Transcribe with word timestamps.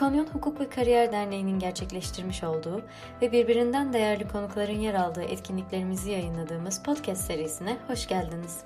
İkonyon 0.00 0.26
Hukuk 0.26 0.60
ve 0.60 0.68
Kariyer 0.68 1.12
Derneği'nin 1.12 1.58
gerçekleştirmiş 1.58 2.44
olduğu 2.44 2.82
ve 3.22 3.32
birbirinden 3.32 3.92
değerli 3.92 4.28
konukların 4.28 4.72
yer 4.72 4.94
aldığı 4.94 5.22
etkinliklerimizi 5.22 6.10
yayınladığımız 6.10 6.82
podcast 6.82 7.22
serisine 7.22 7.76
hoş 7.86 8.08
geldiniz. 8.08 8.64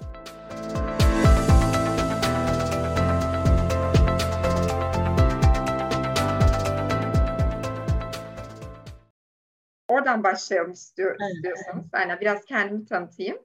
Oradan 9.89 10.25
başlayalım 10.25 10.73
istiyor, 10.73 11.17
istiyorsanız. 11.35 11.85
Aynen 11.93 12.21
biraz 12.21 12.45
kendimi 12.45 12.87
tanıtayım. 12.87 13.39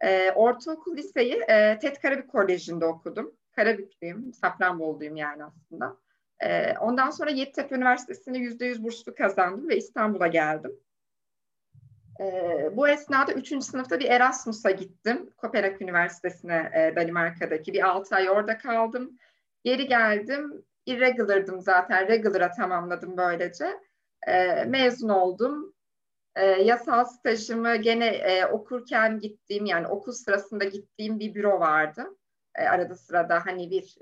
E, 0.00 0.30
ortaokul 0.30 0.96
liseyi 0.96 1.34
e, 1.34 1.78
TED 1.78 1.96
Karabük 1.96 2.30
Koleji'nde 2.30 2.84
okudum. 2.84 3.34
Karabüklüyüm, 3.52 4.32
Safranboluluyum 4.32 5.16
yani 5.16 5.44
aslında. 5.44 5.96
Ondan 6.80 7.10
sonra 7.10 7.30
Yeditepe 7.30 7.76
Üniversitesi'ne 7.76 8.38
yüzde 8.38 8.66
yüz 8.66 8.82
burslu 8.82 9.14
kazandım 9.14 9.68
ve 9.68 9.76
İstanbul'a 9.76 10.26
geldim. 10.26 10.80
Bu 12.72 12.88
esnada 12.88 13.32
üçüncü 13.32 13.66
sınıfta 13.66 14.00
bir 14.00 14.10
Erasmus'a 14.10 14.70
gittim. 14.70 15.30
Kopenhag 15.36 15.82
Üniversitesi'ne 15.82 16.92
Danimarka'daki. 16.96 17.72
Bir 17.72 17.86
altı 17.86 18.14
ay 18.16 18.30
orada 18.30 18.58
kaldım. 18.58 19.18
Geri 19.64 19.86
geldim. 19.86 20.64
Irregular'dım 20.86 21.60
zaten. 21.60 22.08
Regular'a 22.08 22.50
tamamladım 22.50 23.16
böylece. 23.16 23.80
Mezun 24.66 25.08
oldum. 25.08 25.74
E, 26.36 26.44
yasal 26.46 27.04
stajımı 27.04 27.76
gene 27.76 28.46
okurken 28.52 29.18
gittiğim 29.18 29.66
yani 29.66 29.86
okul 29.86 30.12
sırasında 30.12 30.64
gittiğim 30.64 31.18
bir 31.18 31.34
büro 31.34 31.60
vardı. 31.60 32.06
Arada 32.54 32.94
sırada 32.94 33.46
hani 33.46 33.70
bir 33.70 33.96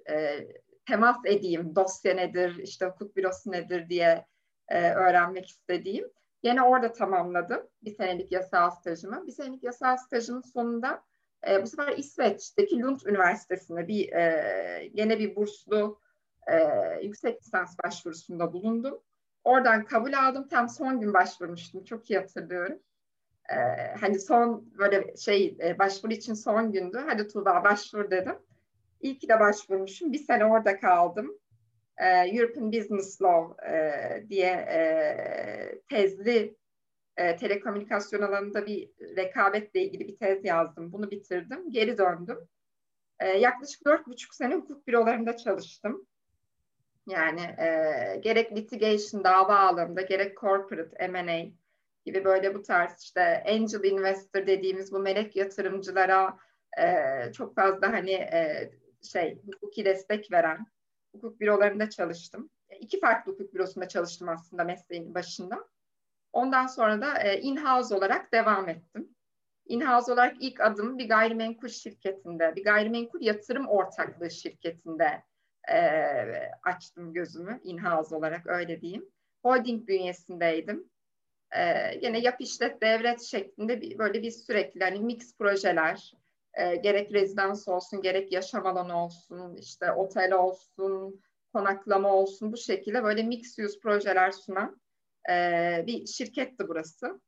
temas 0.86 1.16
edeyim, 1.24 1.76
dosya 1.76 2.14
nedir, 2.14 2.56
işte 2.56 2.86
hukuk 2.86 3.16
bürosu 3.16 3.52
nedir 3.52 3.88
diye 3.88 4.26
e, 4.68 4.90
öğrenmek 4.90 5.46
istediğim. 5.46 6.10
Yine 6.42 6.62
orada 6.62 6.92
tamamladım 6.92 7.68
bir 7.82 7.94
senelik 7.94 8.32
yasal 8.32 8.70
stajımı. 8.70 9.26
Bir 9.26 9.32
senelik 9.32 9.64
yasal 9.64 9.96
stajımın 9.96 10.40
sonunda 10.40 11.04
e, 11.48 11.62
bu 11.62 11.66
sefer 11.66 11.98
İsveç'teki 11.98 12.80
Lund 12.80 13.00
Üniversitesi'nde 13.06 13.88
bir 13.88 14.12
e, 14.12 14.90
gene 14.94 15.18
bir 15.18 15.36
burslu 15.36 16.00
e, 16.46 16.56
yüksek 17.02 17.42
lisans 17.42 17.76
başvurusunda 17.84 18.52
bulundum. 18.52 19.00
Oradan 19.44 19.84
kabul 19.84 20.12
aldım. 20.12 20.48
Tam 20.48 20.68
son 20.68 21.00
gün 21.00 21.14
başvurmuştum. 21.14 21.84
Çok 21.84 22.10
iyi 22.10 22.18
hatırlıyorum. 22.18 22.78
Ee, 23.50 23.56
hani 24.00 24.20
son 24.20 24.72
böyle 24.78 25.16
şey 25.16 25.56
e, 25.62 25.78
başvuru 25.78 26.12
için 26.12 26.34
son 26.34 26.72
gündü. 26.72 27.02
Hadi 27.06 27.28
Tuğba 27.28 27.64
başvur 27.64 28.10
dedim. 28.10 28.36
İyi 29.04 29.18
ki 29.18 29.28
de 29.28 29.40
başvurmuşum. 29.40 30.12
Bir 30.12 30.18
sene 30.18 30.44
orada 30.44 30.80
kaldım. 30.80 31.38
Ee, 31.98 32.06
European 32.06 32.72
Business 32.72 33.22
Law 33.22 33.68
e, 33.70 34.28
diye 34.28 34.50
e, 34.50 34.78
tezli 35.90 36.56
e, 37.16 37.36
telekomünikasyon 37.36 38.22
alanında 38.22 38.66
bir 38.66 38.90
rekabetle 39.16 39.82
ilgili 39.82 40.08
bir 40.08 40.16
tez 40.16 40.44
yazdım. 40.44 40.92
Bunu 40.92 41.10
bitirdim. 41.10 41.70
Geri 41.70 41.98
döndüm. 41.98 42.38
E, 43.20 43.28
yaklaşık 43.28 43.86
dört 43.86 44.06
buçuk 44.06 44.34
sene 44.34 44.54
hukuk 44.54 44.86
bürolarında 44.86 45.36
çalıştım. 45.36 46.06
Yani 47.06 47.40
e, 47.40 47.66
gerek 48.22 48.56
litigation 48.56 49.24
dava 49.24 49.58
alanında 49.58 50.02
gerek 50.02 50.36
corporate 50.36 51.08
M&A 51.08 51.46
gibi 52.04 52.24
böyle 52.24 52.54
bu 52.54 52.62
tarz 52.62 53.02
işte 53.02 53.44
angel 53.46 53.84
investor 53.84 54.46
dediğimiz 54.46 54.92
bu 54.92 54.98
melek 54.98 55.36
yatırımcılara 55.36 56.38
e, 56.78 57.32
çok 57.32 57.54
fazla 57.54 57.92
hani 57.92 58.12
e, 58.12 58.70
şey 59.04 59.42
hukuki 59.46 59.84
destek 59.84 60.32
veren 60.32 60.66
hukuk 61.14 61.40
bürolarında 61.40 61.90
çalıştım. 61.90 62.50
İki 62.80 63.00
farklı 63.00 63.32
hukuk 63.32 63.54
bürosunda 63.54 63.88
çalıştım 63.88 64.28
aslında 64.28 64.64
mesleğin 64.64 65.14
başında. 65.14 65.68
Ondan 66.32 66.66
sonra 66.66 67.00
da 67.00 67.18
e, 67.18 67.40
in-house 67.40 67.94
olarak 67.94 68.32
devam 68.32 68.68
ettim. 68.68 69.08
In-house 69.66 70.12
olarak 70.12 70.36
ilk 70.40 70.60
adım 70.60 70.98
bir 70.98 71.08
gayrimenkul 71.08 71.68
şirketinde, 71.68 72.56
bir 72.56 72.64
gayrimenkul 72.64 73.20
yatırım 73.22 73.68
ortaklığı 73.68 74.30
şirketinde 74.30 75.22
e, 75.72 75.78
açtım 76.62 77.12
gözümü 77.12 77.60
in-house 77.64 78.14
olarak 78.14 78.46
öyle 78.46 78.80
diyeyim. 78.80 79.08
Holding 79.42 79.88
bünyesindeydim. 79.88 80.90
E, 81.56 81.94
yine 82.02 82.20
yap 82.20 82.36
işlet 82.38 82.82
devret 82.82 83.22
şeklinde 83.22 83.80
bir, 83.80 83.98
böyle 83.98 84.22
bir 84.22 84.30
sürekli 84.30 84.80
hani 84.80 85.00
mix 85.00 85.38
projeler 85.38 86.12
e, 86.56 86.76
gerek 86.76 87.12
rezidans 87.12 87.68
olsun 87.68 88.02
gerek 88.02 88.32
yaşam 88.32 88.66
alanı 88.66 89.04
olsun 89.04 89.56
işte 89.56 89.92
otel 89.92 90.32
olsun 90.32 91.22
konaklama 91.52 92.14
olsun 92.14 92.52
bu 92.52 92.56
şekilde 92.56 93.04
böyle 93.04 93.22
mix 93.22 93.58
use 93.58 93.80
projeler 93.80 94.30
sunan 94.30 94.80
e, 95.30 95.34
bir 95.86 96.06
şirketti 96.06 96.68
burası. 96.68 97.20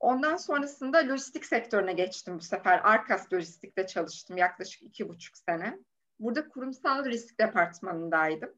Ondan 0.00 0.36
sonrasında 0.36 0.98
lojistik 0.98 1.44
sektörüne 1.44 1.92
geçtim 1.92 2.38
bu 2.38 2.42
sefer. 2.42 2.80
Arkas 2.84 3.32
Lojistik'te 3.32 3.86
çalıştım 3.86 4.36
yaklaşık 4.36 4.82
iki 4.82 5.08
buçuk 5.08 5.36
sene. 5.36 5.78
Burada 6.18 6.48
kurumsal 6.48 7.04
risk 7.04 7.40
departmanındaydım. 7.40 8.54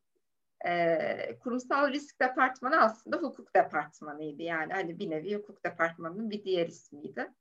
Ee, 0.66 1.38
kurumsal 1.38 1.92
risk 1.92 2.20
departmanı 2.20 2.80
aslında 2.80 3.16
hukuk 3.16 3.54
departmanıydı. 3.56 4.42
Yani 4.42 4.72
hani 4.72 4.98
bir 4.98 5.10
nevi 5.10 5.34
hukuk 5.34 5.64
departmanının 5.64 6.30
bir 6.30 6.44
diğer 6.44 6.66
ismiydi. 6.66 7.32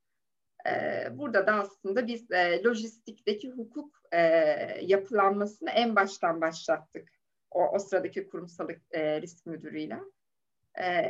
Ee, 0.66 1.08
burada 1.18 1.46
da 1.46 1.52
aslında 1.52 2.06
biz 2.06 2.30
e, 2.30 2.62
lojistikteki 2.64 3.50
hukuk 3.50 4.02
e, 4.12 4.20
yapılanmasını 4.82 5.70
en 5.70 5.96
baştan 5.96 6.40
başlattık. 6.40 7.08
O, 7.50 7.68
o 7.68 7.78
sıradaki 7.78 8.28
kurumsal 8.28 8.68
e, 8.90 9.22
risk 9.22 9.46
müdürüyle. 9.46 9.98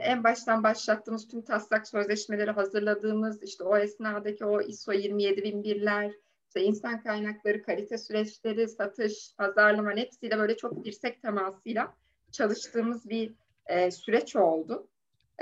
En 0.03 0.25
baştan 0.25 0.63
başlattığımız 0.63 1.29
tüm 1.29 1.43
taslak 1.43 1.89
sözleşmeleri 1.89 2.51
hazırladığımız, 2.51 3.43
işte 3.43 3.65
o 3.65 3.77
esnadaki 3.77 4.45
o 4.45 4.61
ISO 4.61 4.93
27001'ler, 4.93 6.13
işte 6.49 6.63
insan 6.63 7.03
kaynakları, 7.03 7.63
kalite 7.63 7.99
süreçleri, 7.99 8.69
satış, 8.69 9.35
pazarlama 9.39 9.97
hepsiyle 9.97 10.39
böyle 10.39 10.57
çok 10.57 10.85
dirsek 10.85 11.23
temasıyla 11.23 11.95
çalıştığımız 12.33 13.09
bir 13.09 13.35
e, 13.67 13.91
süreç 13.91 14.37
oldu. 14.37 14.89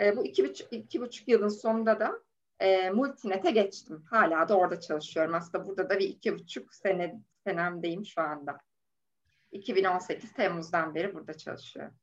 E, 0.01 0.17
bu 0.17 0.27
iki 0.27 0.49
buçuk, 0.49 0.73
iki 0.73 1.01
buçuk 1.01 1.29
yılın 1.29 1.49
sonunda 1.49 2.01
da 2.01 2.24
e, 2.65 2.91
Multinet'e 2.91 3.51
geçtim. 3.51 4.05
Hala 4.11 4.49
da 4.49 4.57
orada 4.57 4.81
çalışıyorum. 4.81 5.35
Aslında 5.35 5.67
burada 5.67 5.91
da 5.91 5.99
bir 5.99 6.09
iki 6.09 6.35
buçuk 6.35 6.75
sene 6.75 7.21
senemdeyim 7.45 8.07
şu 8.07 8.21
anda. 8.21 8.59
2018 9.53 10.33
Temmuz'dan 10.33 10.95
beri 10.95 11.15
burada 11.15 11.35
çalışıyorum. 11.35 11.95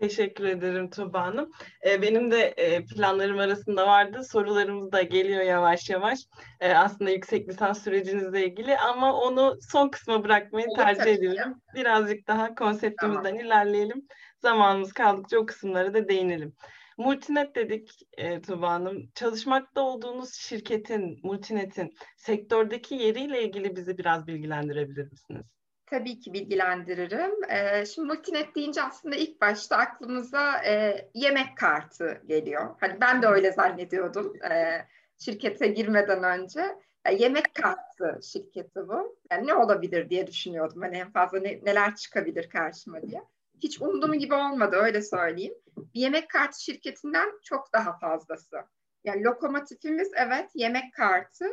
Teşekkür 0.00 0.44
ederim 0.44 0.90
Tuba 0.90 1.22
Hanım. 1.22 1.50
Ee, 1.86 2.02
benim 2.02 2.30
de 2.30 2.42
e, 2.42 2.84
planlarım 2.84 3.38
arasında 3.38 3.86
vardı. 3.86 4.24
Sorularımız 4.24 4.92
da 4.92 5.02
geliyor 5.02 5.42
yavaş 5.42 5.90
yavaş. 5.90 6.18
Ee, 6.60 6.72
aslında 6.72 7.10
yüksek 7.10 7.48
lisans 7.48 7.84
sürecinizle 7.84 8.46
ilgili 8.46 8.78
ama 8.78 9.20
onu 9.20 9.58
son 9.72 9.88
kısma 9.88 10.24
bırakmayı 10.24 10.66
evet, 10.66 10.76
tercih 10.76 11.14
ediyorum. 11.14 11.62
Birazcık 11.74 12.26
daha 12.28 12.54
konseptimizden 12.54 13.22
tamam. 13.22 13.40
ilerleyelim. 13.40 14.06
Zamanımız 14.42 14.92
kaldıkça 14.92 15.38
o 15.38 15.46
kısımlara 15.46 15.94
da 15.94 16.08
değinelim. 16.08 16.54
Multinet 16.98 17.54
dedik 17.54 18.08
e, 18.16 18.40
Tuba 18.42 18.70
Hanım. 18.70 19.10
Çalışmakta 19.14 19.80
olduğunuz 19.80 20.34
şirketin, 20.34 21.20
Multinet'in 21.22 21.94
sektördeki 22.16 22.94
yeriyle 22.94 23.42
ilgili 23.42 23.76
bizi 23.76 23.98
biraz 23.98 24.26
bilgilendirebilir 24.26 25.10
misiniz? 25.12 25.46
Tabii 25.86 26.20
ki 26.20 26.32
bilgilendiririm. 26.32 27.44
Ee, 27.50 27.86
şimdi 27.86 28.08
multinet 28.08 28.54
deyince 28.54 28.82
aslında 28.82 29.16
ilk 29.16 29.40
başta 29.40 29.76
aklımıza 29.76 30.64
e, 30.64 31.04
yemek 31.14 31.56
kartı 31.56 32.22
geliyor. 32.26 32.74
Hani 32.80 33.00
ben 33.00 33.22
de 33.22 33.26
öyle 33.26 33.52
zannediyordum 33.52 34.44
e, 34.44 34.86
şirkete 35.18 35.66
girmeden 35.66 36.22
önce. 36.22 36.60
E, 37.04 37.14
yemek 37.14 37.54
kartı 37.54 38.20
şirketi 38.32 38.88
bu. 38.88 39.18
Yani 39.30 39.46
ne 39.46 39.54
olabilir 39.54 40.10
diye 40.10 40.26
düşünüyordum. 40.26 40.82
Hani 40.82 40.96
en 40.96 41.12
fazla 41.12 41.40
ne, 41.40 41.60
neler 41.64 41.94
çıkabilir 41.94 42.50
karşıma 42.50 43.02
diye. 43.02 43.22
Hiç 43.62 43.80
umduğum 43.80 44.12
gibi 44.12 44.34
olmadı 44.34 44.76
öyle 44.76 45.02
söyleyeyim. 45.02 45.54
Bir 45.76 46.00
yemek 46.00 46.30
kartı 46.30 46.62
şirketinden 46.62 47.32
çok 47.42 47.72
daha 47.72 47.98
fazlası. 47.98 48.56
Yani 49.04 49.24
lokomotifimiz 49.24 50.10
evet 50.16 50.50
yemek 50.54 50.94
kartı 50.94 51.44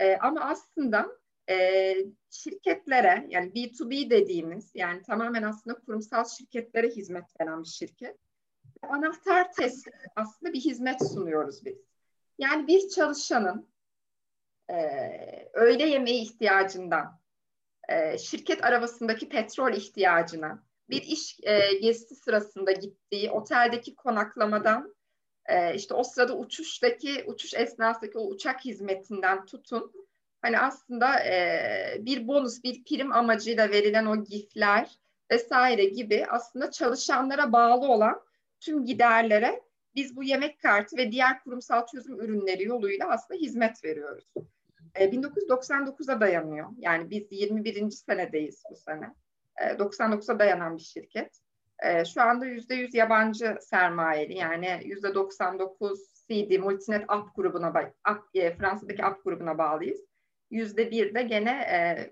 e, 0.00 0.16
ama 0.16 0.40
aslında 0.40 1.08
e, 1.48 1.94
şirketlere 2.30 3.26
yani 3.28 3.52
B2B 3.52 4.10
dediğimiz 4.10 4.70
yani 4.74 5.02
tamamen 5.02 5.42
aslında 5.42 5.80
kurumsal 5.80 6.24
şirketlere 6.24 6.88
hizmet 6.88 7.40
veren 7.40 7.62
bir 7.62 7.68
şirket. 7.68 8.18
Anahtar 8.82 9.52
teslim 9.52 9.94
aslında 10.16 10.52
bir 10.52 10.60
hizmet 10.60 11.08
sunuyoruz 11.12 11.64
biz. 11.64 11.76
Yani 12.38 12.66
bir 12.66 12.88
çalışanın 12.88 13.68
e, 14.70 14.76
öğle 15.52 15.88
yemeği 15.88 16.22
ihtiyacından, 16.22 17.20
e, 17.88 18.18
şirket 18.18 18.64
arabasındaki 18.64 19.28
petrol 19.28 19.72
ihtiyacına, 19.72 20.62
bir 20.92 21.02
iş 21.02 21.38
e, 21.42 21.74
gezisi 21.74 22.14
sırasında 22.14 22.72
gittiği 22.72 23.30
oteldeki 23.30 23.94
konaklamadan, 23.94 24.94
e, 25.46 25.74
işte 25.74 25.94
o 25.94 26.04
sırada 26.04 26.38
uçuştaki, 26.38 27.24
uçuş 27.26 27.54
esnasındaki 27.54 28.18
o 28.18 28.26
uçak 28.26 28.64
hizmetinden 28.64 29.46
tutun, 29.46 29.92
hani 30.42 30.58
aslında 30.58 31.24
e, 31.24 31.96
bir 32.00 32.28
bonus, 32.28 32.62
bir 32.64 32.84
prim 32.84 33.12
amacıyla 33.12 33.70
verilen 33.70 34.06
o 34.06 34.24
gifler, 34.24 34.98
vesaire 35.30 35.84
gibi 35.84 36.26
aslında 36.28 36.70
çalışanlara 36.70 37.52
bağlı 37.52 37.86
olan 37.86 38.22
tüm 38.60 38.84
giderlere 38.84 39.62
biz 39.94 40.16
bu 40.16 40.22
yemek 40.22 40.60
kartı 40.60 40.96
ve 40.96 41.12
diğer 41.12 41.44
kurumsal 41.44 41.86
çözüm 41.86 42.20
ürünleri 42.20 42.64
yoluyla 42.64 43.08
aslında 43.08 43.40
hizmet 43.40 43.84
veriyoruz. 43.84 44.32
E, 44.94 45.04
1999'a 45.04 46.20
dayanıyor. 46.20 46.68
Yani 46.78 47.10
biz 47.10 47.26
21. 47.30 47.90
senedeyiz 47.90 48.62
bu 48.70 48.76
sene. 48.76 49.14
E, 49.60 49.64
99'a 49.64 50.38
dayanan 50.38 50.76
bir 50.76 50.82
şirket. 50.82 51.38
E, 51.82 52.04
şu 52.04 52.22
anda 52.22 52.46
%100 52.46 52.96
yabancı 52.96 53.58
sermayeli 53.60 54.34
yani 54.34 54.66
%99 54.66 55.98
CD 56.28 56.58
Multinet 56.58 57.04
App 57.08 57.36
grubuna 57.36 57.92
app, 58.04 58.36
e, 58.36 58.56
Fransa'daki 58.56 59.04
App 59.04 59.24
grubuna 59.24 59.58
bağlıyız. 59.58 60.00
%1 60.50 61.14
de 61.14 61.22
gene 61.22 61.50
e, 61.50 62.10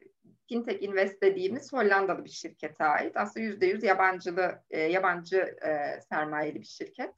Fintech 0.49 0.83
Invest 0.83 1.23
dediğimiz 1.23 1.73
Hollandalı 1.73 2.25
bir 2.25 2.31
şirkete 2.31 2.85
ait. 2.85 3.17
Aslında 3.17 3.47
%100 3.47 3.87
yabancılı, 3.87 4.63
e, 4.71 4.81
yabancı 4.81 5.37
e, 5.37 6.01
sermayeli 6.01 6.61
bir 6.61 6.67
şirket. 6.67 7.15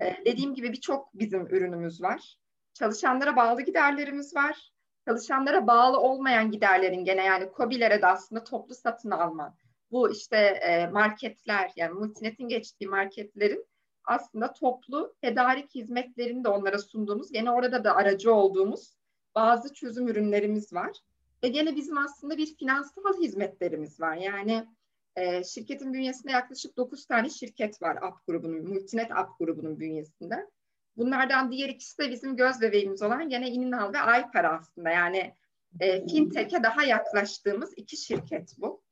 E, 0.00 0.16
dediğim 0.26 0.54
gibi 0.54 0.72
birçok 0.72 1.14
bizim 1.14 1.46
ürünümüz 1.46 2.02
var. 2.02 2.36
Çalışanlara 2.74 3.36
bağlı 3.36 3.62
giderlerimiz 3.62 4.36
var. 4.36 4.73
Çalışanlara 5.08 5.66
bağlı 5.66 6.00
olmayan 6.00 6.50
giderlerin 6.50 7.04
gene 7.04 7.24
yani 7.24 7.48
COBİ'lere 7.56 8.02
de 8.02 8.06
aslında 8.06 8.44
toplu 8.44 8.74
satın 8.74 9.10
alma. 9.10 9.56
Bu 9.90 10.10
işte 10.10 10.36
e, 10.36 10.86
marketler 10.86 11.72
yani 11.76 11.92
multinetin 11.92 12.48
geçtiği 12.48 12.86
marketlerin 12.86 13.66
aslında 14.04 14.52
toplu 14.52 15.14
tedarik 15.22 15.74
hizmetlerini 15.74 16.44
de 16.44 16.48
onlara 16.48 16.78
sunduğumuz, 16.78 17.32
gene 17.32 17.50
orada 17.50 17.84
da 17.84 17.96
aracı 17.96 18.34
olduğumuz 18.34 18.96
bazı 19.34 19.74
çözüm 19.74 20.08
ürünlerimiz 20.08 20.72
var. 20.72 20.96
Ve 21.42 21.48
gene 21.48 21.76
bizim 21.76 21.98
aslında 21.98 22.36
bir 22.36 22.56
finansal 22.56 23.22
hizmetlerimiz 23.22 24.00
var. 24.00 24.16
Yani 24.16 24.66
e, 25.16 25.44
şirketin 25.44 25.94
bünyesinde 25.94 26.32
yaklaşık 26.32 26.76
9 26.76 27.06
tane 27.06 27.30
şirket 27.30 27.82
var 27.82 27.98
App 28.02 28.26
grubunun, 28.26 28.68
Multinet 28.68 29.10
App 29.10 29.38
grubunun 29.38 29.80
bünyesinde. 29.80 30.50
Bunlardan 30.96 31.52
diğer 31.52 31.68
ikisi 31.68 31.98
de 31.98 32.10
bizim 32.10 32.36
göz 32.36 32.60
bebeğimiz 32.60 33.02
olan 33.02 33.28
gene 33.28 33.50
İninal 33.50 33.92
ve 33.92 33.98
Aypar 33.98 34.44
aslında. 34.44 34.90
Yani 34.90 35.34
e, 35.80 36.06
fintech'e 36.06 36.62
daha 36.62 36.84
yaklaştığımız 36.84 37.72
iki 37.76 37.96
şirket 37.96 38.54
bu. 38.58 38.82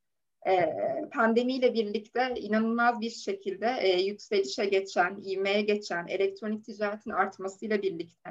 E, 0.47 0.75
pandemiyle 1.13 1.75
birlikte 1.75 2.35
inanılmaz 2.37 3.01
bir 3.01 3.11
şekilde 3.11 3.77
e, 3.81 4.03
yükselişe 4.03 4.65
geçen, 4.65 5.17
ivmeye 5.17 5.61
geçen 5.61 6.07
elektronik 6.07 6.65
ticaretin 6.65 7.11
artmasıyla 7.11 7.83
birlikte 7.83 8.31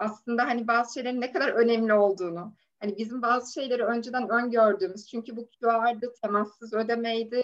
aslında 0.00 0.46
hani 0.46 0.68
bazı 0.68 0.94
şeylerin 0.94 1.20
ne 1.20 1.32
kadar 1.32 1.48
önemli 1.48 1.94
olduğunu, 1.94 2.54
hani 2.80 2.98
bizim 2.98 3.22
bazı 3.22 3.52
şeyleri 3.52 3.84
önceden 3.84 4.28
öngördüğümüz 4.28 5.06
çünkü 5.06 5.36
bu 5.36 5.48
QR'dı, 5.50 6.14
temassız 6.22 6.72
ödemeydi, 6.72 7.42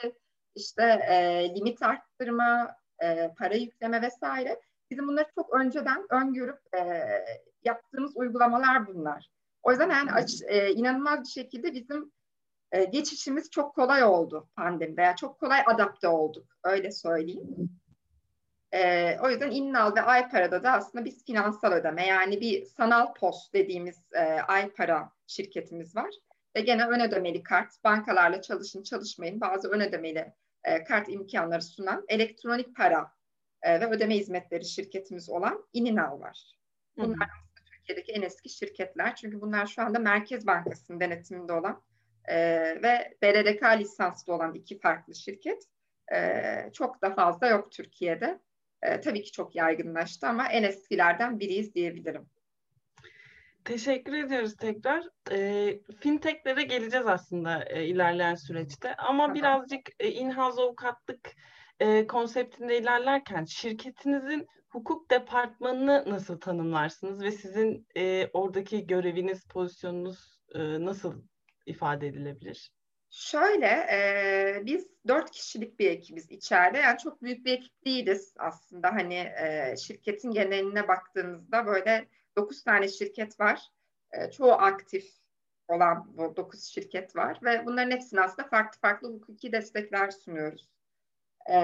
işte 0.54 0.82
e, 0.82 1.54
limit 1.54 1.82
arttırma, 1.82 2.76
e, 3.02 3.34
para 3.38 3.54
yükleme 3.54 4.02
vesaire. 4.02 4.60
Bizim 4.90 5.08
bunları 5.08 5.26
çok 5.34 5.54
önceden 5.54 6.06
öngörüp 6.10 6.58
e, 6.74 7.08
yaptığımız 7.64 8.16
uygulamalar 8.16 8.86
bunlar. 8.86 9.30
O 9.62 9.70
yüzden 9.70 9.90
yani 9.90 10.12
aç, 10.12 10.42
e, 10.46 10.72
inanılmaz 10.72 11.20
bir 11.20 11.28
şekilde 11.28 11.74
bizim 11.74 12.12
e, 12.72 12.84
geçişimiz 12.84 13.50
çok 13.50 13.74
kolay 13.74 14.04
oldu 14.04 14.48
pandemi 14.56 14.96
veya 14.96 15.16
çok 15.16 15.40
kolay 15.40 15.60
adapte 15.66 16.08
olduk 16.08 16.46
öyle 16.64 16.92
söyleyeyim. 16.92 17.70
E, 18.72 19.18
o 19.20 19.30
yüzden 19.30 19.50
İnnal 19.50 19.96
ve 19.96 20.02
Aypara'da 20.02 20.62
da 20.62 20.72
aslında 20.72 21.04
biz 21.04 21.24
finansal 21.24 21.72
ödeme 21.72 22.06
yani 22.06 22.40
bir 22.40 22.64
sanal 22.64 23.14
post 23.14 23.54
dediğimiz 23.54 24.02
e, 24.12 24.20
Aypara 24.22 25.10
şirketimiz 25.26 25.96
var. 25.96 26.10
Ve 26.56 26.60
gene 26.60 26.86
ön 26.86 27.00
ödemeli 27.00 27.42
kart, 27.42 27.84
bankalarla 27.84 28.42
çalışın 28.42 28.82
çalışmayın 28.82 29.40
bazı 29.40 29.68
ön 29.68 29.80
ödemeli 29.80 30.32
e, 30.64 30.84
kart 30.84 31.08
imkanları 31.08 31.62
sunan 31.62 32.04
elektronik 32.08 32.76
para 32.76 33.15
e, 33.66 33.80
ve 33.80 33.86
ödeme 33.86 34.16
hizmetleri 34.16 34.64
şirketimiz 34.64 35.30
olan 35.30 35.64
İninal 35.72 36.20
var. 36.20 36.56
Bunlar 36.96 37.28
hı 37.28 37.46
Türkiye'deki 37.86 38.12
en 38.12 38.22
eski 38.22 38.48
şirketler. 38.48 39.14
Çünkü 39.14 39.40
bunlar 39.40 39.66
şu 39.66 39.82
anda 39.82 39.98
Merkez 39.98 40.46
Bankası'nın 40.46 41.00
denetiminde 41.00 41.52
olan 41.52 41.82
e, 42.24 42.36
ve 42.82 43.16
BRDK 43.22 43.62
lisanslı 43.80 44.34
olan 44.34 44.54
iki 44.54 44.78
farklı 44.78 45.14
şirket. 45.14 45.62
E, 46.12 46.70
çok 46.72 47.02
da 47.02 47.14
fazla 47.14 47.46
yok 47.46 47.72
Türkiye'de. 47.72 48.40
E, 48.82 49.00
tabii 49.00 49.22
ki 49.22 49.32
çok 49.32 49.56
yaygınlaştı 49.56 50.26
ama 50.26 50.48
en 50.48 50.62
eskilerden 50.62 51.40
biriyiz 51.40 51.74
diyebilirim. 51.74 52.26
Teşekkür 53.64 54.12
ediyoruz 54.12 54.56
tekrar. 54.56 55.04
E, 55.30 55.70
fintechlere 56.00 56.62
geleceğiz 56.62 57.06
aslında 57.06 57.64
e, 57.64 57.84
ilerleyen 57.84 58.34
süreçte 58.34 58.94
ama 58.96 59.24
Aha. 59.24 59.34
birazcık 59.34 59.88
e, 60.00 60.10
in-house 60.10 60.62
avukatlık 60.62 61.32
e, 61.80 62.06
konseptinde 62.06 62.78
ilerlerken 62.78 63.44
şirketinizin 63.44 64.46
hukuk 64.68 65.10
departmanını 65.10 66.04
nasıl 66.06 66.40
tanımlarsınız 66.40 67.22
ve 67.22 67.30
sizin 67.30 67.86
e, 67.96 68.30
oradaki 68.32 68.86
göreviniz, 68.86 69.44
pozisyonunuz 69.44 70.38
e, 70.54 70.60
nasıl 70.60 71.22
ifade 71.66 72.06
edilebilir? 72.06 72.70
Şöyle, 73.10 73.66
e, 73.66 74.62
biz 74.66 74.88
dört 75.08 75.30
kişilik 75.30 75.78
bir 75.78 75.90
ekibiz 75.90 76.30
içeride. 76.30 76.78
Yani 76.78 76.98
çok 76.98 77.22
büyük 77.22 77.46
bir 77.46 77.52
ekip 77.52 77.84
değiliz 77.84 78.34
aslında. 78.38 78.92
Hani 78.92 79.14
e, 79.14 79.74
şirketin 79.76 80.30
geneline 80.30 80.88
baktığımızda 80.88 81.66
böyle 81.66 82.08
dokuz 82.36 82.64
tane 82.64 82.88
şirket 82.88 83.40
var. 83.40 83.62
E, 84.12 84.30
çoğu 84.30 84.52
aktif 84.52 85.04
olan 85.68 86.16
bu 86.16 86.36
dokuz 86.36 86.64
şirket 86.64 87.16
var 87.16 87.38
ve 87.42 87.66
bunların 87.66 87.90
hepsine 87.90 88.20
aslında 88.20 88.48
farklı 88.48 88.80
farklı 88.80 89.12
hukuki 89.12 89.52
destekler 89.52 90.10
sunuyoruz. 90.10 90.75
E, 91.52 91.58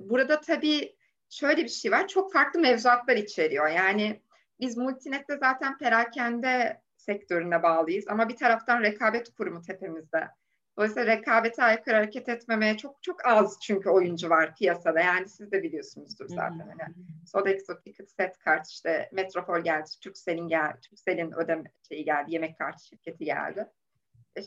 burada 0.00 0.40
tabii 0.40 0.96
şöyle 1.30 1.64
bir 1.64 1.68
şey 1.68 1.92
var. 1.92 2.08
Çok 2.08 2.32
farklı 2.32 2.60
mevzuatlar 2.60 3.16
içeriyor. 3.16 3.68
Yani 3.68 4.20
biz 4.60 4.76
Multinet'te 4.76 5.36
zaten 5.36 5.78
perakende 5.78 6.80
sektörüne 6.96 7.62
bağlıyız. 7.62 8.04
Ama 8.08 8.28
bir 8.28 8.36
taraftan 8.36 8.82
rekabet 8.82 9.34
kurumu 9.34 9.62
tepemizde. 9.62 10.28
Dolayısıyla 10.76 11.16
rekabete 11.16 11.62
aykırı 11.62 11.94
hareket 11.94 12.28
etmemeye 12.28 12.76
çok 12.76 13.02
çok 13.02 13.26
az 13.26 13.58
çünkü 13.62 13.90
oyuncu 13.90 14.30
var 14.30 14.54
piyasada. 14.54 15.00
Yani 15.00 15.28
siz 15.28 15.52
de 15.52 15.62
biliyorsunuzdur 15.62 16.28
zaten. 16.28 16.74
Hani 16.78 16.94
Sodexo, 17.26 17.80
Ticket, 17.80 18.10
Set 18.10 18.38
Kart, 18.38 18.68
işte 18.68 19.08
Metropol 19.12 19.60
geldi, 19.60 19.90
Turkcell'in 20.02 20.48
geldi, 20.48 20.80
Turkcell'in 20.80 21.32
ödeme 21.32 21.64
şeyi 21.88 22.04
geldi, 22.04 22.32
yemek 22.32 22.58
kartı 22.58 22.86
şirketi 22.86 23.24
geldi. 23.24 23.66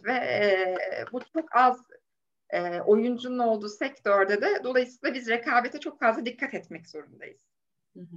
Ve 0.05 0.13
e, 0.13 0.75
bu 1.11 1.19
çok 1.33 1.55
az 1.55 1.83
e, 2.49 2.81
oyuncunun 2.81 3.39
olduğu 3.39 3.69
sektörde 3.69 4.41
de 4.41 4.63
dolayısıyla 4.63 5.15
biz 5.15 5.29
rekabete 5.29 5.79
çok 5.79 5.99
fazla 5.99 6.25
dikkat 6.25 6.53
etmek 6.53 6.87
zorundayız. 6.87 7.41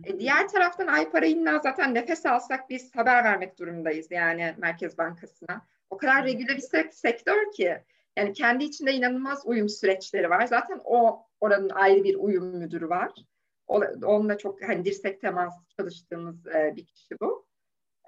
E, 0.04 0.18
diğer 0.18 0.48
taraftan 0.48 0.86
ay 0.86 1.10
parayla 1.10 1.58
zaten 1.58 1.94
nefes 1.94 2.26
alsak 2.26 2.70
biz 2.70 2.96
haber 2.96 3.24
vermek 3.24 3.58
durumundayız 3.58 4.10
yani 4.10 4.54
Merkez 4.58 4.98
Bankası'na. 4.98 5.66
O 5.90 5.96
kadar 5.96 6.24
regüle 6.24 6.56
bir 6.56 6.90
sektör 6.90 7.52
ki 7.52 7.82
yani 8.16 8.32
kendi 8.32 8.64
içinde 8.64 8.92
inanılmaz 8.92 9.42
uyum 9.44 9.68
süreçleri 9.68 10.30
var. 10.30 10.46
Zaten 10.46 10.80
o 10.84 11.26
oranın 11.40 11.68
ayrı 11.68 12.04
bir 12.04 12.14
uyum 12.14 12.56
müdürü 12.56 12.88
var. 12.88 13.12
onunla 14.04 14.38
çok 14.38 14.62
hani 14.62 14.84
dirsek 14.84 15.20
temas 15.20 15.54
çalıştığımız 15.76 16.46
e, 16.46 16.72
bir 16.76 16.86
kişi 16.86 17.20
bu. 17.20 17.46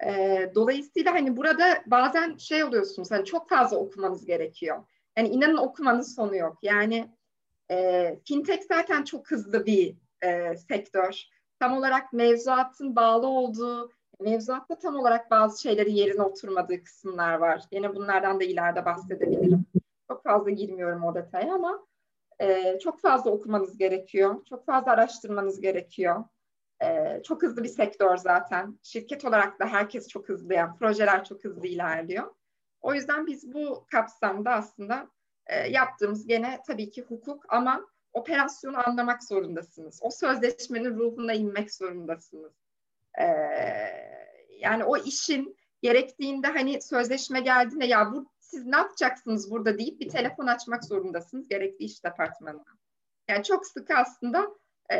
E, 0.05 0.51
dolayısıyla 0.55 1.13
hani 1.13 1.37
burada 1.37 1.83
bazen 1.85 2.37
şey 2.37 2.63
oluyorsunuz 2.63 3.11
hani 3.11 3.25
çok 3.25 3.49
fazla 3.49 3.77
okumanız 3.77 4.25
gerekiyor. 4.25 4.83
Yani 5.17 5.29
inanın 5.29 5.57
okumanın 5.57 6.01
sonu 6.01 6.35
yok. 6.35 6.57
Yani 6.61 7.11
e, 7.71 8.19
fintech 8.25 8.61
zaten 8.67 9.03
çok 9.03 9.31
hızlı 9.31 9.65
bir 9.65 9.97
e, 10.23 10.57
sektör 10.57 11.23
tam 11.59 11.77
olarak 11.77 12.13
mevzuatın 12.13 12.95
bağlı 12.95 13.27
olduğu, 13.27 13.91
mevzuatta 14.19 14.79
tam 14.79 14.95
olarak 14.95 15.31
bazı 15.31 15.61
şeyleri 15.61 15.93
yerine 15.93 16.21
oturmadığı 16.21 16.83
kısımlar 16.83 17.33
var. 17.33 17.63
Yine 17.71 17.95
bunlardan 17.95 18.39
da 18.39 18.43
ileride 18.43 18.85
bahsedebilirim. 18.85 19.65
Çok 20.11 20.23
fazla 20.23 20.49
girmiyorum 20.49 21.03
o 21.03 21.15
detaya 21.15 21.53
ama 21.53 21.85
e, 22.39 22.79
çok 22.79 23.01
fazla 23.01 23.31
okumanız 23.31 23.77
gerekiyor. 23.77 24.45
Çok 24.49 24.65
fazla 24.65 24.91
araştırmanız 24.91 25.61
gerekiyor. 25.61 26.23
E, 26.83 27.21
çok 27.23 27.43
hızlı 27.43 27.63
bir 27.63 27.69
sektör 27.69 28.17
zaten. 28.17 28.79
Şirket 28.83 29.25
olarak 29.25 29.59
da 29.59 29.65
herkes 29.65 30.07
çok 30.07 30.29
hızlı, 30.29 30.53
yani 30.53 30.77
projeler 30.79 31.23
çok 31.25 31.43
hızlı 31.43 31.67
ilerliyor. 31.67 32.33
O 32.83 32.93
yüzden 32.93 33.27
biz 33.27 33.53
bu 33.53 33.85
kapsamda 33.91 34.51
aslında 34.51 35.09
e, 35.47 35.69
yaptığımız 35.69 36.27
gene 36.27 36.59
tabii 36.67 36.91
ki 36.91 37.01
hukuk 37.01 37.45
ama 37.49 37.87
operasyonu 38.13 38.87
anlamak 38.87 39.23
zorundasınız. 39.23 39.99
O 40.01 40.09
sözleşmenin 40.09 40.95
ruhuna 40.95 41.33
inmek 41.33 41.73
zorundasınız. 41.73 42.53
Ee, 43.19 43.25
yani 44.59 44.83
o 44.83 44.97
işin 44.97 45.57
gerektiğinde 45.81 46.47
hani 46.47 46.81
sözleşme 46.81 47.39
geldiğinde 47.39 47.85
ya 47.85 48.11
bu 48.11 48.31
siz 48.39 48.65
ne 48.65 48.75
yapacaksınız 48.75 49.51
burada 49.51 49.79
deyip 49.79 49.99
bir 49.99 50.09
telefon 50.09 50.47
açmak 50.47 50.83
zorundasınız 50.83 51.47
gerekli 51.47 51.85
iş 51.85 52.03
departmanına. 52.03 52.77
Yani 53.27 53.43
çok 53.43 53.67
sık 53.67 53.91
aslında 53.91 54.47
e, 54.91 54.97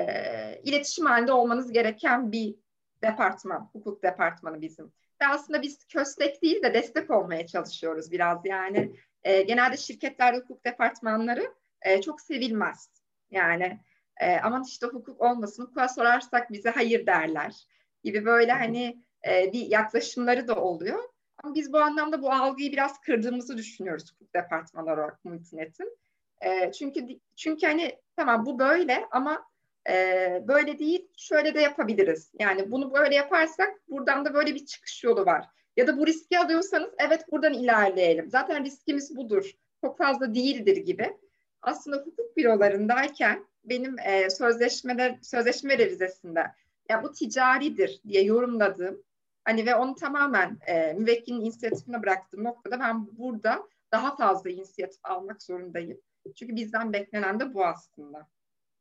iletişim 0.63 1.05
halinde 1.05 1.31
olmanız 1.31 1.71
gereken 1.71 2.31
bir 2.31 2.55
departman, 3.01 3.69
hukuk 3.73 4.03
departmanı 4.03 4.61
bizim. 4.61 4.93
Ve 5.23 5.27
aslında 5.27 5.61
biz 5.61 5.85
köstek 5.85 6.41
değil 6.41 6.63
de 6.63 6.73
destek 6.73 7.11
olmaya 7.11 7.47
çalışıyoruz 7.47 8.11
biraz. 8.11 8.45
Yani 8.45 8.95
e, 9.23 9.41
genelde 9.41 9.77
şirketlerde 9.77 10.37
hukuk 10.37 10.65
departmanları 10.65 11.53
e, 11.81 12.01
çok 12.01 12.21
sevilmez. 12.21 12.89
Yani 13.31 13.79
e, 14.21 14.37
aman 14.37 14.63
işte 14.63 14.87
hukuk 14.87 15.21
olmasın, 15.21 15.63
hukuka 15.63 15.87
sorarsak 15.87 16.51
bize 16.51 16.69
hayır 16.69 17.05
derler 17.05 17.55
gibi 18.03 18.25
böyle 18.25 18.51
hani 18.51 19.03
e, 19.27 19.53
bir 19.53 19.65
yaklaşımları 19.71 20.47
da 20.47 20.55
oluyor. 20.55 21.03
Ama 21.43 21.55
biz 21.55 21.73
bu 21.73 21.77
anlamda 21.77 22.21
bu 22.21 22.31
algıyı 22.31 22.71
biraz 22.71 23.01
kırdığımızı 23.01 23.57
düşünüyoruz 23.57 24.13
hukuk 24.13 24.33
departmanları 24.33 25.01
olarak 25.01 25.25
Multinet'in. 25.25 25.97
E, 26.41 26.71
çünkü 26.71 27.19
çünkü 27.35 27.67
hani 27.67 27.99
tamam 28.15 28.45
bu 28.45 28.59
böyle 28.59 29.05
ama 29.11 29.45
e, 29.89 30.43
böyle 30.47 30.79
değil 30.79 31.07
şöyle 31.17 31.53
de 31.53 31.61
yapabiliriz. 31.61 32.31
Yani 32.39 32.71
bunu 32.71 32.93
böyle 32.93 33.15
yaparsak 33.15 33.89
buradan 33.89 34.25
da 34.25 34.33
böyle 34.33 34.55
bir 34.55 34.65
çıkış 34.65 35.03
yolu 35.03 35.25
var. 35.25 35.45
Ya 35.77 35.87
da 35.87 35.97
bu 35.97 36.07
riski 36.07 36.39
alıyorsanız 36.39 36.89
evet 36.97 37.31
buradan 37.31 37.53
ilerleyelim. 37.53 38.29
Zaten 38.29 38.65
riskimiz 38.65 39.17
budur. 39.17 39.51
Çok 39.81 39.97
fazla 39.97 40.35
değildir 40.35 40.77
gibi. 40.77 41.17
Aslında 41.61 41.97
hukuk 41.97 42.37
bürolarındayken 42.37 43.45
benim 43.63 43.99
e, 43.99 44.29
sözleşmeler 44.29 45.19
sözleşme 45.21 45.77
revizesinde 45.77 46.43
ya 46.89 47.03
bu 47.03 47.11
ticaridir 47.11 48.01
diye 48.07 48.23
yorumladığım 48.23 49.03
hani 49.43 49.65
ve 49.65 49.75
onu 49.75 49.95
tamamen 49.95 50.57
e, 50.67 50.93
müvekkilin 50.93 51.41
inisiyatifine 51.41 52.03
bıraktığım 52.03 52.43
noktada 52.43 52.79
ben 52.79 53.17
burada 53.17 53.67
daha 53.91 54.15
fazla 54.15 54.49
inisiyatif 54.49 55.05
almak 55.05 55.43
zorundayım. 55.43 56.01
Çünkü 56.35 56.55
bizden 56.55 56.93
beklenen 56.93 57.39
de 57.39 57.53
bu 57.53 57.65
aslında. 57.65 58.27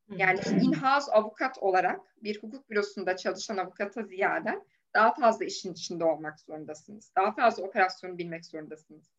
Yani 0.09 0.41
in-house 0.63 1.13
avukat 1.13 1.59
olarak 1.59 2.01
bir 2.23 2.43
hukuk 2.43 2.71
bürosunda 2.71 3.17
çalışan 3.17 3.57
avukata 3.57 4.03
ziyade 4.03 4.65
daha 4.95 5.15
fazla 5.15 5.45
işin 5.45 5.73
içinde 5.73 6.05
olmak 6.05 6.41
zorundasınız. 6.41 7.13
Daha 7.17 7.33
fazla 7.33 7.63
operasyonu 7.63 8.19
bilmek 8.19 8.47
zorundasınız. 8.47 9.11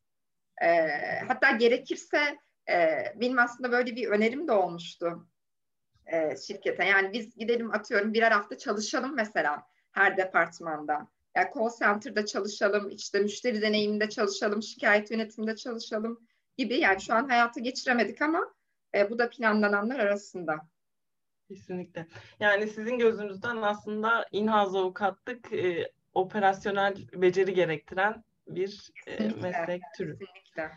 E, 0.61 0.89
hatta 1.27 1.51
gerekirse 1.51 2.37
e, 2.69 3.05
benim 3.15 3.39
aslında 3.39 3.71
böyle 3.71 3.95
bir 3.95 4.07
önerim 4.07 4.47
de 4.47 4.51
olmuştu 4.51 5.27
e, 6.05 6.35
şirkete. 6.37 6.85
Yani 6.85 7.13
biz 7.13 7.35
gidelim 7.35 7.73
atıyorum 7.73 8.13
birer 8.13 8.31
hafta 8.31 8.57
çalışalım 8.57 9.15
mesela 9.15 9.63
her 9.91 10.17
departmanda. 10.17 11.07
Yani 11.35 11.49
call 11.55 11.69
center'da 11.79 12.25
çalışalım, 12.25 12.89
işte 12.89 13.19
müşteri 13.19 13.61
deneyiminde 13.61 14.09
çalışalım, 14.09 14.63
şikayet 14.63 15.11
yönetiminde 15.11 15.55
çalışalım 15.55 16.27
gibi. 16.57 16.79
Yani 16.79 17.01
şu 17.01 17.13
an 17.13 17.29
hayata 17.29 17.59
geçiremedik 17.59 18.21
ama 18.21 18.53
e, 18.95 19.09
bu 19.09 19.19
da 19.19 19.29
planlananlar 19.29 19.99
arasında. 19.99 20.72
Kesinlikle. 21.53 22.07
Yani 22.39 22.67
sizin 22.67 22.97
gözünüzden 22.97 23.57
aslında 23.57 24.25
in-house 24.31 24.77
avukatlık 24.77 25.53
e, 25.53 25.91
operasyonel 26.13 26.95
beceri 27.13 27.53
gerektiren 27.53 28.23
bir 28.47 28.91
e, 29.07 29.27
meslek 29.27 29.81
türü. 29.97 30.19
Kesinlikle. 30.19 30.71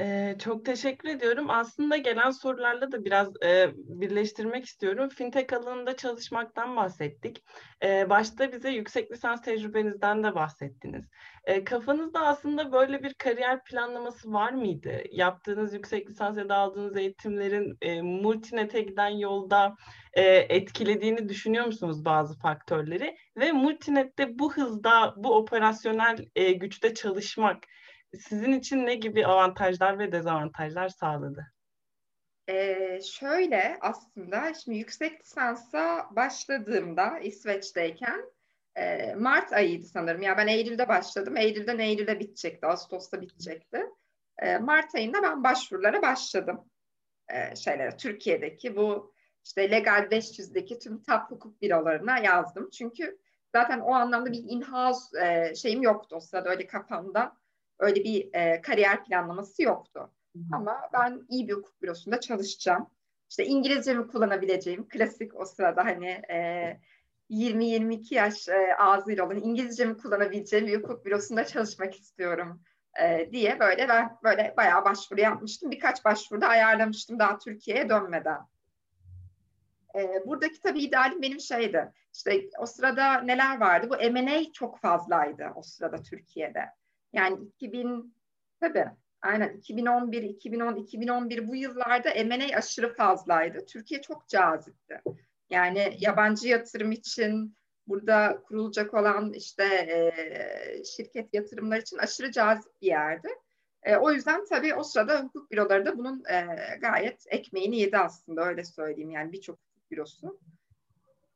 Ee, 0.00 0.36
çok 0.38 0.64
teşekkür 0.64 1.08
ediyorum. 1.08 1.50
Aslında 1.50 1.96
gelen 1.96 2.30
sorularla 2.30 2.92
da 2.92 3.04
biraz 3.04 3.28
e, 3.44 3.70
birleştirmek 3.76 4.64
istiyorum. 4.64 5.08
Fintech 5.08 5.52
alanında 5.52 5.96
çalışmaktan 5.96 6.76
bahsettik. 6.76 7.44
Ee, 7.82 8.10
başta 8.10 8.52
bize 8.52 8.70
yüksek 8.70 9.12
lisans 9.12 9.42
tecrübenizden 9.42 10.22
de 10.24 10.34
bahsettiniz. 10.34 11.04
Ee, 11.44 11.64
kafanızda 11.64 12.20
aslında 12.20 12.72
böyle 12.72 13.02
bir 13.02 13.14
kariyer 13.14 13.64
planlaması 13.64 14.32
var 14.32 14.52
mıydı? 14.52 15.02
Yaptığınız 15.10 15.74
yüksek 15.74 16.10
lisans 16.10 16.38
ya 16.38 16.48
da 16.48 16.56
aldığınız 16.56 16.96
eğitimlerin 16.96 17.76
e, 17.82 18.02
multinete 18.02 18.80
giden 18.80 19.08
yolda 19.08 19.74
e, 20.12 20.22
etkilediğini 20.36 21.28
düşünüyor 21.28 21.66
musunuz 21.66 22.04
bazı 22.04 22.38
faktörleri? 22.38 23.16
Ve 23.36 23.52
multinette 23.52 24.38
bu 24.38 24.52
hızda, 24.54 25.14
bu 25.16 25.36
operasyonel 25.36 26.18
e, 26.36 26.52
güçte 26.52 26.94
çalışmak 26.94 27.58
sizin 28.16 28.52
için 28.52 28.86
ne 28.86 28.94
gibi 28.94 29.26
avantajlar 29.26 29.98
ve 29.98 30.12
dezavantajlar 30.12 30.88
sağladı? 30.88 31.46
Ee, 32.48 33.00
şöyle 33.02 33.78
aslında 33.80 34.54
şimdi 34.54 34.78
yüksek 34.78 35.20
lisansa 35.20 36.08
başladığımda 36.10 37.18
İsveç'teyken 37.18 38.24
e, 38.76 39.14
Mart 39.14 39.52
ayıydı 39.52 39.86
sanırım. 39.86 40.22
Ya 40.22 40.36
ben 40.36 40.46
Eylül'de 40.46 40.88
başladım. 40.88 41.36
Eylül'den 41.36 41.78
Eylül'de 41.78 42.20
bitecekti. 42.20 42.66
Ağustos'ta 42.66 43.20
bitecekti. 43.20 43.86
E, 44.38 44.58
Mart 44.58 44.94
ayında 44.94 45.22
ben 45.22 45.44
başvurulara 45.44 46.02
başladım. 46.02 46.70
E, 47.28 47.56
şeylere 47.56 47.96
Türkiye'deki 47.96 48.76
bu 48.76 49.14
işte 49.44 49.70
Legal 49.70 50.02
500'deki 50.10 50.78
tüm 50.78 51.02
top 51.02 51.30
hukuk 51.30 51.62
bürolarına 51.62 52.18
yazdım. 52.18 52.70
Çünkü 52.70 53.18
zaten 53.52 53.80
o 53.80 53.94
anlamda 53.94 54.32
bir 54.32 54.44
in-house 54.48 55.26
e, 55.26 55.54
şeyim 55.54 55.82
yoktu 55.82 56.16
o 56.16 56.20
sırada 56.20 56.48
öyle 56.48 56.66
kafamda 56.66 57.36
öyle 57.78 58.04
bir 58.04 58.34
e, 58.34 58.60
kariyer 58.60 59.04
planlaması 59.04 59.62
yoktu. 59.62 60.10
Hı. 60.36 60.40
Ama 60.52 60.80
ben 60.92 61.22
iyi 61.28 61.48
bir 61.48 61.52
hukuk 61.52 61.82
bürosunda 61.82 62.20
çalışacağım. 62.20 62.90
İşte 63.30 63.44
İngilizce 63.44 63.94
mi 63.94 64.06
kullanabileceğim, 64.06 64.88
klasik 64.88 65.40
o 65.40 65.44
sırada 65.44 65.84
hani 65.84 66.08
e, 66.08 66.80
20-22 67.30 68.14
yaş 68.14 68.48
e, 68.48 68.76
ağzıyla 68.78 69.26
olan 69.26 69.36
İngilizce 69.36 69.84
mi 69.84 69.96
kullanabileceğim 69.96 70.66
bir 70.66 70.82
hukuk 70.82 71.06
bürosunda 71.06 71.44
çalışmak 71.46 71.94
istiyorum 71.94 72.62
e, 73.02 73.32
diye 73.32 73.60
böyle 73.60 73.88
ben 73.88 74.18
böyle 74.24 74.54
bayağı 74.56 74.84
başvuru 74.84 75.20
yapmıştım. 75.20 75.70
Birkaç 75.70 76.04
başvuruda 76.04 76.48
ayarlamıştım 76.48 77.18
daha 77.18 77.38
Türkiye'ye 77.38 77.88
dönmeden. 77.88 78.40
E, 79.94 80.26
buradaki 80.26 80.60
tabii 80.60 80.82
idealim 80.82 81.22
benim 81.22 81.40
şeydi. 81.40 81.92
İşte 82.14 82.48
o 82.58 82.66
sırada 82.66 83.20
neler 83.20 83.60
vardı? 83.60 83.86
Bu 83.90 83.96
M&A 83.96 84.52
çok 84.52 84.80
fazlaydı 84.80 85.52
o 85.54 85.62
sırada 85.62 85.96
Türkiye'de. 85.96 86.64
Yani 87.14 87.46
2000 87.46 88.14
tabii 88.60 88.86
aynen 89.22 89.56
2011, 89.56 90.22
2010, 90.22 90.76
2011 90.76 91.48
bu 91.48 91.56
yıllarda 91.56 92.24
M&A 92.24 92.56
aşırı 92.56 92.94
fazlaydı. 92.94 93.66
Türkiye 93.66 94.02
çok 94.02 94.28
cazipti. 94.28 95.02
Yani 95.50 95.96
yabancı 96.00 96.48
yatırım 96.48 96.92
için 96.92 97.56
burada 97.86 98.42
kurulacak 98.48 98.94
olan 98.94 99.32
işte 99.32 99.64
e, 99.64 100.84
şirket 100.84 101.34
yatırımlar 101.34 101.78
için 101.78 101.98
aşırı 101.98 102.30
cazip 102.30 102.72
bir 102.82 102.86
yerdi. 102.86 103.28
E, 103.82 103.96
o 103.96 104.12
yüzden 104.12 104.44
tabii 104.44 104.74
o 104.74 104.82
sırada 104.82 105.20
hukuk 105.20 105.50
büroları 105.50 105.86
da 105.86 105.98
bunun 105.98 106.24
e, 106.30 106.46
gayet 106.80 107.24
ekmeğini 107.28 107.80
yedi 107.80 107.98
aslında 107.98 108.44
öyle 108.44 108.64
söyleyeyim 108.64 109.10
yani 109.10 109.32
birçok 109.32 109.58
hukuk 109.58 109.90
bürosu. 109.90 110.40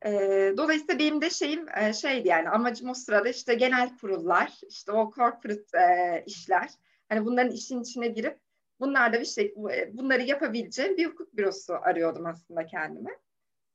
E, 0.04 0.10
dolayısıyla 0.56 0.98
benim 0.98 1.20
de 1.20 1.30
şeyim 1.30 1.66
e, 1.78 1.92
şeydi 1.92 2.28
yani 2.28 2.48
amacım 2.48 2.88
o 2.88 2.94
sırada 2.94 3.28
işte 3.28 3.54
genel 3.54 3.98
kurullar, 3.98 4.60
işte 4.68 4.92
o 4.92 5.12
corporate 5.14 5.78
e, 5.78 6.22
işler. 6.26 6.70
Hani 7.08 7.24
bunların 7.24 7.52
işin 7.52 7.82
içine 7.82 8.08
girip 8.08 8.38
bunlarda 8.80 9.20
bir 9.20 9.24
şey 9.24 9.54
bunları 9.92 10.22
yapabileceğim 10.22 10.96
bir 10.96 11.06
hukuk 11.06 11.36
bürosu 11.36 11.74
arıyordum 11.74 12.26
aslında 12.26 12.66
kendime. 12.66 13.10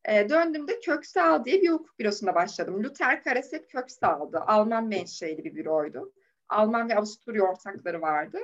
E, 0.06 0.30
döndüğümde 0.30 0.80
Köksal 0.80 1.46
diye 1.46 1.62
bir 1.62 1.70
hukuk 1.70 2.00
bürosunda 2.00 2.36
başladım. 2.36 2.84
Luther 2.84 3.24
Karaset 3.24 3.68
Köksal'dı. 3.68 4.40
Alman 4.40 4.88
menşeli 4.88 5.44
bir 5.44 5.56
büroydu. 5.56 6.14
Alman 6.50 6.90
ve 6.90 6.96
Avusturya 6.96 7.44
ortakları 7.44 8.02
vardı. 8.02 8.38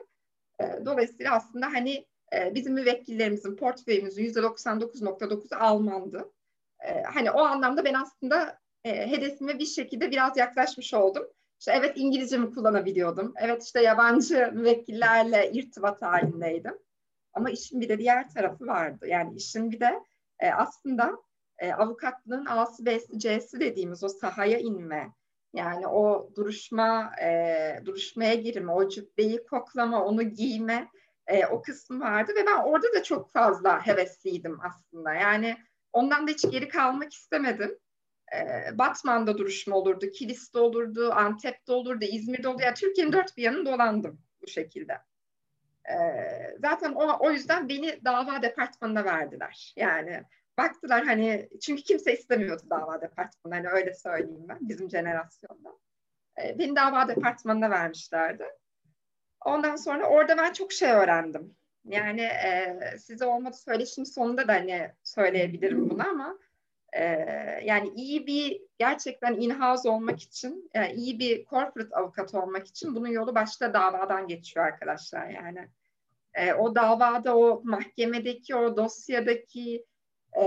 E, 0.59 0.86
dolayısıyla 0.86 1.36
aslında 1.36 1.65
hani 1.65 2.05
e, 2.33 2.55
bizim 2.55 2.74
müvekkillerimizin 2.74 3.55
portföyümüzün 3.55 4.25
%99.9'u 4.25 5.59
Almandı 5.59 6.31
e, 6.88 7.03
hani 7.03 7.31
o 7.31 7.39
anlamda 7.39 7.86
ben 7.86 7.93
aslında 7.93 8.59
e, 8.83 9.12
hedefime 9.12 9.59
bir 9.59 9.65
şekilde 9.65 10.12
biraz 10.12 10.38
yaklaşmış 10.38 10.93
oldum. 10.93 11.24
İşte 11.59 11.71
evet 11.75 11.93
İngilizce 11.95 12.38
mi 12.38 12.51
kullanabiliyordum. 12.51 13.33
Evet 13.38 13.63
işte 13.63 13.81
yabancı 13.81 14.51
müvekkillerle 14.53 15.51
irtibat 15.51 16.01
halindeydim. 16.01 16.77
Ama 17.33 17.50
işin 17.50 17.81
bir 17.81 17.89
de 17.89 18.00
diğer 18.00 18.29
tarafı 18.29 18.67
vardı. 18.67 19.07
Yani 19.07 19.36
işin 19.36 19.71
bir 19.71 19.79
de 19.79 20.00
e, 20.39 20.51
aslında 20.51 21.17
e, 21.57 21.74
avukatlığın 21.74 22.45
A'sı 22.45 22.86
B'si 22.86 23.19
C'si 23.19 23.59
dediğimiz 23.59 24.03
o 24.03 24.09
sahaya 24.09 24.59
inme. 24.59 25.13
Yani 25.53 25.88
o 25.88 26.29
duruşma, 26.36 27.12
e, 27.21 27.81
duruşmaya 27.86 28.36
girme, 28.36 28.71
o 28.71 28.89
cübbeyi 28.89 29.45
koklama, 29.45 30.05
onu 30.05 30.24
giyme 30.24 30.88
e, 31.27 31.45
o 31.45 31.62
kısmı 31.62 32.00
vardı 32.00 32.31
ve 32.36 32.45
ben 32.45 32.57
orada 32.57 32.93
da 32.93 33.03
çok 33.03 33.31
fazla 33.31 33.88
hevesliydim 33.88 34.59
aslında. 34.63 35.13
Yani 35.13 35.57
Ondan 35.93 36.27
da 36.27 36.31
hiç 36.31 36.51
geri 36.51 36.67
kalmak 36.67 37.13
istemedim. 37.13 37.79
Ee, 38.36 38.77
Batman'da 38.77 39.38
duruşma 39.38 39.75
olurdu, 39.75 40.12
Kilis'te 40.12 40.60
olurdu, 40.60 41.12
Antep'te 41.12 41.72
olurdu, 41.72 42.05
İzmir'de 42.05 42.48
olurdu. 42.48 42.62
Yani 42.63 42.75
Türkiye'nin 42.75 43.13
dört 43.13 43.38
bir 43.38 43.43
yanını 43.43 43.65
dolandım 43.65 44.22
bu 44.41 44.48
şekilde. 44.48 44.93
Ee, 45.89 46.55
zaten 46.60 46.93
o, 46.93 47.17
o 47.19 47.31
yüzden 47.31 47.69
beni 47.69 48.00
dava 48.05 48.41
departmanına 48.41 49.05
verdiler. 49.05 49.74
Yani 49.75 50.24
baktılar 50.58 51.05
hani 51.05 51.50
çünkü 51.62 51.84
kimse 51.84 52.13
istemiyordu 52.13 52.63
dava 52.69 53.01
departmanı 53.01 53.55
hani 53.55 53.67
öyle 53.67 53.93
söyleyeyim 53.93 54.46
ben 54.50 54.58
bizim 54.62 54.89
jenerasyonda. 54.89 55.69
Ee, 56.43 56.60
beni 56.60 56.75
dava 56.75 57.08
departmanına 57.08 57.69
vermişlerdi. 57.69 58.46
Ondan 59.46 59.75
sonra 59.75 60.10
orada 60.10 60.38
ben 60.38 60.53
çok 60.53 60.74
şey 60.74 60.91
öğrendim. 60.91 61.55
Yani 61.86 62.21
e, 62.21 62.77
size 63.00 63.25
olmadı 63.25 63.57
söyleşim 63.57 64.05
sonunda 64.05 64.48
da 64.48 64.53
hani 64.53 64.91
söyleyebilirim 65.03 65.89
bunu 65.89 66.09
ama 66.09 66.39
e, 66.93 67.03
yani 67.63 67.89
iyi 67.95 68.27
bir 68.27 68.62
gerçekten 68.79 69.33
in-house 69.33 69.89
olmak 69.89 70.21
için, 70.21 70.69
yani 70.74 70.93
iyi 70.93 71.19
bir 71.19 71.45
corporate 71.45 71.95
avukat 71.95 72.36
olmak 72.36 72.67
için 72.67 72.95
bunun 72.95 73.07
yolu 73.07 73.36
başta 73.36 73.74
davadan 73.74 74.27
geçiyor 74.27 74.65
arkadaşlar 74.65 75.29
yani. 75.29 75.69
E, 76.33 76.53
o 76.53 76.75
davada, 76.75 77.38
o 77.38 77.62
mahkemedeki, 77.63 78.55
o 78.55 78.77
dosyadaki 78.77 79.86
e, 80.38 80.43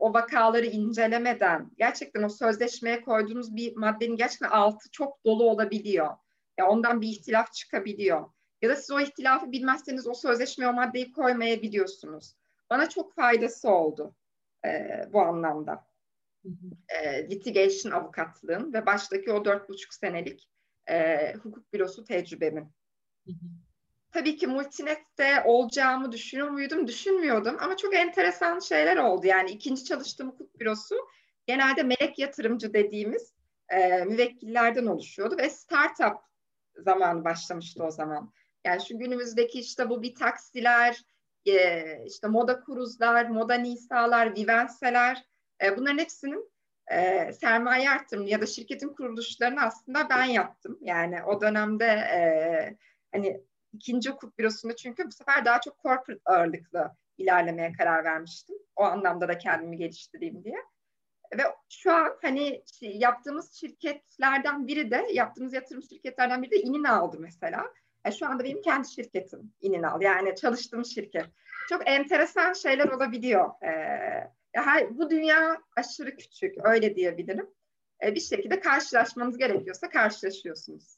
o 0.00 0.14
vakaları 0.14 0.66
incelemeden 0.66 1.70
gerçekten 1.76 2.22
o 2.22 2.28
sözleşmeye 2.28 3.00
koyduğunuz 3.00 3.56
bir 3.56 3.76
maddenin 3.76 4.16
gerçekten 4.16 4.50
altı 4.50 4.90
çok 4.90 5.24
dolu 5.24 5.50
olabiliyor. 5.50 6.16
Ya 6.58 6.68
ondan 6.68 7.00
bir 7.00 7.08
ihtilaf 7.08 7.52
çıkabiliyor. 7.52 8.30
Ya 8.66 8.72
da 8.72 8.76
siz 8.76 8.90
o 8.90 9.00
ihtilafı 9.00 9.52
bilmezseniz 9.52 10.06
o 10.06 10.14
sözleşmeye 10.14 10.70
o 10.70 10.72
maddeyi 10.72 11.12
koymayabiliyorsunuz. 11.12 12.36
Bana 12.70 12.88
çok 12.88 13.14
faydası 13.14 13.70
oldu 13.70 14.14
e, 14.64 15.00
bu 15.12 15.20
anlamda. 15.20 15.86
E, 16.88 17.30
litigation 17.30 17.92
avukatlığın 17.92 18.72
ve 18.72 18.86
baştaki 18.86 19.32
o 19.32 19.44
dört 19.44 19.68
buçuk 19.68 19.94
senelik 19.94 20.48
e, 20.88 21.34
hukuk 21.34 21.72
bürosu 21.72 22.04
tecrübemin. 22.04 22.68
Tabii 24.12 24.36
ki 24.36 24.46
multinette 24.46 25.42
olacağımı 25.44 26.12
düşünüyor 26.12 26.48
muydum? 26.48 26.86
Düşünmüyordum 26.86 27.56
ama 27.60 27.76
çok 27.76 27.94
enteresan 27.94 28.58
şeyler 28.58 28.96
oldu. 28.96 29.26
Yani 29.26 29.50
ikinci 29.50 29.84
çalıştığım 29.84 30.28
hukuk 30.28 30.60
bürosu 30.60 30.94
genelde 31.46 31.82
melek 31.82 32.18
yatırımcı 32.18 32.74
dediğimiz 32.74 33.34
e, 33.68 34.04
müvekkillerden 34.04 34.86
oluşuyordu 34.86 35.36
ve 35.38 35.50
startup 35.50 36.16
zamanı 36.78 37.24
başlamıştı 37.24 37.84
o 37.84 37.90
zaman. 37.90 38.32
Yani 38.66 38.86
şu 38.88 38.98
günümüzdeki 38.98 39.60
işte 39.60 39.90
bu 39.90 40.02
bir 40.02 40.14
taksiler, 40.14 41.02
e, 41.46 41.84
işte 42.06 42.28
moda 42.28 42.60
kuruzlar, 42.60 43.26
moda 43.26 43.54
nisalar, 43.54 44.36
vivenseler 44.36 45.24
e, 45.64 45.76
bunların 45.76 45.98
hepsinin 45.98 46.50
e, 46.90 47.32
sermaye 47.32 47.90
arttırımı 47.90 48.28
ya 48.28 48.40
da 48.40 48.46
şirketin 48.46 48.88
kuruluşlarını 48.88 49.60
aslında 49.60 50.08
ben 50.10 50.24
yaptım. 50.24 50.78
Yani 50.80 51.24
o 51.24 51.40
dönemde 51.40 51.84
e, 51.84 52.18
hani 53.12 53.40
ikinci 53.72 54.10
hukuk 54.10 54.38
bürosunda 54.38 54.76
çünkü 54.76 55.06
bu 55.06 55.10
sefer 55.10 55.44
daha 55.44 55.60
çok 55.60 55.82
corporate 55.82 56.22
ağırlıklı 56.24 56.90
ilerlemeye 57.18 57.72
karar 57.72 58.04
vermiştim. 58.04 58.56
O 58.76 58.84
anlamda 58.84 59.28
da 59.28 59.38
kendimi 59.38 59.76
geliştireyim 59.76 60.44
diye. 60.44 60.58
Ve 61.38 61.42
şu 61.68 61.92
an 61.92 62.18
hani 62.22 62.62
yaptığımız 62.80 63.52
şirketlerden 63.52 64.66
biri 64.66 64.90
de, 64.90 65.06
yaptığımız 65.12 65.52
yatırım 65.52 65.82
şirketlerden 65.82 66.42
biri 66.42 66.50
de 66.50 66.60
inin 66.60 66.84
aldı 66.84 67.16
mesela. 67.20 67.72
Yani 68.06 68.16
şu 68.18 68.26
anda 68.26 68.44
benim 68.44 68.62
kendi 68.62 68.88
şirketim 68.88 69.52
inin 69.60 69.82
al. 69.82 70.02
Yani 70.02 70.34
çalıştığım 70.34 70.84
şirket. 70.84 71.26
Çok 71.68 71.88
enteresan 71.88 72.52
şeyler 72.52 72.88
olabiliyor. 72.88 73.50
Ee, 73.62 74.30
her, 74.52 74.98
bu 74.98 75.10
dünya 75.10 75.62
aşırı 75.76 76.16
küçük, 76.16 76.54
öyle 76.64 76.96
diyebilirim. 76.96 77.50
Ee, 78.04 78.14
bir 78.14 78.20
şekilde 78.20 78.60
karşılaşmanız 78.60 79.38
gerekiyorsa 79.38 79.88
karşılaşıyorsunuz. 79.88 80.95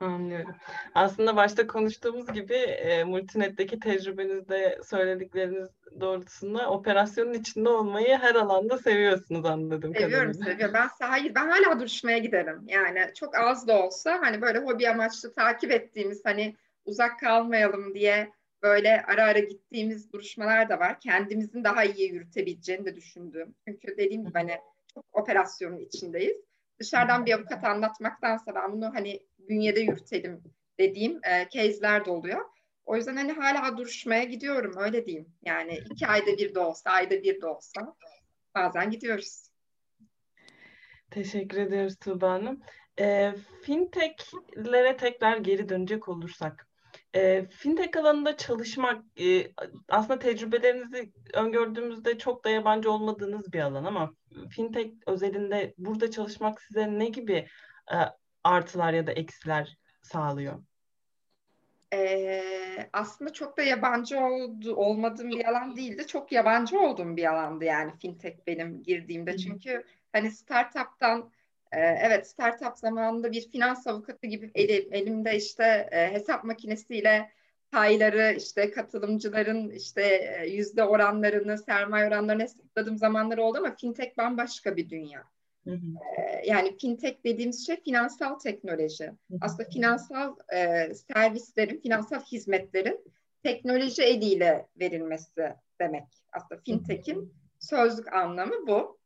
Anlıyorum. 0.00 0.54
Aslında 0.94 1.36
başta 1.36 1.66
konuştuğumuz 1.66 2.32
gibi 2.32 2.54
e, 2.54 3.04
Multinet'teki 3.04 3.80
tecrübenizde 3.80 4.78
söyledikleriniz 4.84 5.68
doğrultusunda 6.00 6.70
operasyonun 6.70 7.34
içinde 7.34 7.68
olmayı 7.68 8.16
her 8.18 8.34
alanda 8.34 8.78
seviyorsunuz 8.78 9.44
anladım. 9.44 9.94
Seviyorum, 9.94 10.32
kadarıyla. 10.32 10.52
seviyorum. 10.52 10.74
Ben 10.74 11.06
hayır 11.06 11.34
ben 11.34 11.48
hala 11.48 11.80
duruşmaya 11.80 12.18
giderim. 12.18 12.64
Yani 12.66 13.00
çok 13.14 13.34
az 13.36 13.68
da 13.68 13.82
olsa 13.82 14.18
hani 14.22 14.42
böyle 14.42 14.58
hobi 14.58 14.88
amaçlı 14.88 15.34
takip 15.34 15.70
ettiğimiz 15.70 16.24
hani 16.24 16.56
uzak 16.84 17.20
kalmayalım 17.20 17.94
diye 17.94 18.32
böyle 18.62 19.02
ara 19.02 19.24
ara 19.24 19.38
gittiğimiz 19.38 20.12
duruşmalar 20.12 20.68
da 20.68 20.78
var. 20.78 21.00
Kendimizin 21.00 21.64
daha 21.64 21.84
iyi 21.84 22.12
yürütebileceğini 22.12 22.84
de 22.84 22.96
düşündüğüm. 22.96 23.54
Çünkü 23.68 23.96
dediğim 23.96 24.24
gibi 24.24 24.38
hani 24.38 24.58
çok 24.94 25.04
operasyonun 25.12 25.78
içindeyiz. 25.78 26.45
Dışarıdan 26.80 27.26
bir 27.26 27.32
avukat 27.32 27.64
anlatmaktansa 27.64 28.54
ben 28.54 28.72
bunu 28.72 28.94
hani 28.94 29.20
bünyede 29.38 29.80
yürütelim 29.80 30.42
dediğim 30.78 31.20
e, 31.24 31.48
case'ler 31.50 32.04
de 32.04 32.10
oluyor. 32.10 32.44
O 32.84 32.96
yüzden 32.96 33.16
hani 33.16 33.32
hala 33.32 33.76
duruşmaya 33.76 34.24
gidiyorum 34.24 34.72
öyle 34.76 35.06
diyeyim. 35.06 35.28
Yani 35.44 35.80
iki 35.90 36.06
ayda 36.06 36.26
bir 36.26 36.54
de 36.54 36.58
olsa, 36.58 36.90
ayda 36.90 37.22
bir 37.22 37.40
de 37.40 37.46
olsa 37.46 37.96
bazen 38.54 38.90
gidiyoruz. 38.90 39.50
Teşekkür 41.10 41.58
ederiz 41.58 41.96
Tuğba 41.96 42.30
Hanım. 42.30 42.60
E, 43.00 43.34
fintechlere 43.62 44.96
tekrar 44.96 45.36
geri 45.36 45.68
dönecek 45.68 46.08
olursak, 46.08 46.65
e, 47.16 47.46
fintech 47.50 47.96
alanında 47.96 48.36
çalışmak 48.36 49.02
e, 49.20 49.52
aslında 49.88 50.18
tecrübelerinizi 50.18 51.12
öngördüğümüzde 51.34 52.18
çok 52.18 52.44
da 52.44 52.50
yabancı 52.50 52.90
olmadığınız 52.90 53.52
bir 53.52 53.60
alan 53.60 53.84
ama 53.84 54.14
fintech 54.50 54.90
özelinde 55.06 55.74
burada 55.78 56.10
çalışmak 56.10 56.62
size 56.62 56.98
ne 56.98 57.08
gibi 57.08 57.48
e, 57.92 57.96
artılar 58.44 58.92
ya 58.92 59.06
da 59.06 59.12
eksiler 59.12 59.76
sağlıyor? 60.02 60.62
Ee, 61.92 62.90
aslında 62.92 63.32
çok 63.32 63.56
da 63.56 63.62
yabancı 63.62 64.20
oldu, 64.20 64.74
olmadığım 64.74 65.30
bir 65.30 65.44
alan 65.44 65.76
değildi. 65.76 66.06
Çok 66.06 66.32
yabancı 66.32 66.80
olduğum 66.80 67.16
bir 67.16 67.32
alandı 67.32 67.64
yani 67.64 67.92
fintech 67.98 68.36
benim 68.46 68.82
girdiğimde. 68.82 69.36
Çünkü 69.36 69.84
hani 70.12 70.30
startup'tan 70.30 71.30
evet 71.72 72.28
startup 72.28 72.78
zamanında 72.78 73.32
bir 73.32 73.50
finans 73.50 73.86
avukatı 73.86 74.26
gibi 74.26 74.50
elim, 74.54 74.88
elimde 74.92 75.36
işte 75.36 75.88
e, 75.92 76.12
hesap 76.12 76.44
makinesiyle 76.44 77.30
payları 77.70 78.34
işte 78.36 78.70
katılımcıların 78.70 79.70
işte 79.70 80.02
e, 80.02 80.46
yüzde 80.46 80.84
oranlarını 80.84 81.58
sermaye 81.58 82.08
oranlarını 82.08 82.42
hesapladığım 82.42 82.98
zamanlar 82.98 83.38
oldu 83.38 83.58
ama 83.58 83.74
fintech 83.76 84.16
bambaşka 84.16 84.76
bir 84.76 84.90
dünya. 84.90 85.24
Hı 85.64 85.70
hı. 85.70 85.86
Yani 86.46 86.76
fintech 86.78 87.24
dediğimiz 87.24 87.66
şey 87.66 87.82
finansal 87.82 88.38
teknoloji. 88.38 89.04
Hı 89.04 89.10
hı. 89.10 89.38
Aslında 89.40 89.68
finansal 89.68 90.36
e, 90.54 90.92
servislerin, 90.94 91.80
finansal 91.80 92.20
hizmetlerin 92.20 93.00
teknoloji 93.42 94.02
eliyle 94.02 94.66
verilmesi 94.80 95.54
demek. 95.80 96.04
Aslında 96.32 96.60
fintech'in 96.66 97.34
sözlük 97.58 98.12
anlamı 98.12 98.66
bu. 98.66 98.98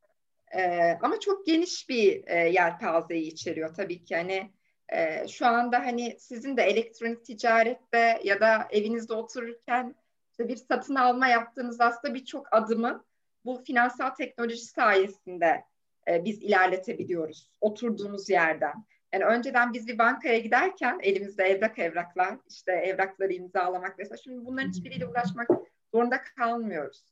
E, 0.56 0.92
ama 1.02 1.20
çok 1.20 1.46
geniş 1.46 1.88
bir 1.88 2.24
e, 2.26 2.36
yelpazeyi 2.48 3.32
içeriyor 3.32 3.74
tabii 3.74 4.04
ki. 4.04 4.16
Hani 4.16 4.50
e, 4.88 5.28
şu 5.28 5.46
anda 5.46 5.78
hani 5.78 6.16
sizin 6.18 6.56
de 6.56 6.62
elektronik 6.62 7.24
ticarette 7.24 8.20
ya 8.24 8.40
da 8.40 8.68
evinizde 8.70 9.14
otururken 9.14 9.94
işte 10.30 10.48
bir 10.48 10.56
satın 10.56 10.94
alma 10.94 11.28
yaptığınız 11.28 11.80
aslında 11.80 12.14
birçok 12.14 12.54
adımı 12.54 13.04
bu 13.44 13.62
finansal 13.66 14.10
teknoloji 14.10 14.64
sayesinde 14.64 15.64
e, 16.08 16.24
biz 16.24 16.42
ilerletebiliyoruz 16.42 17.50
oturduğumuz 17.60 18.30
yerden. 18.30 18.74
Yani 19.12 19.24
önceden 19.24 19.72
biz 19.72 19.88
bir 19.88 19.98
bankaya 19.98 20.38
giderken 20.38 20.98
elimizde 21.02 21.44
evrak 21.44 21.78
evraklar, 21.78 22.38
işte 22.48 22.72
evrakları 22.72 23.32
imzalamak 23.32 23.98
mesela 23.98 24.16
şimdi 24.16 24.46
bunların 24.46 24.68
hiçbiriyle 24.68 25.06
uğraşmak 25.06 25.48
zorunda 25.94 26.22
kalmıyoruz. 26.22 27.04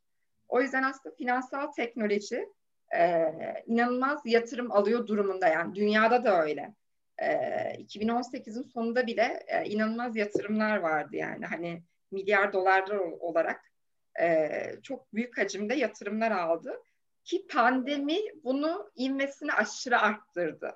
O 0.49 0.61
yüzden 0.61 0.83
aslında 0.83 1.15
finansal 1.15 1.67
teknoloji 1.67 2.49
e, 2.97 3.33
inanılmaz 3.67 4.21
yatırım 4.25 4.73
alıyor 4.73 5.07
durumunda 5.07 5.49
yani 5.49 5.75
dünyada 5.75 6.25
da 6.25 6.43
öyle. 6.43 6.75
E, 7.19 7.27
2018'in 7.79 8.63
sonunda 8.63 9.07
bile 9.07 9.45
e, 9.47 9.65
inanılmaz 9.65 10.17
yatırımlar 10.17 10.77
vardı 10.77 11.17
yani 11.17 11.47
hani 11.47 11.83
milyar 12.11 12.53
dolarlar 12.53 12.97
olarak 12.97 13.73
e, 14.21 14.51
çok 14.83 15.15
büyük 15.15 15.39
hacimde 15.39 15.75
yatırımlar 15.75 16.31
aldı. 16.31 16.83
Ki 17.25 17.47
pandemi 17.47 18.19
bunu 18.45 18.91
inmesini 18.95 19.53
aşırı 19.53 20.01
arttırdı. 20.01 20.75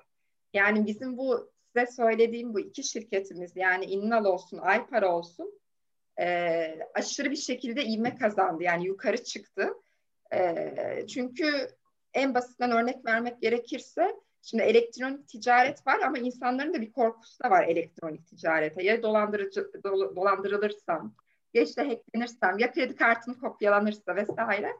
Yani 0.53 0.85
bizim 0.85 1.17
bu 1.17 1.51
size 1.67 1.91
söylediğim 1.91 2.53
bu 2.53 2.59
iki 2.59 2.83
şirketimiz 2.83 3.51
yani 3.55 3.85
İnnal 3.85 4.25
olsun, 4.25 4.57
Aypara 4.57 5.15
olsun 5.15 5.59
e, 6.19 6.79
aşırı 6.93 7.31
bir 7.31 7.35
şekilde 7.35 7.85
ivme 7.85 8.15
kazandı. 8.15 8.63
Yani 8.63 8.85
yukarı 8.85 9.23
çıktı. 9.23 9.73
E, 10.33 10.75
çünkü 11.07 11.67
en 12.13 12.33
basitten 12.33 12.71
örnek 12.71 13.05
vermek 13.05 13.41
gerekirse 13.41 14.15
şimdi 14.41 14.63
elektronik 14.63 15.27
ticaret 15.27 15.87
var 15.87 15.99
ama 15.99 16.17
insanların 16.17 16.73
da 16.73 16.81
bir 16.81 16.91
korkusu 16.91 17.43
da 17.43 17.49
var 17.49 17.67
elektronik 17.67 18.27
ticarete. 18.27 18.83
Ya 18.83 19.03
dolandırıcı 19.03 19.71
dolandırılırsam, 20.15 21.15
ya 21.53 21.61
işte 21.61 21.83
hacklenirsem, 21.83 22.59
ya 22.59 22.71
kredi 22.71 22.95
kartım 22.95 23.33
kopyalanırsa 23.33 24.15
vesaire 24.15 24.73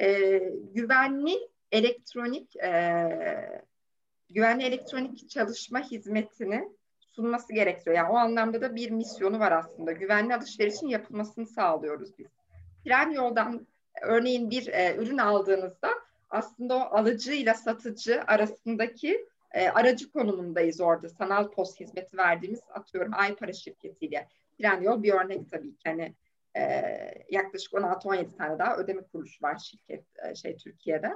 e, 0.00 0.38
güvenli 0.74 1.48
elektronik 1.72 2.56
e, 2.56 3.62
güvenli 4.30 4.64
elektronik 4.64 5.30
çalışma 5.30 5.80
hizmetini 5.90 6.68
sunması 7.00 7.52
gerekiyor. 7.52 7.96
Yani 7.96 8.10
o 8.10 8.16
anlamda 8.16 8.60
da 8.60 8.76
bir 8.76 8.90
misyonu 8.90 9.38
var 9.38 9.52
aslında. 9.52 9.92
Güvenli 9.92 10.34
alışverişin 10.34 10.88
yapılmasını 10.88 11.46
sağlıyoruz 11.46 12.18
biz. 12.18 12.26
Tren 12.84 13.10
yoldan 13.10 13.66
örneğin 14.02 14.50
bir 14.50 14.66
e, 14.66 14.96
ürün 14.96 15.18
aldığınızda 15.18 15.88
aslında 16.34 16.76
o 16.76 16.80
alıcı 16.80 17.32
ile 17.32 17.54
satıcı 17.54 18.22
arasındaki 18.26 19.26
e, 19.52 19.68
aracı 19.68 20.12
konumundayız 20.12 20.80
orada. 20.80 21.08
Sanal 21.08 21.50
post 21.50 21.80
hizmeti 21.80 22.16
verdiğimiz 22.16 22.60
atıyorum 22.70 23.12
Aypara 23.14 23.52
şirketiyle. 23.52 24.28
Trendyol 24.58 25.02
bir 25.02 25.12
örnek 25.12 25.50
tabii 25.50 25.76
ki. 25.76 25.82
Hani 25.84 26.14
e, 26.56 26.62
yaklaşık 27.30 27.72
16-17 27.72 28.36
tane 28.36 28.58
daha 28.58 28.76
ödeme 28.76 29.02
kuruluşu 29.02 29.44
var 29.44 29.58
şirket 29.58 30.04
e, 30.30 30.34
şey 30.34 30.56
Türkiye'de. 30.56 31.12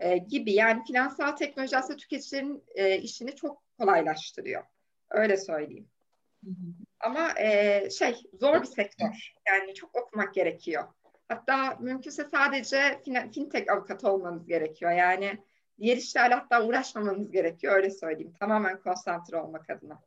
e, 0.00 0.18
gibi. 0.18 0.52
Yani 0.52 0.84
finansal 0.84 1.32
teknoloji 1.32 1.76
aslında 1.76 1.96
tüketicilerin 1.96 2.64
e, 2.74 2.98
işini 2.98 3.36
çok 3.36 3.62
kolaylaştırıyor. 3.78 4.62
Öyle 5.10 5.36
söyleyeyim. 5.36 5.88
Ama 7.00 7.40
e, 7.40 7.90
şey 7.90 8.14
zor 8.40 8.60
bir 8.62 8.66
sektör. 8.66 9.32
Yani 9.48 9.74
çok 9.74 9.96
okumak 9.96 10.34
gerekiyor. 10.34 10.84
Hatta 11.28 11.76
mümkünse 11.80 12.24
sadece 12.24 13.02
fintech 13.34 13.72
avukatı 13.72 14.10
olmanız 14.10 14.46
gerekiyor. 14.46 14.90
Yani 14.92 15.42
diğer 15.80 15.96
işlerle 15.96 16.34
hatta 16.34 16.66
uğraşmamanız 16.66 17.30
gerekiyor. 17.30 17.74
Öyle 17.74 17.90
söyleyeyim. 17.90 18.34
Tamamen 18.40 18.80
konsantre 18.80 19.36
olmak 19.36 19.70
adına. 19.70 20.00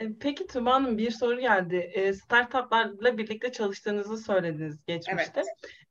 E, 0.00 0.08
peki 0.20 0.46
Tuba 0.46 0.74
Hanım 0.74 0.98
bir 0.98 1.10
soru 1.10 1.40
geldi. 1.40 1.76
E, 1.76 2.12
startuplarla 2.12 3.18
birlikte 3.18 3.52
çalıştığınızı 3.52 4.18
söylediniz 4.18 4.84
geçmişte. 4.86 5.42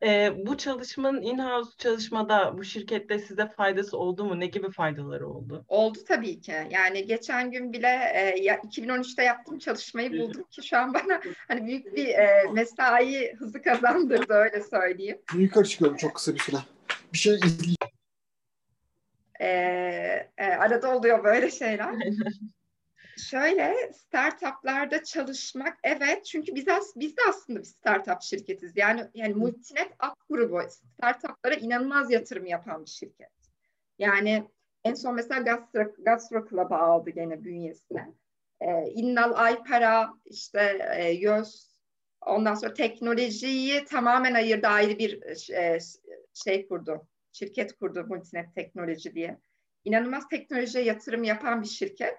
Evet. 0.04 0.36
E, 0.38 0.46
bu 0.46 0.58
çalışmanın 0.58 1.22
in-house 1.22 1.78
çalışmada 1.78 2.58
bu 2.58 2.64
şirkette 2.64 3.20
size 3.20 3.48
faydası 3.48 3.98
oldu 3.98 4.26
mu? 4.26 4.40
Ne 4.40 4.46
gibi 4.46 4.72
faydaları 4.72 5.28
oldu? 5.28 5.66
Oldu 5.68 6.00
tabii 6.08 6.42
ki. 6.42 6.54
Yani 6.70 7.06
geçen 7.06 7.52
gün 7.52 7.74
bile 7.74 8.12
e, 8.14 8.40
ya 8.42 8.56
2013'te 8.56 9.24
yaptığım 9.24 9.60
çalışmayı 9.60 10.12
buldum 10.12 10.44
ki 10.52 10.68
şu 10.68 10.78
an 10.78 10.94
bana 10.94 11.22
hani 11.48 11.66
büyük 11.66 11.96
bir 11.96 12.16
mesai 12.54 13.36
hızı 13.36 13.62
kazandırdı 13.62 14.34
öyle 14.34 14.64
söyleyeyim. 14.64 15.22
Yukarı 15.38 15.66
çıkıyorum 15.66 15.98
çok 15.98 16.16
kısa 16.16 16.34
bir 16.34 16.40
süre. 16.40 16.58
Bir 17.14 17.18
şey 17.18 17.36
izleyeyim. 17.36 17.78
E, 19.42 19.48
e, 20.38 20.46
arada 20.46 20.96
oluyor 20.96 21.24
böyle 21.24 21.52
şeyler. 21.52 21.96
Şöyle 23.28 23.94
startuplarda 23.94 25.04
çalışmak 25.04 25.78
evet 25.84 26.26
çünkü 26.26 26.56
biz 26.56 26.68
as 26.68 26.96
biz 26.96 27.18
de 27.18 27.22
aslında 27.30 27.60
bir 27.60 27.66
startup 27.66 28.22
şirketiz. 28.22 28.78
Yani 28.78 29.06
yani 29.14 29.34
Multinet 29.34 29.92
App 30.00 30.30
grubu 30.30 30.62
startuplara 30.70 31.56
inanılmaz 31.56 32.12
yatırım 32.12 32.46
yapan 32.46 32.86
bir 32.86 32.90
şirket. 32.90 33.32
Yani 34.00 34.44
en 34.84 34.94
son 34.94 35.16
mesela 35.16 35.42
Gastro, 35.42 35.94
Gastro 36.00 36.48
Club'a 36.50 36.78
aldı 36.80 37.10
gene 37.10 37.44
bünyesine. 37.44 38.14
Ee, 38.62 38.90
İnnal 38.90 39.32
Aypara, 39.36 40.14
işte 40.26 40.88
e, 40.96 41.12
YÖS, 41.12 41.70
ondan 42.22 42.56
sonra 42.56 42.74
teknolojiyi 42.74 43.86
tamamen 43.86 44.34
ayırdı 44.34 44.68
ayrı 44.68 45.00
bir 45.00 45.22
e, 45.52 45.80
şey 46.34 46.68
kurdu. 46.68 47.08
Şirket 47.32 47.74
kurdu 47.74 48.06
Multinet 48.08 48.56
Teknoloji 48.56 49.16
diye. 49.16 49.40
İnanılmaz 49.86 50.28
teknolojiye 50.30 50.84
yatırım 50.84 51.24
yapan 51.24 51.62
bir 51.62 51.68
şirket. 51.68 52.18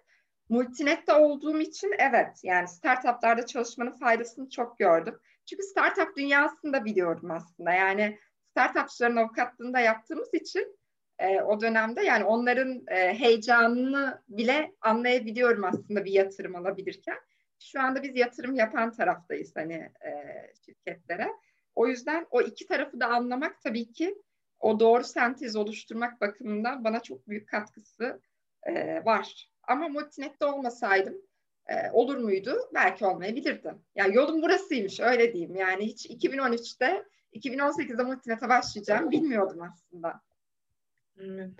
Multinet'te 0.51 1.13
olduğum 1.13 1.61
için 1.61 1.95
evet 1.99 2.41
yani 2.43 2.69
startuplarda 2.69 3.47
çalışmanın 3.47 3.93
faydasını 3.93 4.51
çok 4.51 4.79
gördüm. 4.79 5.19
Çünkü 5.47 5.63
startup 5.63 6.17
dünyasında 6.17 6.85
biliyorum 6.85 7.31
aslında. 7.31 7.73
Yani 7.73 8.19
startupçıların 8.51 9.17
avukatlığında 9.17 9.81
yaptığımız 9.81 10.35
için 10.35 10.79
e, 11.19 11.41
o 11.41 11.61
dönemde 11.61 12.03
yani 12.03 12.25
onların 12.25 12.83
e, 12.89 13.15
heyecanını 13.15 14.23
bile 14.29 14.73
anlayabiliyorum 14.81 15.65
aslında 15.65 16.05
bir 16.05 16.13
yatırım 16.13 16.57
alabilirken. 16.57 17.17
Şu 17.59 17.81
anda 17.81 18.03
biz 18.03 18.17
yatırım 18.17 18.55
yapan 18.55 18.93
taraftayız 18.93 19.57
hani 19.57 19.75
e, 20.05 20.13
şirketlere. 20.67 21.29
O 21.75 21.87
yüzden 21.87 22.27
o 22.31 22.43
iki 22.43 22.67
tarafı 22.67 23.01
da 23.01 23.07
anlamak 23.07 23.61
tabii 23.61 23.93
ki 23.93 24.23
o 24.59 24.81
doğru 24.81 25.05
sentez 25.05 25.57
oluşturmak 25.57 26.21
bakımından 26.21 26.85
bana 26.85 27.01
çok 27.01 27.29
büyük 27.29 27.49
katkısı 27.49 28.21
e, 28.63 29.05
var. 29.05 29.50
Ama 29.71 29.89
Multinet'te 29.89 30.45
olmasaydım 30.45 31.15
e, 31.67 31.91
olur 31.93 32.17
muydu? 32.17 32.59
Belki 32.75 33.07
olmayabilirdi. 33.07 33.75
Yani 33.95 34.15
yolum 34.15 34.43
burasıymış 34.43 35.01
öyle 35.01 35.33
diyeyim. 35.33 35.57
Yani 35.57 35.87
hiç 35.87 36.07
2013'te 36.07 37.05
2018'de 37.35 38.03
Multinet'e 38.03 38.49
başlayacağım 38.49 39.11
bilmiyordum 39.11 39.63
aslında. 39.63 40.21
Evet. 41.19 41.51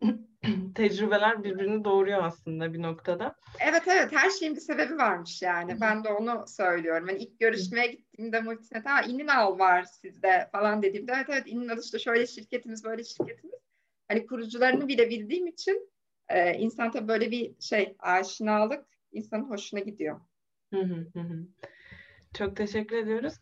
Tecrübeler 0.74 1.44
birbirini 1.44 1.84
doğuruyor 1.84 2.24
aslında 2.24 2.72
bir 2.72 2.82
noktada. 2.82 3.34
Evet 3.60 3.82
evet 3.86 4.12
her 4.12 4.30
şeyin 4.30 4.56
bir 4.56 4.60
sebebi 4.60 4.98
varmış 4.98 5.42
yani. 5.42 5.80
Ben 5.80 6.04
de 6.04 6.08
onu 6.08 6.44
söylüyorum. 6.48 7.08
Yani 7.08 7.22
ilk 7.22 7.40
görüşmeye 7.40 7.86
gittiğimde 7.86 8.40
Multinet 8.40 8.86
ha 8.86 9.02
İninal 9.02 9.58
var 9.58 9.82
sizde 9.82 10.48
falan 10.52 10.82
dediğimde 10.82 11.12
evet 11.16 11.26
evet 11.28 11.44
İninal 11.46 11.78
işte 11.78 11.98
şöyle 11.98 12.26
şirketimiz 12.26 12.84
böyle 12.84 13.04
şirketimiz. 13.04 13.60
Hani 14.08 14.26
kurucularını 14.26 14.88
bile 14.88 15.10
bildiğim 15.10 15.46
için 15.46 15.91
e, 16.28 16.54
insan 16.54 16.90
tabii 16.90 17.08
böyle 17.08 17.30
bir 17.30 17.52
şey 17.60 17.96
aşinalık 17.98 18.86
insanın 19.12 19.50
hoşuna 19.50 19.80
gidiyor. 19.80 20.20
Çok 22.34 22.56
teşekkür 22.56 22.96
ediyoruz. 22.96 23.34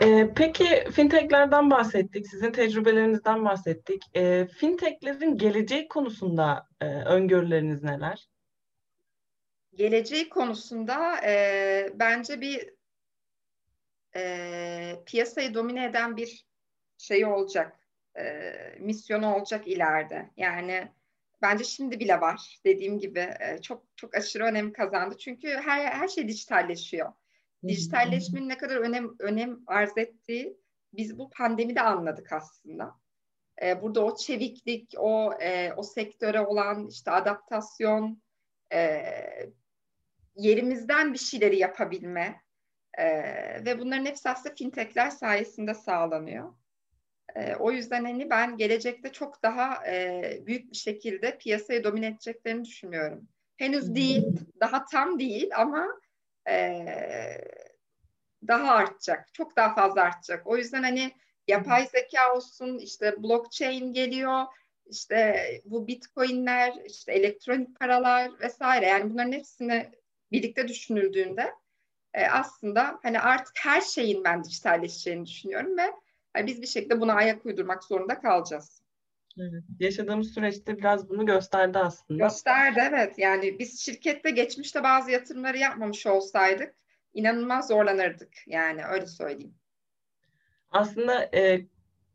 Ee, 0.00 0.30
peki 0.36 0.84
fintechlerden 0.92 1.70
bahsettik, 1.70 2.26
sizin 2.26 2.52
tecrübelerinizden 2.52 3.44
bahsettik. 3.44 4.02
Ee, 4.16 4.46
fintechlerin 4.46 5.38
geleceği 5.38 5.88
konusunda 5.88 6.66
e, 6.80 6.86
öngörüleriniz 6.86 7.82
neler? 7.82 8.28
Geleceği 9.74 10.28
konusunda 10.28 11.26
e, 11.26 11.88
bence 11.94 12.40
bir 12.40 12.70
e, 14.16 15.02
piyasayı 15.06 15.54
domine 15.54 15.84
eden 15.84 16.16
bir 16.16 16.46
şey 16.98 17.24
olacak, 17.24 17.78
e, 18.18 18.52
misyonu 18.80 19.34
olacak 19.34 19.68
ileride. 19.68 20.30
Yani 20.36 20.88
bence 21.44 21.64
şimdi 21.64 22.00
bile 22.00 22.20
var. 22.20 22.60
Dediğim 22.64 22.98
gibi 22.98 23.18
e, 23.18 23.62
çok 23.62 23.84
çok 23.96 24.14
aşırı 24.14 24.44
önem 24.44 24.72
kazandı. 24.72 25.16
Çünkü 25.18 25.48
her 25.48 25.84
her 25.86 26.08
şey 26.08 26.28
dijitalleşiyor. 26.28 27.12
Dijitalleşmenin 27.68 28.48
ne 28.48 28.58
kadar 28.58 28.76
önem 28.76 29.10
önem 29.18 29.60
arz 29.66 29.98
ettiği 29.98 30.56
biz 30.92 31.18
bu 31.18 31.30
pandemide 31.30 31.80
anladık 31.80 32.32
aslında. 32.32 32.94
E, 33.62 33.82
burada 33.82 34.04
o 34.04 34.16
çeviklik, 34.16 34.94
o 34.98 35.32
e, 35.40 35.72
o 35.76 35.82
sektöre 35.82 36.40
olan 36.40 36.88
işte 36.88 37.10
adaptasyon, 37.10 38.22
yerimizden 40.36 41.12
bir 41.12 41.18
şeyleri 41.18 41.58
yapabilme 41.58 42.40
ve 43.66 43.78
bunların 43.78 44.04
hepsi 44.04 44.30
aslında 44.30 44.54
fintechler 44.54 45.10
sayesinde 45.10 45.74
sağlanıyor. 45.74 46.54
E, 47.36 47.54
o 47.54 47.70
yüzden 47.70 48.04
hani 48.04 48.30
ben 48.30 48.56
gelecekte 48.56 49.12
çok 49.12 49.42
daha 49.42 49.86
e, 49.86 50.38
büyük 50.46 50.70
bir 50.70 50.76
şekilde 50.76 51.38
piyasayı 51.38 51.84
domine 51.84 52.06
edeceklerini 52.06 52.64
düşünüyorum. 52.64 53.28
Henüz 53.56 53.94
değil, 53.94 54.24
daha 54.60 54.84
tam 54.84 55.18
değil 55.18 55.50
ama 55.56 55.88
e, 56.48 56.86
daha 58.48 58.74
artacak, 58.74 59.34
çok 59.34 59.56
daha 59.56 59.74
fazla 59.74 60.02
artacak. 60.02 60.46
O 60.46 60.56
yüzden 60.56 60.82
hani 60.82 61.12
yapay 61.48 61.86
zeka 61.86 62.34
olsun, 62.34 62.78
işte 62.78 63.22
blockchain 63.22 63.92
geliyor, 63.92 64.44
işte 64.86 65.46
bu 65.64 65.86
bitcoinler, 65.86 66.72
işte 66.86 67.12
elektronik 67.12 67.80
paralar 67.80 68.40
vesaire 68.40 68.86
yani 68.86 69.10
bunların 69.10 69.32
hepsini 69.32 69.90
birlikte 70.32 70.68
düşünüldüğünde 70.68 71.54
e, 72.14 72.26
aslında 72.26 72.98
hani 73.02 73.20
artık 73.20 73.54
her 73.62 73.80
şeyin 73.80 74.24
ben 74.24 74.44
dijitalleşeceğini 74.44 75.26
düşünüyorum 75.26 75.78
ve 75.78 75.92
biz 76.36 76.62
bir 76.62 76.66
şekilde 76.66 77.00
buna 77.00 77.14
ayak 77.14 77.46
uydurmak 77.46 77.84
zorunda 77.84 78.20
kalacağız. 78.20 78.82
Evet, 79.38 79.64
yaşadığımız 79.80 80.34
süreçte 80.34 80.78
biraz 80.78 81.08
bunu 81.08 81.26
gösterdi 81.26 81.78
aslında. 81.78 82.24
Gösterdi 82.24 82.80
evet. 82.90 83.18
Yani 83.18 83.58
biz 83.58 83.80
şirkette 83.80 84.30
geçmişte 84.30 84.82
bazı 84.82 85.10
yatırımları 85.10 85.58
yapmamış 85.58 86.06
olsaydık 86.06 86.74
inanılmaz 87.14 87.68
zorlanırdık. 87.68 88.32
Yani 88.46 88.84
öyle 88.84 89.06
söyleyeyim. 89.06 89.54
Aslında 90.70 91.30
e, 91.34 91.66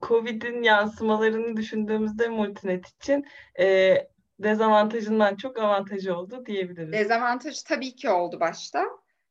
Covid'in 0.01 0.63
yansımalarını 0.63 1.58
düşündüğümüzde 1.58 2.27
Multinet 2.27 2.88
için 2.88 3.25
e, 3.60 3.95
dezavantajından 4.39 5.36
çok 5.36 5.60
avantajı 5.60 6.15
oldu 6.15 6.45
diyebiliriz. 6.45 6.91
Dezavantajı 6.91 7.63
tabii 7.65 7.95
ki 7.95 8.10
oldu 8.10 8.39
başta. 8.39 8.86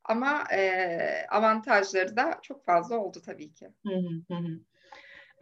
Ama 0.04 0.44
e, 0.52 1.26
avantajları 1.30 2.16
da 2.16 2.38
çok 2.42 2.64
fazla 2.64 2.98
oldu 2.98 3.18
tabii 3.26 3.52
ki. 3.52 3.68
Hı 3.86 3.94
hı 4.28 4.34
hı. 4.34 4.60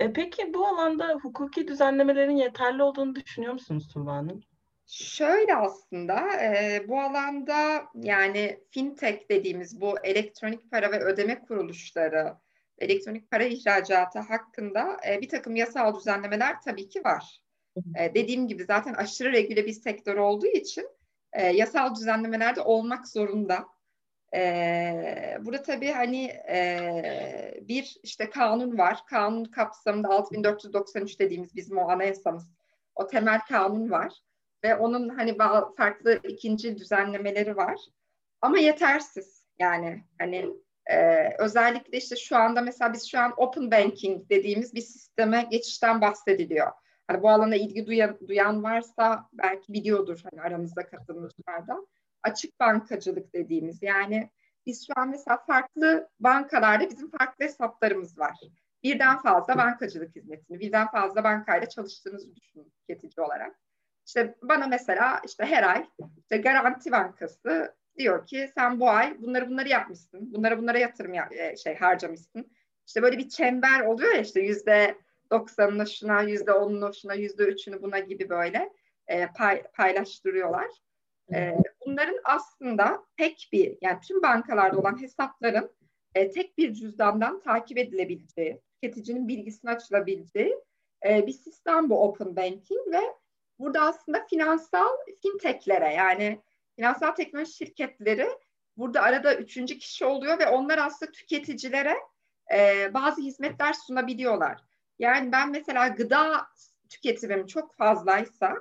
E, 0.00 0.12
peki 0.12 0.54
bu 0.54 0.66
alanda 0.66 1.18
hukuki 1.22 1.68
düzenlemelerin 1.68 2.36
yeterli 2.36 2.82
olduğunu 2.82 3.14
düşünüyor 3.14 3.52
musunuz 3.52 3.88
Tuğba 3.92 4.12
Hanım? 4.12 4.40
Şöyle 4.86 5.56
aslında 5.56 6.42
e, 6.42 6.84
bu 6.88 7.00
alanda 7.00 7.84
yani 7.94 8.60
fintech 8.70 9.30
dediğimiz 9.30 9.80
bu 9.80 9.98
elektronik 10.04 10.70
para 10.70 10.92
ve 10.92 11.00
ödeme 11.04 11.40
kuruluşları, 11.40 12.34
elektronik 12.78 13.30
para 13.30 13.44
ihracatı 13.44 14.18
hakkında 14.18 14.96
e, 15.08 15.20
bir 15.20 15.28
takım 15.28 15.56
yasal 15.56 15.98
düzenlemeler 15.98 16.60
tabii 16.60 16.88
ki 16.88 17.04
var. 17.04 17.42
E, 17.98 18.14
dediğim 18.14 18.48
gibi 18.48 18.64
zaten 18.64 18.94
aşırı 18.94 19.32
regüle 19.32 19.66
bir 19.66 19.72
sektör 19.72 20.16
olduğu 20.16 20.46
için 20.46 20.88
e, 21.32 21.46
yasal 21.46 21.94
düzenlemeler 21.94 22.56
de 22.56 22.60
olmak 22.60 23.08
zorunda. 23.08 23.66
Ee, 24.36 25.38
burada 25.40 25.62
tabii 25.62 25.90
hani 25.90 26.24
e, 26.48 27.60
bir 27.68 27.96
işte 28.02 28.30
kanun 28.30 28.78
var. 28.78 29.06
Kanun 29.06 29.44
kapsamında 29.44 30.08
6493 30.08 31.20
dediğimiz 31.20 31.54
bizim 31.54 31.78
o 31.78 31.88
anayasamız. 31.88 32.50
O 32.94 33.06
temel 33.06 33.40
kanun 33.40 33.90
var. 33.90 34.12
Ve 34.64 34.76
onun 34.76 35.08
hani 35.08 35.36
farklı 35.76 36.20
ikinci 36.24 36.76
düzenlemeleri 36.76 37.56
var. 37.56 37.76
Ama 38.40 38.58
yetersiz. 38.58 39.46
Yani 39.58 40.04
hani 40.18 40.50
e, 40.86 41.28
özellikle 41.38 41.98
işte 41.98 42.16
şu 42.16 42.36
anda 42.36 42.60
mesela 42.60 42.92
biz 42.92 43.10
şu 43.10 43.20
an 43.20 43.34
open 43.36 43.70
banking 43.70 44.30
dediğimiz 44.30 44.74
bir 44.74 44.80
sisteme 44.80 45.46
geçişten 45.50 46.00
bahsediliyor. 46.00 46.72
Hani 47.08 47.22
bu 47.22 47.30
alana 47.30 47.56
ilgi 47.56 47.86
duyan, 47.86 48.18
duyan 48.28 48.62
varsa 48.62 49.28
belki 49.32 49.72
biliyordur 49.72 50.20
hani 50.30 50.42
aramızda 50.42 50.86
katılımcılardan. 50.86 51.86
Açık 52.26 52.60
bankacılık 52.60 53.34
dediğimiz 53.34 53.82
yani 53.82 54.30
biz 54.66 54.86
şu 54.86 54.92
an 54.96 55.08
mesela 55.08 55.36
farklı 55.46 56.08
bankalarda 56.20 56.90
bizim 56.90 57.10
farklı 57.10 57.44
hesaplarımız 57.44 58.18
var. 58.18 58.36
Birden 58.82 59.18
fazla 59.18 59.56
bankacılık 59.56 60.16
hizmetini, 60.16 60.60
birden 60.60 60.90
fazla 60.90 61.24
bankayla 61.24 61.68
çalıştığınızı 61.68 62.36
düşünün 62.36 62.72
tüketici 62.80 63.26
olarak. 63.26 63.56
İşte 64.06 64.34
bana 64.42 64.66
mesela 64.66 65.20
işte 65.26 65.44
her 65.44 65.62
ay 65.62 65.86
işte 66.18 66.36
Garanti 66.36 66.92
Bankası 66.92 67.74
diyor 67.98 68.26
ki 68.26 68.50
sen 68.54 68.80
bu 68.80 68.90
ay 68.90 69.22
bunları 69.22 69.48
bunları 69.48 69.68
yapmışsın. 69.68 70.34
Bunlara 70.34 70.58
bunlara 70.58 70.78
yatırım 70.78 71.14
ya, 71.14 71.28
e, 71.30 71.56
şey 71.56 71.76
harcamışsın. 71.76 72.50
İşte 72.86 73.02
böyle 73.02 73.18
bir 73.18 73.28
çember 73.28 73.80
oluyor 73.80 74.14
ya 74.14 74.20
işte 74.20 74.40
yüzde 74.40 74.98
doksanını 75.30 75.86
şuna, 75.86 76.22
yüzde 76.22 76.52
onunu 76.52 76.94
şuna, 76.94 77.14
yüzde 77.14 77.44
üçünü 77.44 77.82
buna 77.82 77.98
gibi 77.98 78.28
böyle 78.28 78.70
e, 79.06 79.26
pay, 79.26 79.62
paylaştırıyorlar. 79.62 80.66
E, 81.34 81.56
bunların 81.96 82.20
aslında 82.24 83.04
tek 83.16 83.48
bir 83.52 83.78
yani 83.80 84.00
tüm 84.00 84.22
bankalarda 84.22 84.78
olan 84.78 85.02
hesapların 85.02 85.70
e, 86.14 86.30
tek 86.30 86.58
bir 86.58 86.74
cüzdandan 86.74 87.40
takip 87.40 87.78
edilebileceği, 87.78 88.60
tüketicinin 88.72 89.28
bilgisine 89.28 89.70
açılabileceği 89.70 90.56
e, 91.06 91.26
bir 91.26 91.32
sistem 91.32 91.90
bu 91.90 92.02
Open 92.02 92.36
Banking 92.36 92.92
ve 92.92 93.00
burada 93.58 93.80
aslında 93.80 94.26
finansal 94.30 94.88
fintechlere 95.22 95.94
yani 95.94 96.40
finansal 96.76 97.10
teknoloji 97.10 97.52
şirketleri 97.52 98.28
burada 98.76 99.02
arada 99.02 99.34
üçüncü 99.34 99.78
kişi 99.78 100.04
oluyor 100.04 100.38
ve 100.38 100.46
onlar 100.46 100.78
aslında 100.78 101.12
tüketicilere 101.12 101.96
e, 102.54 102.90
bazı 102.94 103.22
hizmetler 103.22 103.72
sunabiliyorlar. 103.72 104.60
Yani 104.98 105.32
ben 105.32 105.50
mesela 105.50 105.88
gıda 105.88 106.46
tüketimim 106.88 107.46
çok 107.46 107.76
fazlaysa 107.76 108.56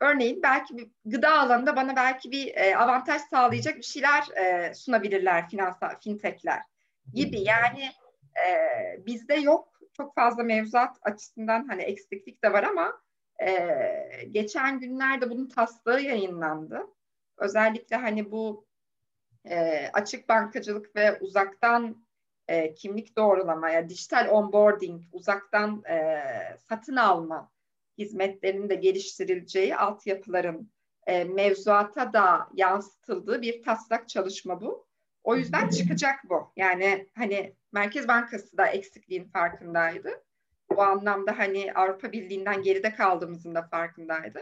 örneğin 0.00 0.42
belki 0.42 0.76
bir 0.76 0.90
gıda 1.04 1.38
alanında 1.40 1.76
bana 1.76 1.96
belki 1.96 2.30
bir 2.30 2.54
e, 2.54 2.76
avantaj 2.76 3.22
sağlayacak 3.22 3.76
bir 3.76 3.82
şeyler 3.82 4.24
e, 4.36 4.74
sunabilirler 4.74 5.48
finansal 5.48 6.00
fintechler 6.00 6.62
gibi. 7.14 7.40
Yani 7.40 7.90
e, 8.46 9.06
bizde 9.06 9.34
yok 9.34 9.78
çok 9.92 10.14
fazla 10.14 10.42
mevzuat 10.42 10.96
açısından 11.02 11.68
hani 11.68 11.82
eksiklik 11.82 12.44
de 12.44 12.52
var 12.52 12.62
ama 12.62 13.00
e, 13.42 13.58
geçen 14.30 14.80
günlerde 14.80 15.30
bunun 15.30 15.48
taslağı 15.48 16.02
yayınlandı. 16.02 16.86
Özellikle 17.36 17.96
hani 17.96 18.30
bu 18.30 18.66
e, 19.44 19.88
açık 19.92 20.28
bankacılık 20.28 20.96
ve 20.96 21.18
uzaktan 21.18 22.04
e, 22.48 22.74
kimlik 22.74 23.16
doğrulama 23.16 23.70
ya 23.70 23.88
dijital 23.88 24.28
onboarding, 24.30 25.02
uzaktan 25.12 25.84
e, 25.84 26.22
satın 26.68 26.96
alma 26.96 27.50
hizmetlerinin 27.98 28.68
de 28.68 28.74
geliştirileceği 28.74 29.76
altyapıların 29.76 30.70
e, 31.06 31.24
mevzuata 31.24 32.12
da 32.12 32.48
yansıtıldığı 32.54 33.42
bir 33.42 33.62
taslak 33.62 34.08
çalışma 34.08 34.60
bu. 34.60 34.88
O 35.24 35.36
yüzden 35.36 35.68
çıkacak 35.68 36.16
bu. 36.30 36.52
Yani 36.56 37.08
hani 37.14 37.54
Merkez 37.72 38.08
Bankası 38.08 38.56
da 38.56 38.66
eksikliğin 38.66 39.24
farkındaydı. 39.24 40.24
Bu 40.70 40.82
anlamda 40.82 41.38
hani 41.38 41.72
Avrupa 41.74 42.12
Birliği'nden 42.12 42.62
geride 42.62 42.94
kaldığımızın 42.94 43.54
da 43.54 43.62
farkındaydı. 43.62 44.40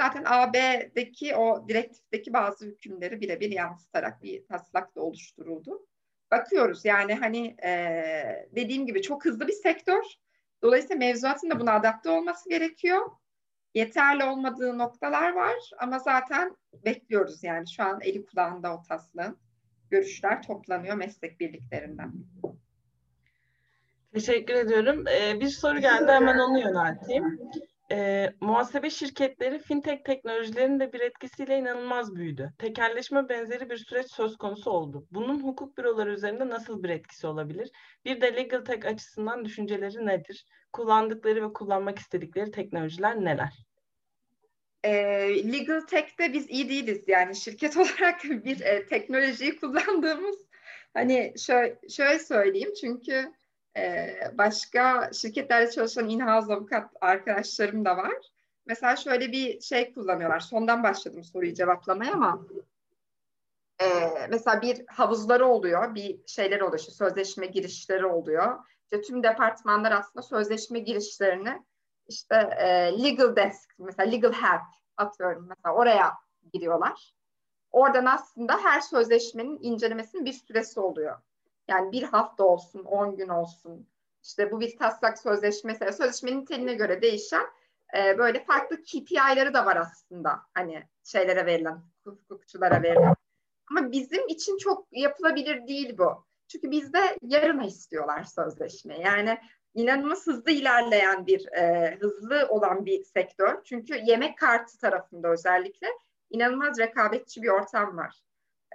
Zaten 0.00 0.22
AB'deki 0.26 1.36
o 1.36 1.68
direktifteki 1.68 2.32
bazı 2.32 2.66
hükümleri 2.66 3.20
birebir 3.20 3.50
yansıtarak 3.50 4.22
bir 4.22 4.46
taslak 4.46 4.96
da 4.96 5.00
oluşturuldu. 5.00 5.86
Bakıyoruz 6.30 6.84
yani 6.84 7.14
hani 7.14 7.56
e, 7.64 7.70
dediğim 8.56 8.86
gibi 8.86 9.02
çok 9.02 9.24
hızlı 9.24 9.48
bir 9.48 9.52
sektör. 9.52 10.02
Dolayısıyla 10.62 10.96
mevzuatın 10.96 11.50
da 11.50 11.60
buna 11.60 11.72
adapte 11.72 12.10
olması 12.10 12.48
gerekiyor. 12.48 13.10
Yeterli 13.74 14.24
olmadığı 14.24 14.78
noktalar 14.78 15.32
var 15.32 15.56
ama 15.78 15.98
zaten 15.98 16.56
bekliyoruz 16.84 17.44
yani 17.44 17.70
şu 17.70 17.82
an 17.82 18.00
eli 18.02 18.26
kulağında 18.26 18.74
o 18.74 18.82
taslağın. 18.82 19.38
Görüşler 19.90 20.42
toplanıyor 20.42 20.96
meslek 20.96 21.40
birliklerinden. 21.40 22.12
Teşekkür 24.14 24.54
ediyorum. 24.54 25.04
Ee, 25.08 25.40
bir 25.40 25.48
soru 25.48 25.80
geldi 25.80 26.12
hemen 26.12 26.38
onu 26.38 26.60
yönelteyim. 26.60 27.40
Ee, 27.92 28.32
muhasebe 28.40 28.90
şirketleri 28.90 29.58
fintech 29.58 30.04
teknolojilerinin 30.04 30.80
de 30.80 30.92
bir 30.92 31.00
etkisiyle 31.00 31.58
inanılmaz 31.58 32.14
büyüdü. 32.14 32.52
Tekelleşme 32.58 33.28
benzeri 33.28 33.70
bir 33.70 33.76
süreç 33.76 34.12
söz 34.12 34.36
konusu 34.36 34.70
oldu. 34.70 35.06
Bunun 35.10 35.42
hukuk 35.42 35.78
büroları 35.78 36.12
üzerinde 36.12 36.48
nasıl 36.48 36.82
bir 36.82 36.88
etkisi 36.88 37.26
olabilir? 37.26 37.70
Bir 38.04 38.20
de 38.20 38.36
legal 38.36 38.64
tech 38.64 38.86
açısından 38.86 39.44
düşünceleri 39.44 40.06
nedir? 40.06 40.46
Kullandıkları 40.72 41.48
ve 41.48 41.52
kullanmak 41.52 41.98
istedikleri 41.98 42.50
teknolojiler 42.50 43.24
neler? 43.24 43.66
E, 44.84 44.92
legal 45.52 45.80
tech'te 45.80 46.32
biz 46.32 46.50
iyi 46.50 46.68
değiliz 46.68 47.04
yani 47.06 47.36
şirket 47.36 47.76
olarak 47.76 48.24
bir 48.24 48.60
e, 48.60 48.86
teknolojiyi 48.86 49.56
kullandığımız 49.56 50.36
hani 50.94 51.34
şöyle, 51.38 51.78
şöyle 51.88 52.18
söyleyeyim 52.18 52.72
çünkü 52.80 53.32
başka 54.32 55.10
şirketlerde 55.12 55.70
çalışan 55.70 56.08
in-house 56.08 56.54
avukat 56.54 56.90
arkadaşlarım 57.00 57.84
da 57.84 57.96
var. 57.96 58.16
Mesela 58.66 58.96
şöyle 58.96 59.32
bir 59.32 59.60
şey 59.60 59.92
kullanıyorlar. 59.92 60.40
Sondan 60.40 60.82
başladım 60.82 61.24
soruyu 61.24 61.54
cevaplamaya 61.54 62.12
ama 62.12 62.46
e, 63.80 63.86
mesela 64.30 64.62
bir 64.62 64.84
havuzları 64.86 65.46
oluyor, 65.46 65.94
bir 65.94 66.20
şeyler 66.26 66.60
oluyor, 66.60 66.78
işte 66.78 66.92
sözleşme 66.92 67.46
girişleri 67.46 68.06
oluyor. 68.06 68.58
İşte 68.82 69.02
tüm 69.02 69.22
departmanlar 69.22 69.92
aslında 69.92 70.22
sözleşme 70.22 70.78
girişlerini 70.78 71.62
işte 72.08 72.34
e, 72.58 72.66
legal 73.02 73.36
desk, 73.36 73.74
mesela 73.78 74.10
legal 74.10 74.32
help 74.32 74.62
atıyorum 74.96 75.46
mesela 75.48 75.74
oraya 75.74 76.12
giriyorlar. 76.52 77.14
Oradan 77.70 78.04
aslında 78.04 78.58
her 78.64 78.80
sözleşmenin 78.80 79.58
incelemesinin 79.60 80.24
bir 80.24 80.32
süresi 80.32 80.80
oluyor. 80.80 81.18
Yani 81.68 81.92
bir 81.92 82.02
hafta 82.02 82.44
olsun, 82.44 82.84
on 82.84 83.16
gün 83.16 83.28
olsun. 83.28 83.86
İşte 84.22 84.52
bu 84.52 84.60
bir 84.60 84.76
taslak 84.76 85.18
sözleşmesi. 85.18 85.92
Sözleşmenin 85.92 86.40
niteliğine 86.40 86.74
göre 86.74 87.02
değişen 87.02 87.46
e, 87.98 88.18
böyle 88.18 88.44
farklı 88.44 88.82
KPI'leri 88.82 89.54
de 89.54 89.64
var 89.64 89.76
aslında. 89.76 90.40
Hani 90.54 90.82
şeylere 91.04 91.46
verilen, 91.46 91.82
hukukçulara 92.04 92.82
verilen. 92.82 93.14
Ama 93.70 93.92
bizim 93.92 94.28
için 94.28 94.58
çok 94.58 94.86
yapılabilir 94.92 95.66
değil 95.66 95.98
bu. 95.98 96.26
Çünkü 96.48 96.70
bizde 96.70 97.16
yarına 97.22 97.64
istiyorlar 97.66 98.24
sözleşme. 98.24 99.00
Yani 99.00 99.38
inanılmaz 99.74 100.26
hızlı 100.26 100.50
ilerleyen 100.50 101.26
bir, 101.26 101.52
e, 101.52 101.96
hızlı 102.00 102.46
olan 102.48 102.86
bir 102.86 103.04
sektör. 103.04 103.64
Çünkü 103.64 103.94
yemek 104.04 104.38
kartı 104.38 104.78
tarafında 104.78 105.28
özellikle 105.28 105.86
inanılmaz 106.30 106.78
rekabetçi 106.78 107.42
bir 107.42 107.48
ortam 107.48 107.96
var. 107.96 108.25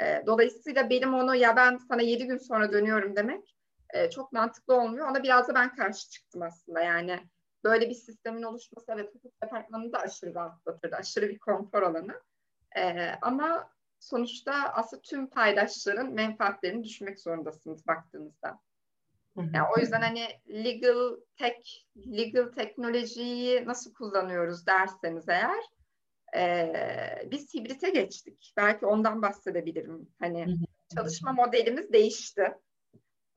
E, 0.01 0.23
dolayısıyla 0.25 0.89
benim 0.89 1.13
onu 1.13 1.35
ya 1.35 1.55
ben 1.55 1.77
sana 1.77 2.01
yedi 2.01 2.27
gün 2.27 2.37
sonra 2.37 2.71
dönüyorum 2.71 3.15
demek 3.15 3.55
e, 3.93 4.09
çok 4.09 4.31
mantıklı 4.31 4.81
olmuyor. 4.81 5.07
Ona 5.07 5.23
biraz 5.23 5.47
da 5.47 5.55
ben 5.55 5.75
karşı 5.75 6.09
çıktım 6.09 6.41
aslında. 6.41 6.81
Yani 6.81 7.19
böyle 7.63 7.89
bir 7.89 7.95
sistemin 7.95 8.43
oluşması 8.43 8.85
evet 8.89 9.15
hukuk 9.15 9.41
departmanını 9.43 9.93
da 9.93 9.99
aşırı 9.99 10.35
rahatlatırdı. 10.35 10.95
Aşırı 10.95 11.29
bir 11.29 11.39
konfor 11.39 11.81
alanı. 11.81 12.21
E, 12.77 13.11
ama 13.21 13.69
sonuçta 13.99 14.53
aslında 14.53 15.01
tüm 15.01 15.29
paydaşların 15.29 16.13
menfaatlerini 16.13 16.83
düşünmek 16.83 17.19
zorundasınız 17.19 17.87
baktığınızda. 17.87 18.59
Yani 19.53 19.67
o 19.77 19.79
yüzden 19.79 20.01
hani 20.01 20.27
legal 20.49 21.15
tech, 21.35 21.85
legal 21.97 22.51
teknolojiyi 22.51 23.65
nasıl 23.65 23.93
kullanıyoruz 23.93 24.67
derseniz 24.67 25.29
eğer 25.29 25.63
e, 26.35 26.73
biz 27.31 27.53
hibrite 27.53 27.89
geçtik. 27.89 28.53
Belki 28.57 28.85
ondan 28.85 29.21
bahsedebilirim. 29.21 30.09
Hani 30.19 30.45
çalışma 30.95 31.33
modelimiz 31.33 31.93
değişti 31.93 32.53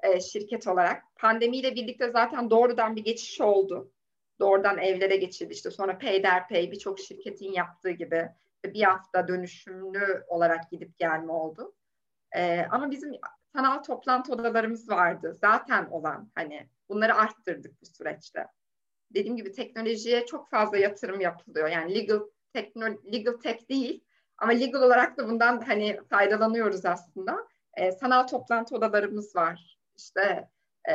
e, 0.02 0.20
şirket 0.20 0.66
olarak. 0.66 1.02
Pandemiyle 1.16 1.74
birlikte 1.74 2.10
zaten 2.10 2.50
doğrudan 2.50 2.96
bir 2.96 3.04
geçiş 3.04 3.40
oldu. 3.40 3.92
Doğrudan 4.40 4.78
evlere 4.78 5.16
geçildi. 5.16 5.52
İşte 5.52 5.70
sonra 5.70 5.98
peyderpey 5.98 6.72
birçok 6.72 7.00
şirketin 7.00 7.52
yaptığı 7.52 7.90
gibi 7.90 8.28
bir 8.64 8.82
hafta 8.82 9.28
dönüşümlü 9.28 10.24
olarak 10.28 10.70
gidip 10.70 10.98
gelme 10.98 11.32
oldu. 11.32 11.74
E, 12.32 12.66
ama 12.70 12.90
bizim 12.90 13.12
sanal 13.52 13.82
toplantı 13.82 14.32
odalarımız 14.32 14.88
vardı. 14.90 15.36
Zaten 15.40 15.86
olan 15.90 16.30
hani 16.34 16.68
bunları 16.88 17.14
arttırdık 17.14 17.82
bu 17.82 17.86
süreçte. 17.86 18.46
Dediğim 19.14 19.36
gibi 19.36 19.52
teknolojiye 19.52 20.26
çok 20.26 20.50
fazla 20.50 20.78
yatırım 20.78 21.20
yapılıyor. 21.20 21.68
Yani 21.68 21.94
legal 21.94 22.20
tekno, 22.54 22.86
legal 23.12 23.32
tech 23.32 23.68
değil 23.68 24.04
ama 24.38 24.52
legal 24.52 24.82
olarak 24.82 25.18
da 25.18 25.28
bundan 25.28 25.60
hani 25.60 26.00
faydalanıyoruz 26.10 26.86
aslında. 26.86 27.48
E, 27.74 27.92
sanal 27.92 28.26
toplantı 28.26 28.76
odalarımız 28.76 29.36
var. 29.36 29.78
İşte 29.96 30.48
e, 30.88 30.94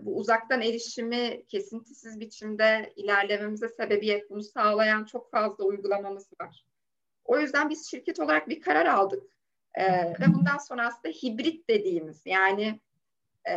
bu 0.00 0.16
uzaktan 0.16 0.60
erişimi 0.60 1.46
kesintisiz 1.46 2.20
biçimde 2.20 2.92
ilerlememize 2.96 3.68
sebebiyet 3.68 4.30
bunu 4.30 4.42
sağlayan 4.42 5.04
çok 5.04 5.30
fazla 5.30 5.64
uygulamamız 5.64 6.28
var. 6.40 6.64
O 7.24 7.38
yüzden 7.38 7.70
biz 7.70 7.90
şirket 7.90 8.20
olarak 8.20 8.48
bir 8.48 8.60
karar 8.60 8.86
aldık. 8.86 9.22
E, 9.74 9.84
ve 10.20 10.34
bundan 10.34 10.58
sonra 10.58 10.86
aslında 10.86 11.14
hibrit 11.14 11.68
dediğimiz 11.68 12.22
yani 12.26 12.80
e, 13.48 13.54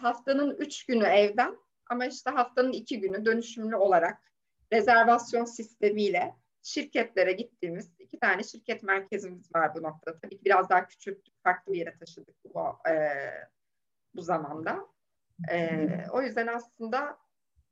haftanın 0.00 0.56
üç 0.56 0.86
günü 0.86 1.04
evden 1.04 1.56
ama 1.90 2.06
işte 2.06 2.30
haftanın 2.30 2.72
iki 2.72 3.00
günü 3.00 3.24
dönüşümlü 3.24 3.76
olarak 3.76 4.18
rezervasyon 4.72 5.44
sistemiyle 5.44 6.34
şirketlere 6.68 7.32
gittiğimiz 7.32 7.92
iki 7.98 8.18
tane 8.18 8.42
şirket 8.42 8.82
merkezimiz 8.82 9.54
var 9.54 9.74
bu 9.74 9.82
noktada. 9.82 10.18
Tabii 10.18 10.36
ki 10.36 10.44
biraz 10.44 10.70
daha 10.70 10.86
küçülttük, 10.86 11.34
farklı 11.42 11.72
bir 11.72 11.78
yere 11.78 11.98
taşıdık 11.98 12.36
bu, 12.44 12.88
e, 12.88 12.94
bu 14.14 14.22
zamanda. 14.22 14.86
E, 15.50 15.88
o 16.12 16.22
yüzden 16.22 16.46
aslında 16.46 17.18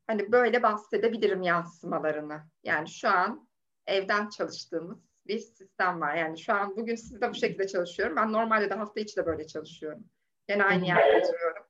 hani 0.06 0.32
böyle 0.32 0.62
bahsedebilirim 0.62 1.42
yansımalarını. 1.42 2.42
Yani 2.64 2.88
şu 2.88 3.08
an 3.08 3.48
evden 3.86 4.28
çalıştığımız 4.28 4.98
bir 5.26 5.38
sistem 5.38 6.00
var. 6.00 6.14
Yani 6.14 6.38
şu 6.38 6.52
an 6.52 6.76
bugün 6.76 6.94
sizde 6.94 7.30
bu 7.30 7.34
şekilde 7.34 7.66
çalışıyorum. 7.66 8.16
Ben 8.16 8.32
normalde 8.32 8.70
de 8.70 8.74
hafta 8.74 9.00
içi 9.00 9.16
de 9.16 9.26
böyle 9.26 9.46
çalışıyorum. 9.46 10.04
Yine 10.50 10.64
aynı 10.64 10.86
yerde 10.86 11.16
oturuyorum. 11.16 11.62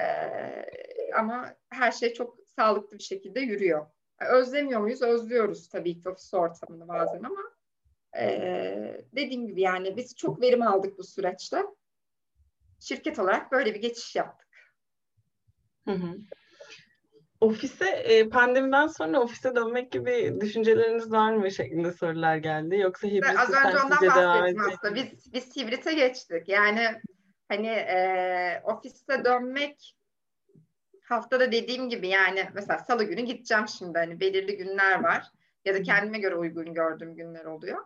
Ee, 0.00 0.66
ama 1.16 1.54
her 1.70 1.92
şey 1.92 2.14
çok 2.14 2.38
sağlıklı 2.46 2.98
bir 2.98 3.02
şekilde 3.02 3.40
yürüyor. 3.40 3.86
Özlemiyor 4.20 4.80
muyuz? 4.80 5.02
Özlüyoruz 5.02 5.68
tabii 5.68 6.00
ki 6.02 6.08
ofis 6.08 6.34
ortamını 6.34 6.88
bazen 6.88 7.22
ama 7.22 7.40
e, 8.18 9.06
dediğim 9.12 9.46
gibi 9.46 9.60
yani 9.60 9.96
biz 9.96 10.16
çok 10.16 10.40
verim 10.40 10.62
aldık 10.62 10.98
bu 10.98 11.04
süreçte. 11.04 11.62
Şirket 12.80 13.18
olarak 13.18 13.52
böyle 13.52 13.74
bir 13.74 13.80
geçiş 13.80 14.16
yaptık. 14.16 14.48
Hı 15.84 15.94
hı. 15.94 16.16
Ofise 17.40 17.88
e, 17.88 18.28
pandemiden 18.28 18.86
sonra 18.86 19.20
ofise 19.20 19.56
dönmek 19.56 19.92
gibi 19.92 20.36
düşünceleriniz 20.40 21.12
var 21.12 21.32
mı 21.32 21.50
şeklinde 21.50 21.92
sorular 21.92 22.36
geldi. 22.36 22.76
Yoksa 22.76 23.08
hibrit 23.08 23.38
Az 23.38 23.50
önce 23.50 23.78
ondan 23.84 23.90
bahsettim 23.90 24.60
aslında. 24.60 24.94
Biz, 24.94 25.32
biz 25.32 25.56
hibrite 25.56 25.94
geçtik. 25.94 26.48
Yani 26.48 27.00
hani 27.48 27.66
e, 27.66 28.62
ofiste 28.64 29.24
dönmek 29.24 29.97
haftada 31.10 31.52
dediğim 31.52 31.88
gibi 31.88 32.08
yani 32.08 32.48
mesela 32.54 32.78
salı 32.78 33.04
günü 33.04 33.20
gideceğim 33.20 33.68
şimdi 33.68 33.98
hani 33.98 34.20
belirli 34.20 34.56
günler 34.56 35.02
var 35.02 35.30
ya 35.64 35.74
da 35.74 35.82
kendime 35.82 36.18
göre 36.18 36.34
uygun 36.34 36.74
gördüğüm 36.74 37.16
günler 37.16 37.44
oluyor. 37.44 37.84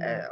Ee, 0.00 0.22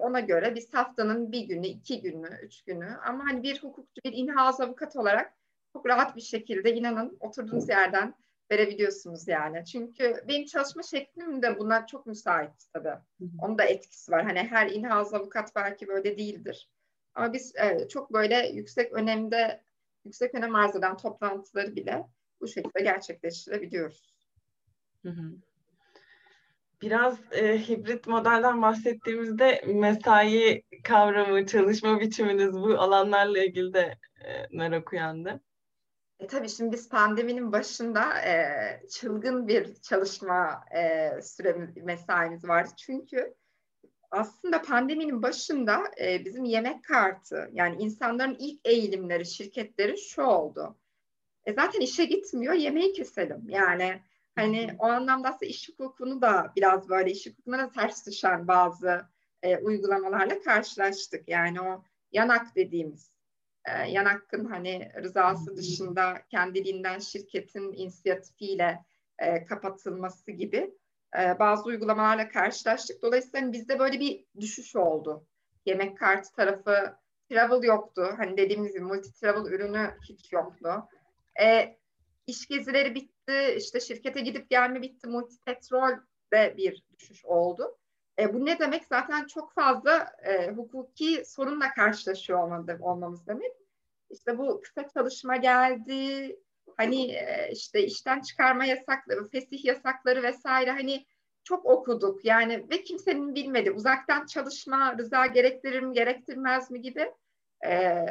ona 0.00 0.20
göre 0.20 0.54
biz 0.54 0.74
haftanın 0.74 1.32
bir 1.32 1.40
günü, 1.40 1.66
iki 1.66 2.02
günü, 2.02 2.38
üç 2.42 2.62
günü 2.62 2.96
ama 3.04 3.24
hani 3.24 3.42
bir 3.42 3.62
hukukçu, 3.62 4.00
bir 4.04 4.12
inhaz 4.12 4.60
avukat 4.60 4.96
olarak 4.96 5.32
çok 5.72 5.86
rahat 5.86 6.16
bir 6.16 6.20
şekilde 6.20 6.74
inanın 6.74 7.16
oturduğunuz 7.20 7.68
yerden 7.68 8.14
verebiliyorsunuz 8.50 9.28
yani. 9.28 9.64
Çünkü 9.64 10.24
benim 10.28 10.46
çalışma 10.46 10.82
şeklim 10.82 11.42
de 11.42 11.58
buna 11.58 11.86
çok 11.86 12.06
müsait 12.06 12.52
tabii. 12.72 12.94
Onun 13.38 13.58
da 13.58 13.64
etkisi 13.64 14.12
var. 14.12 14.24
Hani 14.24 14.38
her 14.38 14.70
inhaz 14.70 15.14
avukat 15.14 15.56
belki 15.56 15.88
böyle 15.88 16.18
değildir. 16.18 16.70
Ama 17.14 17.32
biz 17.32 17.56
e, 17.56 17.88
çok 17.88 18.12
böyle 18.12 18.48
yüksek 18.48 18.92
önemde, 18.92 19.60
yüksek 20.06 20.34
önem 20.34 20.54
arz 20.54 20.76
eden 20.76 20.96
toplantıları 20.96 21.76
bile 21.76 22.06
bu 22.40 22.48
şekilde 22.48 22.80
gerçekleştirebiliyoruz. 22.82 24.14
Hı 25.02 25.08
hı. 25.08 25.32
Biraz 26.82 27.18
e, 27.32 27.68
hibrit 27.68 28.06
modelden 28.06 28.62
bahsettiğimizde 28.62 29.64
mesai 29.66 30.62
kavramı, 30.84 31.46
çalışma 31.46 32.00
biçiminiz 32.00 32.52
bu 32.52 32.80
alanlarla 32.80 33.44
ilgili 33.44 33.74
de 33.74 33.98
e, 34.24 34.46
merak 34.50 34.92
uyandı. 34.92 35.40
E, 36.18 36.26
tabii 36.26 36.48
şimdi 36.48 36.72
biz 36.72 36.88
pandeminin 36.88 37.52
başında 37.52 38.20
e, 38.20 38.36
çılgın 38.88 39.48
bir 39.48 39.74
çalışma 39.74 40.64
e, 40.76 41.10
süremiz, 41.22 41.76
mesaimiz 41.76 42.48
vardı. 42.48 42.70
Çünkü 42.76 43.34
aslında 44.16 44.62
pandeminin 44.62 45.22
başında 45.22 45.82
e, 46.00 46.24
bizim 46.24 46.44
yemek 46.44 46.84
kartı 46.84 47.50
yani 47.52 47.82
insanların 47.82 48.36
ilk 48.38 48.60
eğilimleri, 48.64 49.26
şirketleri 49.26 49.98
şu 49.98 50.22
oldu. 50.22 50.76
E, 51.44 51.52
zaten 51.52 51.80
işe 51.80 52.04
gitmiyor, 52.04 52.54
yemeği 52.54 52.92
keselim. 52.92 53.48
Yani 53.48 54.02
hani 54.34 54.76
o 54.78 54.86
anlamda 54.86 55.28
aslında 55.28 55.46
iş 55.46 55.68
hukukunu 55.68 56.22
da 56.22 56.52
biraz 56.56 56.88
böyle 56.88 57.10
iş 57.10 57.26
hukukuna 57.26 57.58
da 57.58 57.70
ters 57.70 58.06
düşen 58.06 58.48
bazı 58.48 59.06
e, 59.42 59.56
uygulamalarla 59.58 60.40
karşılaştık. 60.40 61.28
Yani 61.28 61.60
o 61.60 61.84
yanak 62.12 62.56
dediğimiz 62.56 63.12
e, 63.64 63.90
Yanakkın 63.90 64.44
hani 64.44 64.92
rızası 65.02 65.56
dışında 65.56 66.22
kendiliğinden 66.30 66.98
şirketin 66.98 67.72
inisiyatifiyle 67.72 68.84
e, 69.18 69.44
kapatılması 69.44 70.30
gibi 70.32 70.74
e, 71.20 71.38
bazı 71.38 71.64
uygulamalarla 71.64 72.28
karşılaştık. 72.28 73.02
Dolayısıyla 73.02 73.40
hani 73.40 73.52
bizde 73.52 73.78
böyle 73.78 74.00
bir 74.00 74.24
düşüş 74.40 74.76
oldu. 74.76 75.26
Yemek 75.66 75.98
kartı 75.98 76.32
tarafı 76.32 76.96
travel 77.30 77.62
yoktu. 77.62 78.14
Hani 78.16 78.36
dediğimiz 78.36 78.72
gibi 78.72 78.84
multi 78.84 79.20
travel 79.20 79.52
ürünü 79.52 79.90
hiç 80.08 80.32
yoktu. 80.32 80.88
E, 81.42 81.76
iş 82.26 82.46
gezileri 82.48 82.94
bitti. 82.94 83.54
işte 83.56 83.80
şirkete 83.80 84.20
gidip 84.20 84.50
gelme 84.50 84.82
bitti. 84.82 85.08
Multi 85.08 85.34
petrol 85.44 85.92
de 86.32 86.54
bir 86.56 86.84
düşüş 86.98 87.24
oldu. 87.24 87.78
E, 88.18 88.34
bu 88.34 88.46
ne 88.46 88.58
demek? 88.58 88.84
Zaten 88.84 89.26
çok 89.26 89.52
fazla 89.52 90.12
e, 90.24 90.50
hukuki 90.50 91.24
sorunla 91.26 91.74
karşılaşıyor 91.74 92.66
olmamız 92.80 93.26
demek. 93.26 93.52
İşte 94.10 94.38
bu 94.38 94.60
kısa 94.60 94.88
çalışma 94.88 95.36
geldi, 95.36 96.36
hani 96.76 97.18
işte 97.52 97.86
işten 97.86 98.20
çıkarma 98.20 98.64
yasakları, 98.64 99.28
fesih 99.28 99.64
yasakları 99.64 100.22
vesaire 100.22 100.70
hani 100.70 101.06
çok 101.44 101.66
okuduk 101.66 102.24
yani 102.24 102.66
ve 102.70 102.82
kimsenin 102.82 103.34
bilmedi 103.34 103.70
uzaktan 103.70 104.26
çalışma 104.26 104.98
rıza 104.98 105.26
gerektirir 105.26 105.82
mi 105.82 105.94
gerektirmez 105.94 106.70
mi 106.70 106.82
gibi 106.82 107.10
e, 107.66 108.06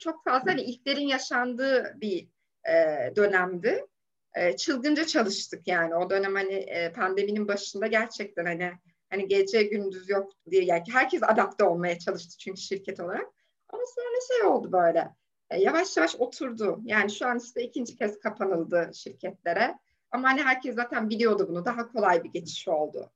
çok 0.00 0.24
fazla 0.24 0.50
hani 0.50 0.62
ilklerin 0.62 1.06
yaşandığı 1.06 1.94
bir 2.00 2.28
e, 2.68 2.72
dönemdi. 3.16 3.86
E, 4.34 4.56
çılgınca 4.56 5.06
çalıştık 5.06 5.68
yani 5.68 5.94
o 5.94 6.10
dönem 6.10 6.34
hani 6.34 6.54
e, 6.54 6.92
pandeminin 6.92 7.48
başında 7.48 7.86
gerçekten 7.86 8.44
hani 8.44 8.72
hani 9.10 9.28
gece 9.28 9.62
gündüz 9.62 10.08
yok 10.08 10.32
diye 10.50 10.64
yani 10.64 10.82
herkes 10.92 11.22
adapte 11.22 11.64
olmaya 11.64 11.98
çalıştı 11.98 12.38
çünkü 12.38 12.60
şirket 12.60 13.00
olarak. 13.00 13.26
Ama 13.68 13.82
sonra 13.94 14.38
şey 14.38 14.46
oldu 14.46 14.72
böyle. 14.72 15.08
E, 15.50 15.60
yavaş 15.60 15.96
yavaş 15.96 16.16
oturdu. 16.16 16.80
Yani 16.84 17.10
şu 17.10 17.26
an 17.26 17.38
işte 17.38 17.62
ikinci 17.62 17.96
kez 17.96 18.18
kapanıldı 18.18 18.90
şirketlere. 18.94 19.78
Ama 20.10 20.28
hani 20.28 20.42
herkes 20.42 20.74
zaten 20.74 21.10
biliyordu 21.10 21.46
bunu. 21.48 21.64
Daha 21.64 21.92
kolay 21.92 22.24
bir 22.24 22.30
geçiş 22.32 22.68
oldu. 22.68 23.10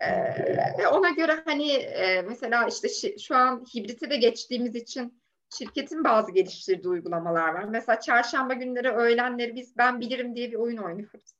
Ee, 0.00 0.86
ona 0.86 1.10
göre 1.10 1.42
hani 1.44 1.72
e, 1.72 2.22
mesela 2.22 2.66
işte 2.68 2.88
şi, 2.88 3.16
şu 3.20 3.36
an 3.36 3.64
hibrite 3.74 4.10
de 4.10 4.16
geçtiğimiz 4.16 4.74
için 4.74 5.22
şirketin 5.58 6.04
bazı 6.04 6.32
geliştirdiği 6.32 6.88
uygulamalar 6.88 7.54
var. 7.54 7.64
Mesela 7.64 8.00
çarşamba 8.00 8.54
günleri 8.54 8.90
öğlenleri 8.90 9.54
biz 9.56 9.76
ben 9.76 10.00
bilirim 10.00 10.36
diye 10.36 10.50
bir 10.50 10.56
oyun 10.56 10.76
oynuyoruz. 10.76 11.34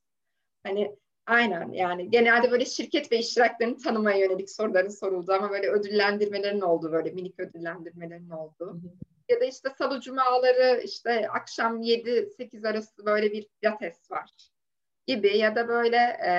Hani 0.63 0.95
Aynen 1.27 1.71
yani 1.71 2.09
genelde 2.09 2.51
böyle 2.51 2.65
şirket 2.65 3.11
ve 3.11 3.17
iştiraklarını 3.17 3.77
tanımaya 3.77 4.17
yönelik 4.17 4.49
soruların 4.49 4.89
soruldu 4.89 5.33
ama 5.33 5.49
böyle 5.49 5.69
ödüllendirmelerin 5.69 6.61
olduğu 6.61 6.91
böyle 6.91 7.11
minik 7.11 7.39
ödüllendirmelerin 7.39 8.29
olduğu. 8.29 8.81
Ya 9.29 9.41
da 9.41 9.45
işte 9.45 9.69
salı 9.77 10.01
cumaları 10.01 10.81
işte 10.83 11.29
akşam 11.29 11.81
7-8 11.81 12.67
arası 12.67 13.05
böyle 13.05 13.31
bir 13.31 13.47
pilates 13.61 14.11
var 14.11 14.51
gibi 15.07 15.37
ya 15.37 15.55
da 15.55 15.67
böyle 15.67 15.97
e, 15.97 16.31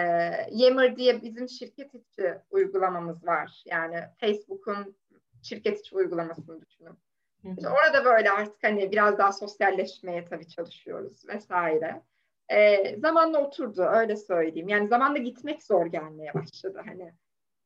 Yammer 0.50 0.96
diye 0.96 1.22
bizim 1.22 1.48
şirket 1.48 1.94
içi 1.94 2.34
uygulamamız 2.50 3.26
var. 3.26 3.62
Yani 3.66 4.04
Facebook'un 4.20 4.96
şirket 5.42 5.80
içi 5.80 5.94
uygulamasını 5.94 6.60
düşünün. 6.60 6.98
İşte 7.44 7.68
orada 7.68 8.04
böyle 8.04 8.30
artık 8.30 8.62
hani 8.62 8.92
biraz 8.92 9.18
daha 9.18 9.32
sosyalleşmeye 9.32 10.24
tabii 10.24 10.48
çalışıyoruz 10.48 11.28
vesaire 11.28 12.02
e, 12.48 12.96
zamanla 12.96 13.46
oturdu 13.46 13.82
öyle 13.82 14.16
söyleyeyim. 14.16 14.68
Yani 14.68 14.88
zamanla 14.88 15.18
gitmek 15.18 15.62
zor 15.62 15.86
gelmeye 15.86 16.34
başladı 16.34 16.82
hani. 16.86 17.12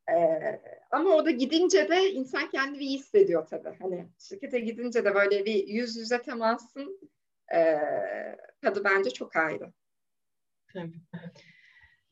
E, 0.08 0.16
ama 0.90 1.10
o 1.10 1.24
da 1.24 1.30
gidince 1.30 1.88
de 1.88 2.10
insan 2.10 2.50
kendini 2.50 2.82
iyi 2.82 2.98
hissediyor 2.98 3.46
tabii. 3.46 3.76
Hani 3.80 4.08
şirkete 4.18 4.60
gidince 4.60 5.04
de 5.04 5.14
böyle 5.14 5.44
bir 5.44 5.68
yüz 5.68 5.96
yüze 5.96 6.22
temasın 6.22 7.00
e, 7.54 7.78
tadı 8.62 8.84
bence 8.84 9.10
çok 9.10 9.36
ayrı. 9.36 9.72
Tabii. 10.72 11.00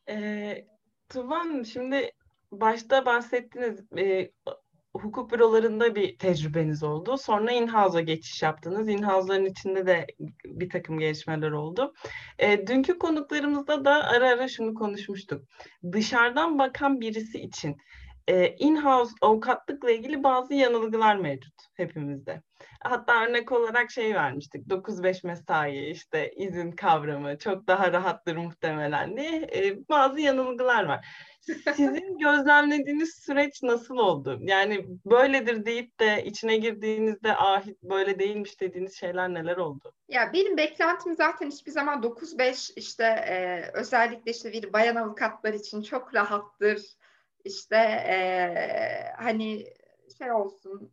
E, 0.09 0.67
Tuvan 1.09 1.63
şimdi 1.63 2.13
başta 2.53 3.07
bahsettiniz 3.07 3.81
e, 3.99 4.31
hukuk 4.97 5.33
bürolarında 5.33 5.95
bir 5.95 6.19
tecrübeniz 6.19 6.83
oldu. 6.83 7.19
Sonra 7.19 7.53
in-house'a 7.53 8.01
geçiş 8.01 8.43
yaptınız. 8.43 8.89
In-house'ların 8.89 9.45
içinde 9.45 9.87
de 9.87 10.07
bir 10.45 10.71
takım 10.71 10.99
gelişmeler 10.99 11.51
oldu. 11.51 11.95
E, 12.39 12.67
dünkü 12.67 12.99
konuklarımızda 12.99 13.85
da 13.85 14.05
ara 14.05 14.29
ara 14.29 14.49
şunu 14.49 14.75
konuşmuştuk. 14.75 15.45
Dışarıdan 15.93 16.59
bakan 16.59 17.01
birisi 17.01 17.41
için 17.41 17.77
e, 18.29 18.55
in-house 18.59 19.15
avukatlıkla 19.21 19.91
ilgili 19.91 20.23
bazı 20.23 20.55
yanılgılar 20.55 21.17
mevcut 21.17 21.55
hepimizde. 21.75 22.43
Hatta 22.81 23.25
örnek 23.25 23.53
olarak 23.53 23.91
şey 23.91 24.15
vermiştik. 24.15 24.67
9-5 24.67 25.27
mesai, 25.27 25.91
işte 25.91 26.33
izin 26.37 26.73
kavramı 26.73 27.39
çok 27.39 27.67
daha 27.67 27.93
rahattır 27.93 28.37
muhtemelen 28.37 29.17
diye 29.17 29.49
e, 29.55 29.89
bazı 29.89 30.21
yanılgılar 30.21 30.85
var. 30.85 31.07
Sizin 31.77 32.19
gözlemlediğiniz 32.19 33.15
süreç 33.15 33.63
nasıl 33.63 33.97
oldu? 33.97 34.39
Yani 34.41 34.87
böyledir 35.07 35.67
deyip 35.67 36.01
de 36.01 36.25
içine 36.25 36.57
girdiğinizde 36.57 37.37
ah 37.37 37.67
böyle 37.83 38.19
değilmiş 38.19 38.61
dediğiniz 38.61 38.97
şeyler 38.97 39.35
neler 39.35 39.57
oldu? 39.57 39.93
Ya 40.09 40.33
benim 40.33 40.57
beklentim 40.57 41.17
zaten 41.17 41.51
hiçbir 41.51 41.73
zaman 41.73 42.03
9-5 42.03 42.73
işte 42.77 43.05
e, 43.05 43.63
özellikle 43.75 44.31
işte 44.31 44.53
bir 44.53 44.73
bayan 44.73 44.97
avukatlar 44.97 45.55
için 45.55 45.83
çok 45.83 46.15
rahattır. 46.15 46.83
İşte 47.45 47.77
e, 47.77 48.17
hani 49.19 49.67
şey 50.19 50.33
olsun 50.33 50.93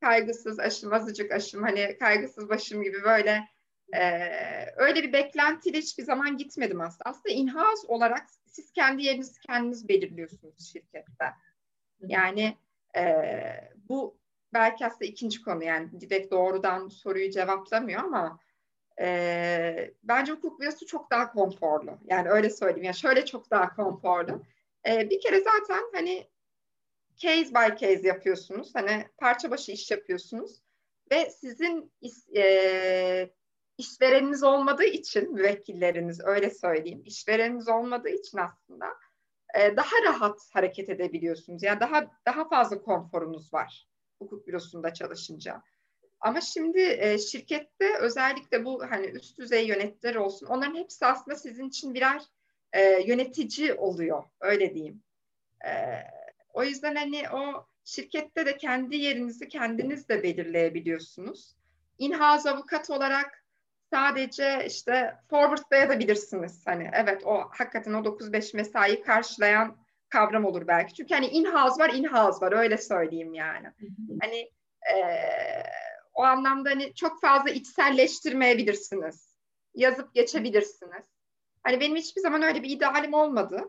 kaygısız 0.00 0.58
aşım 0.58 0.92
azıcık 0.92 1.32
aşım 1.32 1.62
hani 1.62 1.98
kaygısız 1.98 2.48
başım 2.48 2.82
gibi 2.82 3.02
böyle 3.02 3.54
ee, 3.92 4.66
öyle 4.76 5.02
bir 5.02 5.12
beklentiyle 5.12 5.78
hiçbir 5.78 6.02
zaman 6.02 6.36
gitmedim 6.36 6.80
aslında. 6.80 7.10
Aslında 7.10 7.34
inhouse 7.34 7.86
olarak 7.88 8.26
siz 8.54 8.72
kendi 8.72 9.02
yerinizi 9.02 9.40
kendiniz 9.40 9.88
belirliyorsunuz 9.88 10.72
şirkette. 10.72 11.34
Yani 12.00 12.56
e, 12.96 13.24
bu 13.88 14.18
belki 14.52 14.86
aslında 14.86 15.04
ikinci 15.04 15.42
konu 15.42 15.64
yani 15.64 16.00
direkt 16.00 16.32
doğrudan 16.32 16.88
soruyu 16.88 17.30
cevaplamıyor 17.30 18.04
ama 18.04 18.38
e, 19.00 19.94
bence 20.02 20.32
hukuk 20.32 20.60
bürosu 20.60 20.86
çok 20.86 21.10
daha 21.10 21.32
konforlu. 21.32 21.98
Yani 22.04 22.28
öyle 22.28 22.50
söyleyeyim. 22.50 22.84
Yani 22.84 22.96
şöyle 22.96 23.24
çok 23.24 23.50
daha 23.50 23.74
konforlu. 23.76 24.42
E, 24.88 25.10
bir 25.10 25.20
kere 25.20 25.40
zaten 25.40 25.82
hani 25.94 26.28
case 27.16 27.54
by 27.54 27.86
case 27.86 28.08
yapıyorsunuz. 28.08 28.74
Hani 28.74 29.08
parça 29.18 29.50
başı 29.50 29.72
iş 29.72 29.90
yapıyorsunuz. 29.90 30.62
Ve 31.10 31.30
sizin 31.30 31.92
e, 32.36 33.30
işvereniniz 33.78 34.42
olmadığı 34.42 34.84
için 34.84 35.32
müvekkilleriniz 35.32 36.20
öyle 36.24 36.50
söyleyeyim 36.50 37.02
işvereniniz 37.04 37.68
olmadığı 37.68 38.08
için 38.08 38.38
aslında 38.38 38.86
e, 39.54 39.76
daha 39.76 40.02
rahat 40.04 40.40
hareket 40.52 40.88
edebiliyorsunuz. 40.88 41.62
Yani 41.62 41.80
daha 41.80 42.10
daha 42.26 42.48
fazla 42.48 42.82
konforunuz 42.82 43.54
var 43.54 43.88
hukuk 44.18 44.46
bürosunda 44.46 44.94
çalışınca. 44.94 45.62
Ama 46.20 46.40
şimdi 46.40 46.80
e, 46.80 47.18
şirkette 47.18 47.98
özellikle 47.98 48.64
bu 48.64 48.82
hani 48.90 49.06
üst 49.06 49.38
düzey 49.38 49.66
yöneticiler 49.66 50.14
olsun 50.14 50.46
onların 50.46 50.74
hepsi 50.74 51.06
aslında 51.06 51.36
sizin 51.36 51.68
için 51.68 51.94
birer 51.94 52.22
e, 52.72 53.02
yönetici 53.06 53.74
oluyor 53.74 54.24
öyle 54.40 54.74
diyeyim. 54.74 55.02
E, 55.66 55.70
o 56.52 56.64
yüzden 56.64 56.94
hani 56.94 57.30
o 57.30 57.66
şirkette 57.84 58.46
de 58.46 58.56
kendi 58.56 58.96
yerinizi 58.96 59.48
kendiniz 59.48 60.08
de 60.08 60.22
belirleyebiliyorsunuz. 60.22 61.56
In-house 61.98 62.50
avukat 62.50 62.90
olarak 62.90 63.43
sadece 63.94 64.66
işte 64.66 65.14
forwardlayabilirsiniz. 65.30 66.66
Hani 66.66 66.90
evet 66.92 67.26
o 67.26 67.44
hakikaten 67.50 67.92
o 67.92 67.98
9-5 67.98 68.56
mesai 68.56 69.02
karşılayan 69.02 69.76
kavram 70.08 70.44
olur 70.44 70.66
belki. 70.66 70.94
Çünkü 70.94 71.14
hani 71.14 71.26
in-house 71.26 71.82
var, 71.82 71.90
in-house 71.94 72.46
var 72.46 72.52
öyle 72.52 72.78
söyleyeyim 72.78 73.34
yani. 73.34 73.66
Hani 74.20 74.50
e, 74.94 74.96
o 76.14 76.22
anlamda 76.22 76.70
hani 76.70 76.94
çok 76.94 77.20
fazla 77.20 77.50
içselleştirmeyebilirsiniz. 77.50 79.36
Yazıp 79.74 80.14
geçebilirsiniz. 80.14 81.06
Hani 81.62 81.80
benim 81.80 81.96
hiçbir 81.96 82.20
zaman 82.20 82.42
öyle 82.42 82.62
bir 82.62 82.70
idealim 82.70 83.14
olmadı. 83.14 83.64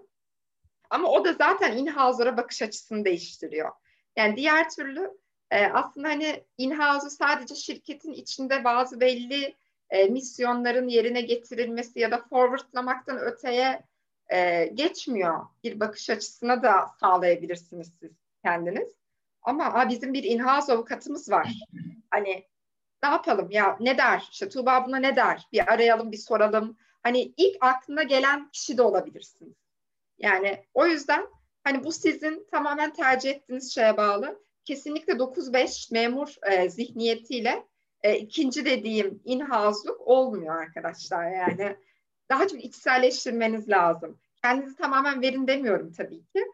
Ama 0.89 1.09
o 1.09 1.25
da 1.25 1.33
zaten 1.33 1.77
in-house'lara 1.77 2.37
bakış 2.37 2.61
açısını 2.61 3.05
değiştiriyor. 3.05 3.71
Yani 4.15 4.37
diğer 4.37 4.69
türlü 4.69 5.11
e, 5.51 5.65
aslında 5.65 6.07
hani 6.07 6.43
in-house'u 6.57 7.09
sadece 7.09 7.55
şirketin 7.55 8.11
içinde 8.11 8.63
bazı 8.63 8.99
belli 8.99 9.55
e, 9.89 10.05
misyonların 10.05 10.87
yerine 10.87 11.21
getirilmesi 11.21 11.99
ya 11.99 12.11
da 12.11 12.17
forwardlamaktan 12.29 13.19
öteye 13.19 13.83
e, 14.33 14.65
geçmiyor. 14.65 15.45
Bir 15.63 15.79
bakış 15.79 16.09
açısına 16.09 16.63
da 16.63 16.87
sağlayabilirsiniz 16.99 17.93
siz 17.99 18.11
kendiniz. 18.43 18.89
Ama 19.41 19.65
a, 19.65 19.89
bizim 19.89 20.13
bir 20.13 20.23
in-house 20.23 20.73
avukatımız 20.73 21.31
var. 21.31 21.53
Hani 22.09 22.45
ne 23.03 23.09
yapalım 23.09 23.51
ya 23.51 23.77
ne 23.79 23.97
der? 23.97 24.27
İşte 24.31 24.49
Tuğba 24.49 24.85
buna 24.87 24.97
ne 24.97 25.15
der? 25.15 25.47
Bir 25.53 25.73
arayalım 25.73 26.11
bir 26.11 26.17
soralım. 26.17 26.77
Hani 27.03 27.33
ilk 27.37 27.57
aklına 27.61 28.03
gelen 28.03 28.49
kişi 28.51 28.77
de 28.77 28.81
olabilirsiniz. 28.81 29.53
Yani 30.17 30.63
o 30.73 30.85
yüzden 30.85 31.27
hani 31.63 31.83
bu 31.83 31.91
sizin 31.91 32.47
tamamen 32.51 32.93
tercih 32.93 33.29
ettiğiniz 33.29 33.73
şeye 33.73 33.97
bağlı. 33.97 34.41
Kesinlikle 34.65 35.13
9-5 35.13 35.93
memur 35.93 36.35
e, 36.51 36.69
zihniyetiyle 36.69 37.65
e, 38.05 38.17
ikinci 38.17 38.65
dediğim 38.65 39.21
in-house'luk 39.23 40.01
olmuyor 40.01 40.55
arkadaşlar. 40.55 41.31
Yani 41.31 41.77
daha 42.29 42.47
çok 42.47 42.63
içselleştirmeniz 42.63 43.69
lazım. 43.69 44.19
Kendinizi 44.41 44.75
tamamen 44.75 45.21
verin 45.21 45.47
demiyorum 45.47 45.93
tabii 45.93 46.25
ki. 46.25 46.45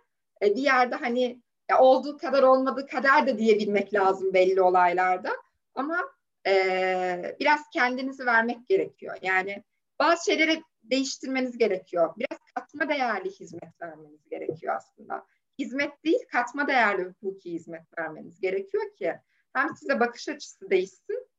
E, 0.41 0.55
bir 0.55 0.61
yerde 0.61 0.95
hani 0.95 1.41
ya 1.69 1.79
olduğu 1.79 2.17
kadar 2.17 2.43
olmadığı 2.43 2.87
kadar 2.87 3.27
da 3.27 3.37
diyebilmek 3.37 3.93
lazım 3.93 4.33
belli 4.33 4.61
olaylarda. 4.61 5.31
Ama 5.75 5.99
e, 6.47 7.35
biraz 7.39 7.61
kendinizi 7.73 8.25
vermek 8.25 8.67
gerekiyor. 8.67 9.17
Yani 9.21 9.63
bazı 9.99 10.25
şeyleri 10.25 10.63
değiştirmeniz 10.83 11.57
gerekiyor. 11.57 12.13
Biraz 12.17 12.39
katma 12.55 12.89
değerli 12.89 13.29
hizmet 13.29 13.81
vermeniz 13.81 14.29
gerekiyor 14.29 14.75
aslında. 14.75 15.25
Hizmet 15.59 16.03
değil, 16.03 16.19
katma 16.31 16.67
değerli 16.67 17.03
hukuki 17.03 17.51
hizmet 17.51 17.97
vermeniz 17.99 18.39
gerekiyor 18.39 18.95
ki 18.95 19.15
hem 19.53 19.75
size 19.75 19.99
bakış 19.99 20.29
açısı 20.29 20.69
değişsin 20.69 21.30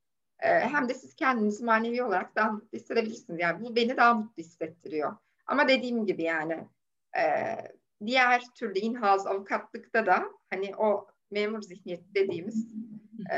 hem 0.43 0.89
de 0.89 0.95
siz 0.95 1.15
kendinizi 1.15 1.65
manevi 1.65 2.03
olarak 2.03 2.37
daha 2.37 2.53
mutlu 2.53 2.79
hissedebilirsiniz. 2.79 3.41
Yani 3.41 3.65
bu 3.65 3.77
beni 3.77 3.97
daha 3.97 4.15
mutlu 4.15 4.43
hissettiriyor. 4.43 5.17
Ama 5.47 5.69
dediğim 5.69 6.07
gibi 6.07 6.23
yani 6.23 6.69
e, 7.19 7.23
diğer 8.07 8.43
türlü 8.55 8.79
in-house 8.79 9.29
avukatlıkta 9.29 10.07
da 10.07 10.25
hani 10.51 10.77
o 10.77 11.07
memur 11.31 11.63
zihniyeti 11.63 12.15
dediğimiz 12.15 12.75
e, 13.33 13.37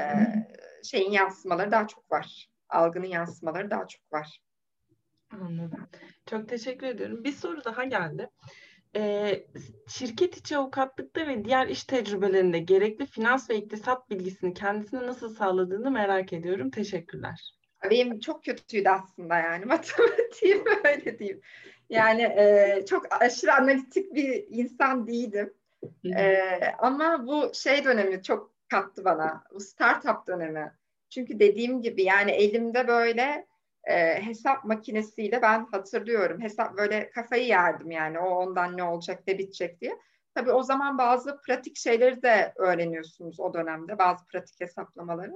şeyin 0.84 1.10
yansımaları 1.10 1.70
daha 1.70 1.86
çok 1.86 2.12
var. 2.12 2.48
Algının 2.68 3.06
yansımaları 3.06 3.70
daha 3.70 3.86
çok 3.86 4.12
var. 4.12 4.40
Anladım. 5.30 5.88
Çok 6.26 6.48
teşekkür 6.48 6.86
ediyorum. 6.86 7.24
Bir 7.24 7.32
soru 7.32 7.64
daha 7.64 7.84
geldi 7.84 8.30
e, 8.96 9.32
şirket 9.88 10.36
içi 10.36 10.56
avukatlıkta 10.56 11.26
ve 11.26 11.44
diğer 11.44 11.66
iş 11.66 11.84
tecrübelerinde 11.84 12.58
gerekli 12.58 13.06
finans 13.06 13.50
ve 13.50 13.56
iktisat 13.56 14.10
bilgisini 14.10 14.54
kendisine 14.54 15.06
nasıl 15.06 15.34
sağladığını 15.34 15.90
merak 15.90 16.32
ediyorum. 16.32 16.70
Teşekkürler. 16.70 17.54
Benim 17.90 18.20
çok 18.20 18.44
kötüydü 18.44 18.88
aslında 18.88 19.38
yani 19.38 19.64
matematiğim 19.64 20.64
öyle 20.84 21.18
diyeyim. 21.18 21.40
Yani 21.90 22.22
e, 22.22 22.84
çok 22.88 23.22
aşırı 23.22 23.54
analitik 23.54 24.14
bir 24.14 24.44
insan 24.48 25.06
değildim. 25.06 25.54
E, 26.16 26.38
ama 26.78 27.26
bu 27.26 27.50
şey 27.54 27.84
dönemi 27.84 28.22
çok 28.22 28.54
kattı 28.70 29.04
bana. 29.04 29.44
Bu 29.54 29.60
startup 29.60 30.26
dönemi. 30.26 30.72
Çünkü 31.10 31.38
dediğim 31.38 31.82
gibi 31.82 32.02
yani 32.02 32.30
elimde 32.30 32.88
böyle 32.88 33.46
e, 33.86 34.22
hesap 34.22 34.64
makinesiyle 34.64 35.42
ben 35.42 35.66
hatırlıyorum. 35.72 36.40
Hesap 36.40 36.76
böyle 36.76 37.10
kafayı 37.10 37.46
yerdim 37.46 37.90
yani 37.90 38.18
o 38.18 38.28
ondan 38.28 38.76
ne 38.76 38.82
olacak 38.82 39.22
ne 39.26 39.38
bitecek 39.38 39.80
diye. 39.80 39.98
Tabii 40.34 40.52
o 40.52 40.62
zaman 40.62 40.98
bazı 40.98 41.40
pratik 41.46 41.76
şeyleri 41.76 42.22
de 42.22 42.52
öğreniyorsunuz 42.56 43.40
o 43.40 43.54
dönemde. 43.54 43.98
Bazı 43.98 44.26
pratik 44.26 44.60
hesaplamaları. 44.60 45.32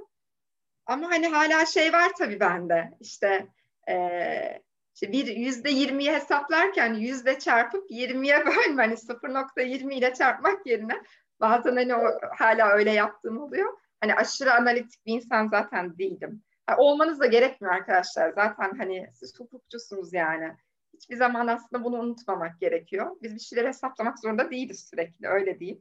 Ama 0.86 1.10
hani 1.10 1.28
hala 1.28 1.66
şey 1.66 1.92
var 1.92 2.12
tabii 2.18 2.40
bende. 2.40 2.90
İşte, 3.00 3.46
e, 3.88 4.62
işte 4.94 5.12
bir 5.12 5.26
yüzde 5.26 5.70
yirmiyi 5.70 6.12
hesaplarken 6.12 6.94
yüzde 6.94 7.38
çarpıp 7.38 7.90
yirmiye 7.90 8.38
bölme. 8.46 8.82
Hani 8.82 8.94
0.20 8.94 9.94
ile 9.94 10.14
çarpmak 10.14 10.66
yerine 10.66 11.02
bazen 11.40 11.76
hani 11.76 11.94
o, 11.94 12.18
hala 12.38 12.68
öyle 12.68 12.90
yaptığım 12.90 13.38
oluyor. 13.42 13.78
Hani 14.00 14.14
aşırı 14.14 14.54
analitik 14.54 15.06
bir 15.06 15.14
insan 15.14 15.48
zaten 15.48 15.98
değilim 15.98 16.42
olmanız 16.76 17.20
da 17.20 17.26
gerekmiyor 17.26 17.74
arkadaşlar. 17.74 18.30
Zaten 18.30 18.78
hani 18.78 19.10
siz 19.14 19.40
hukukçusunuz 19.40 20.12
yani. 20.12 20.56
Hiçbir 20.94 21.16
zaman 21.16 21.46
aslında 21.46 21.84
bunu 21.84 21.96
unutmamak 21.96 22.60
gerekiyor. 22.60 23.16
Biz 23.22 23.34
bir 23.34 23.40
şeyler 23.40 23.68
hesaplamak 23.68 24.18
zorunda 24.18 24.50
değiliz 24.50 24.88
sürekli 24.90 25.28
öyle 25.28 25.60
değil. 25.60 25.80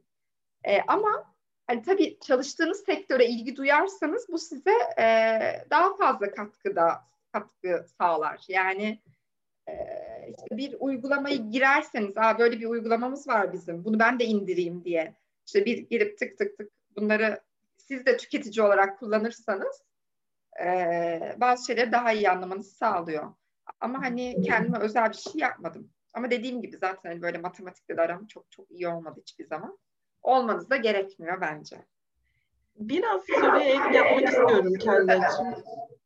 E, 0.64 0.80
ama 0.82 1.34
hani 1.66 1.82
tabii 1.82 2.18
çalıştığınız 2.20 2.84
sektöre 2.84 3.26
ilgi 3.26 3.56
duyarsanız 3.56 4.26
bu 4.28 4.38
size 4.38 4.74
e, 4.98 5.04
daha 5.70 5.96
fazla 5.96 6.30
katkıda 6.30 7.00
katkı 7.32 7.86
sağlar. 7.98 8.44
Yani 8.48 9.02
e, 9.68 9.72
işte 10.28 10.56
bir 10.56 10.76
uygulamayı 10.80 11.50
girerseniz, 11.50 12.16
Aa, 12.16 12.38
böyle 12.38 12.60
bir 12.60 12.66
uygulamamız 12.66 13.28
var 13.28 13.52
bizim, 13.52 13.84
bunu 13.84 13.98
ben 13.98 14.18
de 14.18 14.24
indireyim 14.24 14.84
diye. 14.84 15.14
İşte 15.46 15.64
bir 15.64 15.78
girip 15.78 16.18
tık 16.18 16.38
tık 16.38 16.58
tık 16.58 16.72
bunları 16.96 17.40
siz 17.76 18.06
de 18.06 18.16
tüketici 18.16 18.66
olarak 18.66 18.98
kullanırsanız 18.98 19.82
e, 20.64 21.36
bazı 21.36 21.66
şeyleri 21.66 21.92
daha 21.92 22.12
iyi 22.12 22.30
anlamanızı 22.30 22.70
sağlıyor. 22.70 23.34
Ama 23.80 24.02
hani 24.02 24.42
kendime 24.42 24.78
özel 24.78 25.08
bir 25.10 25.16
şey 25.16 25.32
yapmadım. 25.36 25.90
Ama 26.14 26.30
dediğim 26.30 26.62
gibi 26.62 26.76
zaten 26.76 27.10
hani 27.10 27.22
böyle 27.22 27.38
matematikle 27.38 27.96
de 27.96 28.00
aram 28.00 28.26
çok 28.26 28.50
çok 28.50 28.70
iyi 28.70 28.88
olmadı 28.88 29.20
hiçbir 29.20 29.46
zaman. 29.46 29.78
Olmanız 30.22 30.70
da 30.70 30.76
gerekmiyor 30.76 31.40
bence. 31.40 31.76
Biraz 32.76 33.22
soruya 33.22 33.64
ek 33.64 33.96
yapmak 33.96 34.28
istiyorum 34.28 34.74
kendi 34.74 35.12
için. 35.12 35.64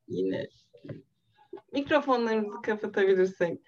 Yine 0.08 0.48
mikrofonlarımızı 1.72 2.62
kapatabilirsek. 2.62 3.60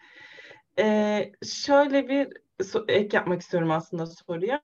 Ee, 0.79 1.33
şöyle 1.43 2.09
bir 2.09 2.29
ek 2.89 3.17
yapmak 3.17 3.41
istiyorum 3.41 3.71
aslında 3.71 4.07
soruya. 4.07 4.63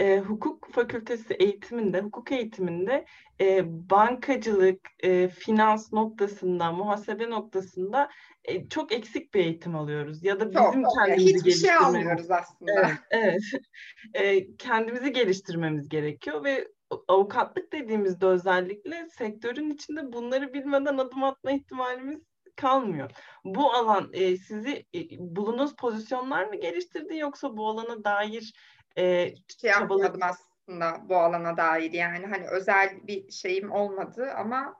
E, 0.00 0.18
hukuk 0.18 0.72
fakültesi 0.72 1.34
eğitiminde, 1.34 2.00
hukuk 2.00 2.32
eğitiminde 2.32 3.04
e, 3.40 3.62
bankacılık, 3.90 4.80
e, 5.00 5.28
finans 5.28 5.92
noktasında, 5.92 6.72
muhasebe 6.72 7.30
noktasında 7.30 8.10
e, 8.44 8.68
çok 8.68 8.92
eksik 8.92 9.34
bir 9.34 9.40
eğitim 9.40 9.76
alıyoruz. 9.76 10.24
Ya 10.24 10.40
da 10.40 10.50
bizim 10.50 10.82
çok, 10.82 10.94
kendimizi 10.94 11.34
hiçbir 11.34 11.52
şey 11.52 11.74
almıyoruz 11.74 12.30
aslında. 12.30 12.72
Evet, 12.72 12.98
evet. 13.10 13.40
E, 14.14 14.56
kendimizi 14.56 15.12
geliştirmemiz 15.12 15.88
gerekiyor 15.88 16.44
ve 16.44 16.68
avukatlık 17.08 17.72
dediğimizde 17.72 18.26
özellikle 18.26 19.08
sektörün 19.08 19.70
içinde 19.70 20.12
bunları 20.12 20.54
bilmeden 20.54 20.98
adım 20.98 21.24
atma 21.24 21.52
ihtimalimiz 21.52 22.20
kalmıyor. 22.56 23.10
Bu 23.44 23.72
alan 23.72 24.10
e, 24.12 24.36
sizi 24.36 24.86
e, 24.94 25.00
bulunduğunuz 25.18 25.76
pozisyonlar 25.76 26.44
mı 26.44 26.56
geliştirdi 26.56 27.16
yoksa 27.16 27.56
bu 27.56 27.68
alana 27.68 28.04
dair 28.04 28.52
e, 28.98 29.34
şey 29.60 29.70
yapmadım 29.70 30.20
aslında 30.22 31.08
bu 31.08 31.16
alana 31.16 31.56
dair 31.56 31.92
yani 31.92 32.26
hani 32.26 32.46
özel 32.48 33.06
bir 33.06 33.30
şeyim 33.30 33.72
olmadı 33.72 34.32
ama 34.36 34.76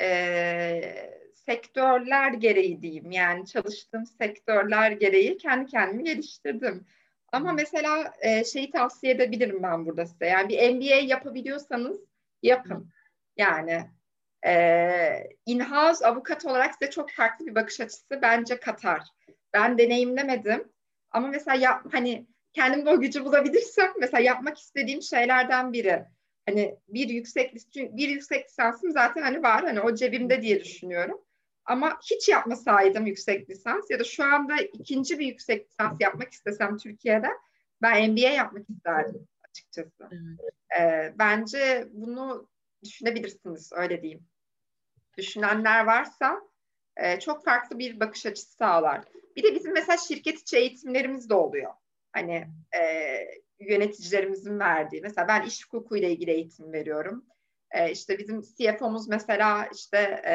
e, 0.00 1.20
sektörler 1.34 2.32
gereği 2.32 2.82
diyeyim 2.82 3.10
yani 3.10 3.46
çalıştığım 3.46 4.06
sektörler 4.06 4.90
gereği 4.90 5.36
kendi 5.38 5.70
kendimi 5.70 6.04
geliştirdim. 6.04 6.86
Ama 7.32 7.52
mesela 7.52 8.14
e, 8.20 8.44
şeyi 8.44 8.70
tavsiye 8.70 9.12
edebilirim 9.12 9.62
ben 9.62 9.86
burada 9.86 10.06
size. 10.06 10.26
Yani 10.26 10.48
bir 10.48 10.74
MBA 10.74 10.94
yapabiliyorsanız 10.94 12.00
yapın. 12.42 12.90
Yani 13.36 13.90
e, 14.46 15.28
in-house 15.46 16.06
avukat 16.06 16.44
olarak 16.44 16.74
size 16.74 16.90
çok 16.90 17.10
farklı 17.10 17.46
bir 17.46 17.54
bakış 17.54 17.80
açısı 17.80 18.22
bence 18.22 18.60
katar. 18.60 19.02
Ben 19.52 19.78
deneyimlemedim. 19.78 20.72
Ama 21.10 21.28
mesela 21.28 21.56
yap, 21.56 21.86
hani 21.92 22.26
kendimde 22.52 22.90
o 22.90 23.00
gücü 23.00 23.24
bulabilirsem 23.24 23.92
mesela 24.00 24.22
yapmak 24.22 24.58
istediğim 24.58 25.02
şeylerden 25.02 25.72
biri. 25.72 26.04
Hani 26.48 26.78
bir 26.88 27.08
yüksek 27.08 27.54
bir 27.76 28.08
yüksek 28.08 28.48
lisansım 28.48 28.92
zaten 28.92 29.22
hani 29.22 29.42
var 29.42 29.64
hani 29.64 29.80
o 29.80 29.94
cebimde 29.94 30.42
diye 30.42 30.64
düşünüyorum. 30.64 31.20
Ama 31.64 31.98
hiç 32.10 32.28
yapmasaydım 32.28 33.06
yüksek 33.06 33.50
lisans 33.50 33.90
ya 33.90 33.98
da 33.98 34.04
şu 34.04 34.24
anda 34.24 34.56
ikinci 34.56 35.18
bir 35.18 35.26
yüksek 35.26 35.70
lisans 35.70 35.96
yapmak 36.00 36.32
istesem 36.32 36.76
Türkiye'de 36.76 37.28
ben 37.82 38.10
MBA 38.10 38.28
yapmak 38.28 38.70
isterdim 38.70 39.28
açıkçası. 39.48 40.08
Evet. 40.12 40.80
Ee, 40.80 41.14
bence 41.18 41.88
bunu 41.92 42.48
düşünebilirsiniz 42.84 43.72
öyle 43.72 44.02
diyeyim. 44.02 44.26
Düşünenler 45.18 45.84
varsa 45.84 46.40
e, 46.96 47.20
çok 47.20 47.44
farklı 47.44 47.78
bir 47.78 48.00
bakış 48.00 48.26
açısı 48.26 48.52
sağlar. 48.52 49.04
Bir 49.36 49.42
de 49.42 49.54
bizim 49.54 49.72
mesela 49.72 49.96
şirket 49.96 50.40
içi 50.40 50.56
eğitimlerimiz 50.56 51.30
de 51.30 51.34
oluyor. 51.34 51.72
Hani 52.12 52.46
e, 52.76 52.80
yöneticilerimizin 53.60 54.58
verdiği. 54.58 55.02
Mesela 55.02 55.28
ben 55.28 55.42
iş 55.42 55.66
hukuku 55.66 55.96
ile 55.96 56.10
ilgili 56.10 56.30
eğitim 56.30 56.72
veriyorum. 56.72 57.26
E, 57.70 57.90
işte 57.90 58.18
bizim 58.18 58.42
CFO'muz 58.42 59.08
mesela 59.08 59.68
işte 59.74 60.22
e, 60.26 60.34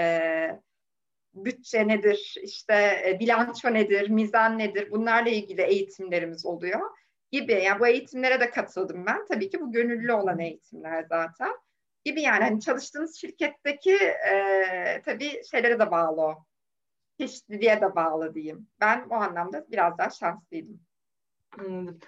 bütçe 1.34 1.88
nedir, 1.88 2.36
işte 2.44 3.04
e, 3.08 3.20
bilanço 3.20 3.74
nedir, 3.74 4.10
mizan 4.10 4.58
nedir 4.58 4.92
bunlarla 4.92 5.30
ilgili 5.30 5.62
eğitimlerimiz 5.62 6.46
oluyor 6.46 6.80
gibi. 7.32 7.54
Yani 7.54 7.80
bu 7.80 7.88
eğitimlere 7.88 8.40
de 8.40 8.50
katıldım 8.50 9.06
ben. 9.06 9.26
Tabii 9.26 9.50
ki 9.50 9.62
bu 9.62 9.72
gönüllü 9.72 10.14
olan 10.14 10.40
eğitimler 10.40 11.04
zaten. 11.04 11.52
Gibi 12.06 12.22
yani 12.22 12.44
hani 12.44 12.62
çalıştığınız 12.62 13.16
şirketteki 13.16 13.96
e, 14.32 15.02
tabii 15.06 15.42
şeylere 15.52 15.80
de 15.80 15.92
bağlı 15.92 16.22
o. 16.22 16.46
Çeşitliliğe 17.20 17.82
de 17.82 17.96
bağlı 17.96 18.34
diyeyim. 18.34 18.68
Ben 18.80 19.06
o 19.10 19.14
anlamda 19.14 19.66
biraz 19.72 19.98
daha 19.98 20.10
şanslıydım. 20.10 20.80
Anladım. 21.60 22.00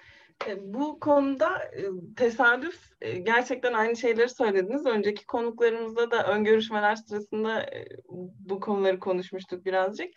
E, 0.48 0.74
bu 0.74 1.00
konuda 1.00 1.58
e, 1.58 1.84
tesadüf 2.16 2.92
e, 3.02 3.18
gerçekten 3.18 3.74
aynı 3.74 3.96
şeyleri 3.96 4.30
söylediniz. 4.30 4.86
Önceki 4.86 5.26
konuklarımızla 5.26 6.12
da 6.12 6.28
ön 6.28 6.44
görüşmeler 6.44 6.96
sırasında 6.96 7.70
bu 8.40 8.60
konuları 8.60 9.00
konuşmuştuk 9.00 9.66
birazcık. 9.66 10.08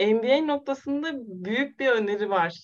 MBA 0.00 0.36
noktasında 0.36 1.12
büyük 1.44 1.80
bir 1.80 1.88
öneri 1.88 2.30
var 2.30 2.54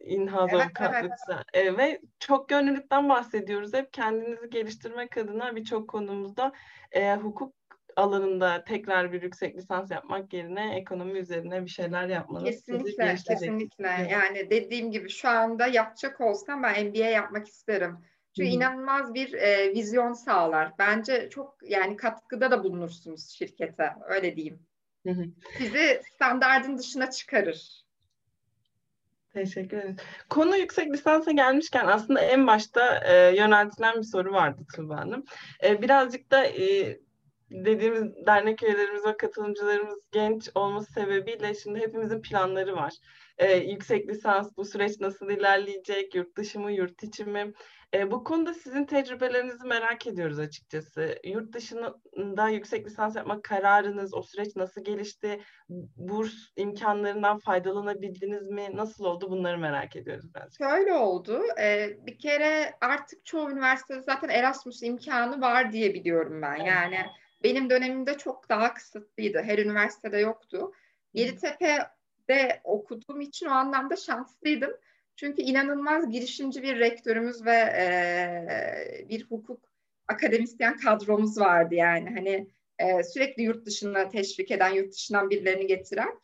in-house 0.00 0.56
evet, 0.56 0.66
avukatlıkta. 0.66 1.44
Evet. 1.52 1.78
Ve 1.78 2.00
çok 2.18 2.48
gönüllülükten 2.48 3.08
bahsediyoruz. 3.08 3.74
Hep 3.74 3.92
kendinizi 3.92 4.50
geliştirmek 4.50 5.16
adına 5.16 5.56
birçok 5.56 5.88
konumuzda 5.88 6.52
hukuk 7.22 7.54
alanında 7.98 8.64
tekrar 8.64 9.12
bir 9.12 9.22
yüksek 9.22 9.56
lisans 9.56 9.90
yapmak 9.90 10.32
yerine 10.32 10.76
ekonomi 10.76 11.18
üzerine 11.18 11.64
bir 11.64 11.70
şeyler 11.70 12.08
yapmanız 12.08 12.44
kesinlikle 12.44 13.16
kesinlikle 13.28 14.08
yani 14.10 14.50
dediğim 14.50 14.90
gibi 14.90 15.10
şu 15.10 15.28
anda 15.28 15.66
yapacak 15.66 16.20
olsam 16.20 16.62
ben 16.62 16.86
MBA 16.86 16.98
yapmak 16.98 17.48
isterim. 17.48 17.98
Çünkü 18.36 18.48
Hı-hı. 18.48 18.56
inanılmaz 18.56 19.14
bir 19.14 19.32
e, 19.32 19.74
vizyon 19.74 20.12
sağlar. 20.12 20.72
Bence 20.78 21.30
çok 21.30 21.56
yani 21.62 21.96
katkıda 21.96 22.50
da 22.50 22.64
bulunursunuz 22.64 23.28
şirkete 23.28 23.92
öyle 24.08 24.36
diyeyim. 24.36 24.58
Hı-hı. 25.06 25.24
Sizi 25.58 26.02
standardın 26.14 26.78
dışına 26.78 27.10
çıkarır. 27.10 27.84
Teşekkür 29.32 29.76
ederim. 29.76 29.96
Konu 30.30 30.56
yüksek 30.56 30.92
lisansa 30.92 31.30
gelmişken 31.30 31.86
aslında 31.86 32.20
en 32.20 32.46
başta 32.46 33.00
e, 33.04 33.36
yöneltilen 33.36 33.96
bir 33.96 34.02
soru 34.02 34.32
vardı 34.32 34.62
Tuğba 34.74 34.96
Hanım. 34.96 35.24
E, 35.64 35.82
birazcık 35.82 36.30
da 36.30 36.46
e, 36.46 36.98
dediğimiz 37.50 38.26
dernek 38.26 38.62
üyelerimiz 38.62 39.06
ve 39.06 39.16
katılımcılarımız 39.16 39.98
genç 40.12 40.50
olması 40.54 40.92
sebebiyle 40.92 41.54
şimdi 41.54 41.80
hepimizin 41.80 42.22
planları 42.22 42.76
var. 42.76 42.92
Ee, 43.38 43.56
yüksek 43.56 44.08
lisans 44.08 44.56
bu 44.56 44.64
süreç 44.64 45.00
nasıl 45.00 45.30
ilerleyecek, 45.30 46.14
yurt 46.14 46.36
dışı 46.36 46.60
mı, 46.60 46.72
yurt 46.72 47.02
içi 47.02 47.24
mi? 47.24 47.52
Ee, 47.94 48.10
bu 48.10 48.24
konuda 48.24 48.54
sizin 48.54 48.84
tecrübelerinizi 48.84 49.66
merak 49.66 50.06
ediyoruz 50.06 50.38
açıkçası. 50.38 51.18
Yurt 51.24 51.52
dışında 51.52 52.48
yüksek 52.48 52.86
lisans 52.86 53.16
yapmak 53.16 53.44
kararınız, 53.44 54.14
o 54.14 54.22
süreç 54.22 54.56
nasıl 54.56 54.84
gelişti? 54.84 55.40
Burs 55.96 56.32
imkanlarından 56.56 57.38
faydalanabildiniz 57.38 58.50
mi? 58.50 58.68
Nasıl 58.74 59.04
oldu? 59.04 59.30
Bunları 59.30 59.58
merak 59.58 59.96
ediyoruz 59.96 60.34
biraz. 60.34 60.58
Şöyle 60.58 60.92
oldu. 60.92 61.42
Ee, 61.60 61.88
bir 62.06 62.18
kere 62.18 62.74
artık 62.80 63.24
çoğu 63.24 63.50
üniversitede 63.50 64.02
zaten 64.02 64.28
Erasmus 64.28 64.82
imkanı 64.82 65.40
var 65.40 65.72
diye 65.72 65.94
biliyorum 65.94 66.42
ben. 66.42 66.56
Yani 66.56 66.94
evet 66.94 67.27
benim 67.42 67.70
dönemimde 67.70 68.18
çok 68.18 68.48
daha 68.48 68.74
kısıtlıydı. 68.74 69.42
Her 69.42 69.58
üniversitede 69.58 70.18
yoktu. 70.18 70.72
Yeditepe'de 71.14 72.60
okuduğum 72.64 73.20
için 73.20 73.46
o 73.46 73.50
anlamda 73.50 73.96
şanslıydım. 73.96 74.70
Çünkü 75.16 75.42
inanılmaz 75.42 76.10
girişimci 76.10 76.62
bir 76.62 76.78
rektörümüz 76.78 77.44
ve 77.44 77.56
e, 77.56 79.08
bir 79.08 79.24
hukuk 79.24 79.68
akademisyen 80.08 80.76
kadromuz 80.76 81.38
vardı 81.40 81.74
yani. 81.74 82.10
Hani 82.10 82.48
e, 82.78 83.02
sürekli 83.02 83.42
yurt 83.42 83.66
dışına 83.66 84.08
teşvik 84.08 84.50
eden, 84.50 84.70
yurt 84.70 84.92
dışından 84.92 85.30
birilerini 85.30 85.66
getiren. 85.66 86.20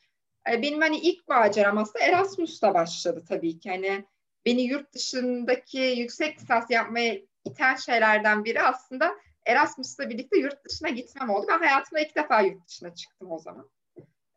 E, 0.53 0.62
benim 0.62 0.81
hani 0.81 0.99
ilk 0.99 1.29
maceram 1.29 1.79
aslında 1.79 2.05
Erasmus'ta 2.05 2.75
başladı 2.75 3.25
tabii 3.29 3.59
ki. 3.59 3.71
Hani 3.71 4.05
beni 4.47 4.62
yurt 4.62 4.95
dışındaki 4.95 5.79
yüksek 5.79 6.41
lisans 6.41 6.71
yapmaya 6.71 7.19
iten 7.45 7.77
şeylerden 7.77 8.45
biri 8.45 8.62
aslında 8.62 9.15
Erasmus'la 9.47 10.11
birlikte 10.11 10.38
yurt 10.38 10.64
dışına 10.64 10.88
gitmem 10.88 11.30
oldu. 11.30 11.47
Ben 11.49 11.59
hayatımda 11.59 12.01
ilk 12.01 12.16
defa 12.16 12.40
yurt 12.40 12.66
dışına 12.66 12.95
çıktım 12.95 13.32
o 13.32 13.38
zaman. 13.38 13.70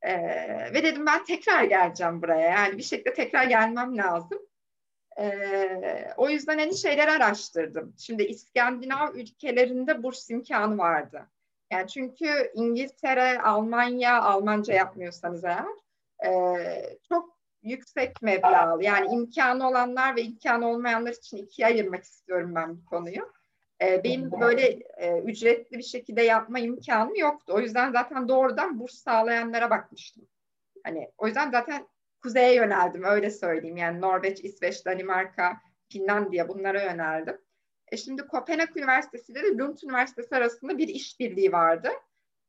Ee, 0.02 0.74
ve 0.74 0.84
dedim 0.84 1.06
ben 1.06 1.26
tekrar 1.26 1.64
geleceğim 1.64 2.22
buraya. 2.22 2.50
Yani 2.50 2.78
bir 2.78 2.84
şekilde 2.84 3.14
tekrar 3.14 3.44
gelmem 3.44 3.98
lazım. 3.98 4.40
Ee, 5.20 6.08
o 6.18 6.30
yüzden 6.30 6.58
hani 6.58 6.78
şeyler 6.78 7.08
araştırdım. 7.08 7.94
Şimdi 7.98 8.24
İskandinav 8.24 9.16
ülkelerinde 9.16 10.04
burs 10.04 10.30
imkanı 10.30 10.78
vardı. 10.78 11.28
Yani 11.72 11.88
çünkü 11.88 12.52
İngiltere, 12.54 13.42
Almanya, 13.42 14.22
Almanca 14.22 14.74
yapmıyorsanız 14.74 15.44
eğer 15.44 15.66
e, 16.26 16.98
çok 17.10 17.38
yüksek 17.64 18.22
meblağlı. 18.22 18.84
Yani 18.84 19.14
imkanı 19.14 19.68
olanlar 19.68 20.16
ve 20.16 20.22
imkanı 20.22 20.68
olmayanlar 20.68 21.12
için 21.12 21.38
ikiye 21.38 21.68
ayırmak 21.68 22.04
istiyorum 22.04 22.56
ben 22.56 22.78
bu 22.78 22.86
konuyu. 22.86 23.32
E, 23.82 24.04
benim 24.04 24.32
böyle 24.32 24.80
e, 24.98 25.20
ücretli 25.20 25.78
bir 25.78 25.84
şekilde 25.84 26.22
yapma 26.22 26.60
imkanım 26.60 27.16
yoktu. 27.16 27.54
O 27.56 27.60
yüzden 27.60 27.92
zaten 27.92 28.28
doğrudan 28.28 28.80
burs 28.80 28.94
sağlayanlara 28.94 29.70
bakmıştım. 29.70 30.28
Hani 30.84 31.12
o 31.18 31.28
yüzden 31.28 31.52
zaten 31.52 31.88
kuzeye 32.22 32.54
yöneldim 32.56 33.04
öyle 33.04 33.32
söyleyeyim. 33.32 33.78
Yani 33.78 34.02
Norveç, 34.02 34.44
İsveç, 34.44 34.86
Danimarka, 34.86 35.58
Finlandiya 35.92 36.48
bunlara 36.50 36.84
yöneldim. 36.84 37.42
E 37.92 37.98
şimdi 37.98 38.28
Kopenhag 38.28 38.78
Üniversitesi 38.78 39.32
ile 39.32 39.58
Lund 39.58 39.78
Üniversitesi 39.84 40.36
arasında 40.36 40.78
bir 40.78 40.88
işbirliği 40.88 41.52
vardı. 41.52 41.90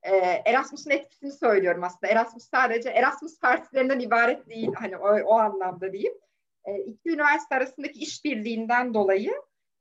E, 0.03 0.17
Erasmus'un 0.47 0.91
etkisini 0.91 1.33
söylüyorum 1.33 1.85
aslında. 1.85 2.13
Erasmus 2.13 2.49
sadece 2.51 2.89
Erasmus 2.89 3.41
partilerinden 3.41 4.01
ibaret 4.01 4.49
değil. 4.49 4.73
Hani 4.75 4.97
o, 4.97 5.21
o 5.21 5.39
anlamda 5.39 5.93
diyeyim. 5.93 6.15
E, 6.65 6.79
iki 6.79 7.11
üniversite 7.11 7.55
arasındaki 7.55 7.99
işbirliğinden 7.99 8.95
dolayı 8.95 9.33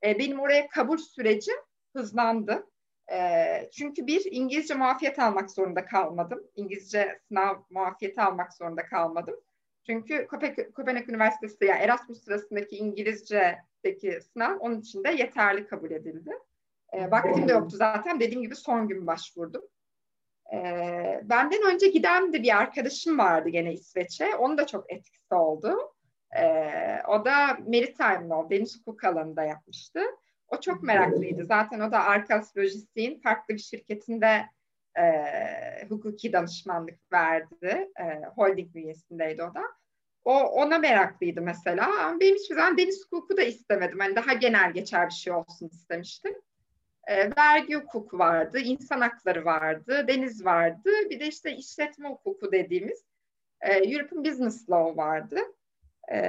e, 0.03 0.19
benim 0.19 0.39
oraya 0.39 0.67
kabul 0.67 0.97
sürecim 0.97 1.55
hızlandı. 1.95 2.67
E, 3.11 3.69
çünkü 3.71 4.07
bir 4.07 4.31
İngilizce 4.31 4.73
muafiyet 4.73 5.19
almak 5.19 5.51
zorunda 5.51 5.85
kalmadım. 5.85 6.43
İngilizce 6.55 7.19
sınav 7.27 7.55
muafiyeti 7.69 8.21
almak 8.21 8.53
zorunda 8.53 8.85
kalmadım. 8.85 9.35
Çünkü 9.85 10.27
Kopenhag 10.75 11.09
Üniversitesi 11.09 11.65
yani 11.65 11.79
Erasmus 11.79 12.23
sırasındaki 12.23 12.75
İngilizce'deki 12.75 14.21
sınav 14.21 14.57
onun 14.59 14.81
için 14.81 15.03
de 15.03 15.09
yeterli 15.09 15.67
kabul 15.67 15.91
edildi. 15.91 16.31
E, 16.93 17.11
vaktim 17.11 17.47
de 17.47 17.51
yoktu 17.51 17.77
zaten. 17.77 18.19
Dediğim 18.19 18.41
gibi 18.41 18.55
son 18.55 18.87
gün 18.87 19.07
başvurdum. 19.07 19.61
E, 20.53 20.57
benden 21.23 21.73
önce 21.73 21.87
giden 21.87 22.33
de 22.33 22.43
bir 22.43 22.57
arkadaşım 22.57 23.17
vardı 23.17 23.49
gene 23.49 23.73
İsveç'e. 23.73 24.35
Onun 24.35 24.57
da 24.57 24.67
çok 24.67 24.91
etkisi 24.91 25.35
oldu. 25.35 25.77
E, 26.35 26.43
o 27.07 27.25
da 27.25 27.47
Maritime 27.47 28.27
Law, 28.29 28.57
deniz 28.57 28.79
hukuk 28.79 29.03
alanında 29.03 29.43
yapmıştı. 29.43 29.99
O 30.47 30.59
çok 30.59 30.83
meraklıydı. 30.83 31.45
Zaten 31.45 31.79
o 31.79 31.91
da 31.91 32.03
Arkas 32.03 32.57
Lojistik'in 32.57 33.19
farklı 33.19 33.53
bir 33.53 33.59
şirketinde 33.59 34.45
e, 34.99 35.03
hukuki 35.89 36.33
danışmanlık 36.33 37.11
verdi. 37.11 37.91
E, 37.99 38.25
holding 38.35 38.75
bünyesindeydi 38.75 39.43
o 39.43 39.53
da. 39.53 39.61
O 40.23 40.33
ona 40.33 40.77
meraklıydı 40.77 41.41
mesela. 41.41 42.17
benim 42.19 42.35
hiçbir 42.35 42.55
zaman 42.55 42.77
deniz 42.77 43.05
hukuku 43.05 43.37
da 43.37 43.41
istemedim. 43.41 43.99
Hani 43.99 44.15
daha 44.15 44.33
genel 44.33 44.73
geçer 44.73 45.07
bir 45.07 45.13
şey 45.13 45.33
olsun 45.33 45.67
istemiştim. 45.67 46.35
E, 47.07 47.35
vergi 47.37 47.75
hukuku 47.75 48.19
vardı, 48.19 48.59
insan 48.59 49.01
hakları 49.01 49.45
vardı, 49.45 50.05
deniz 50.07 50.45
vardı. 50.45 50.89
Bir 51.09 51.19
de 51.19 51.27
işte 51.27 51.55
işletme 51.55 52.09
hukuku 52.09 52.51
dediğimiz 52.51 53.05
e, 53.61 53.73
European 53.73 54.25
Business 54.25 54.69
Law 54.69 55.03
vardı. 55.03 55.39
E, 56.11 56.19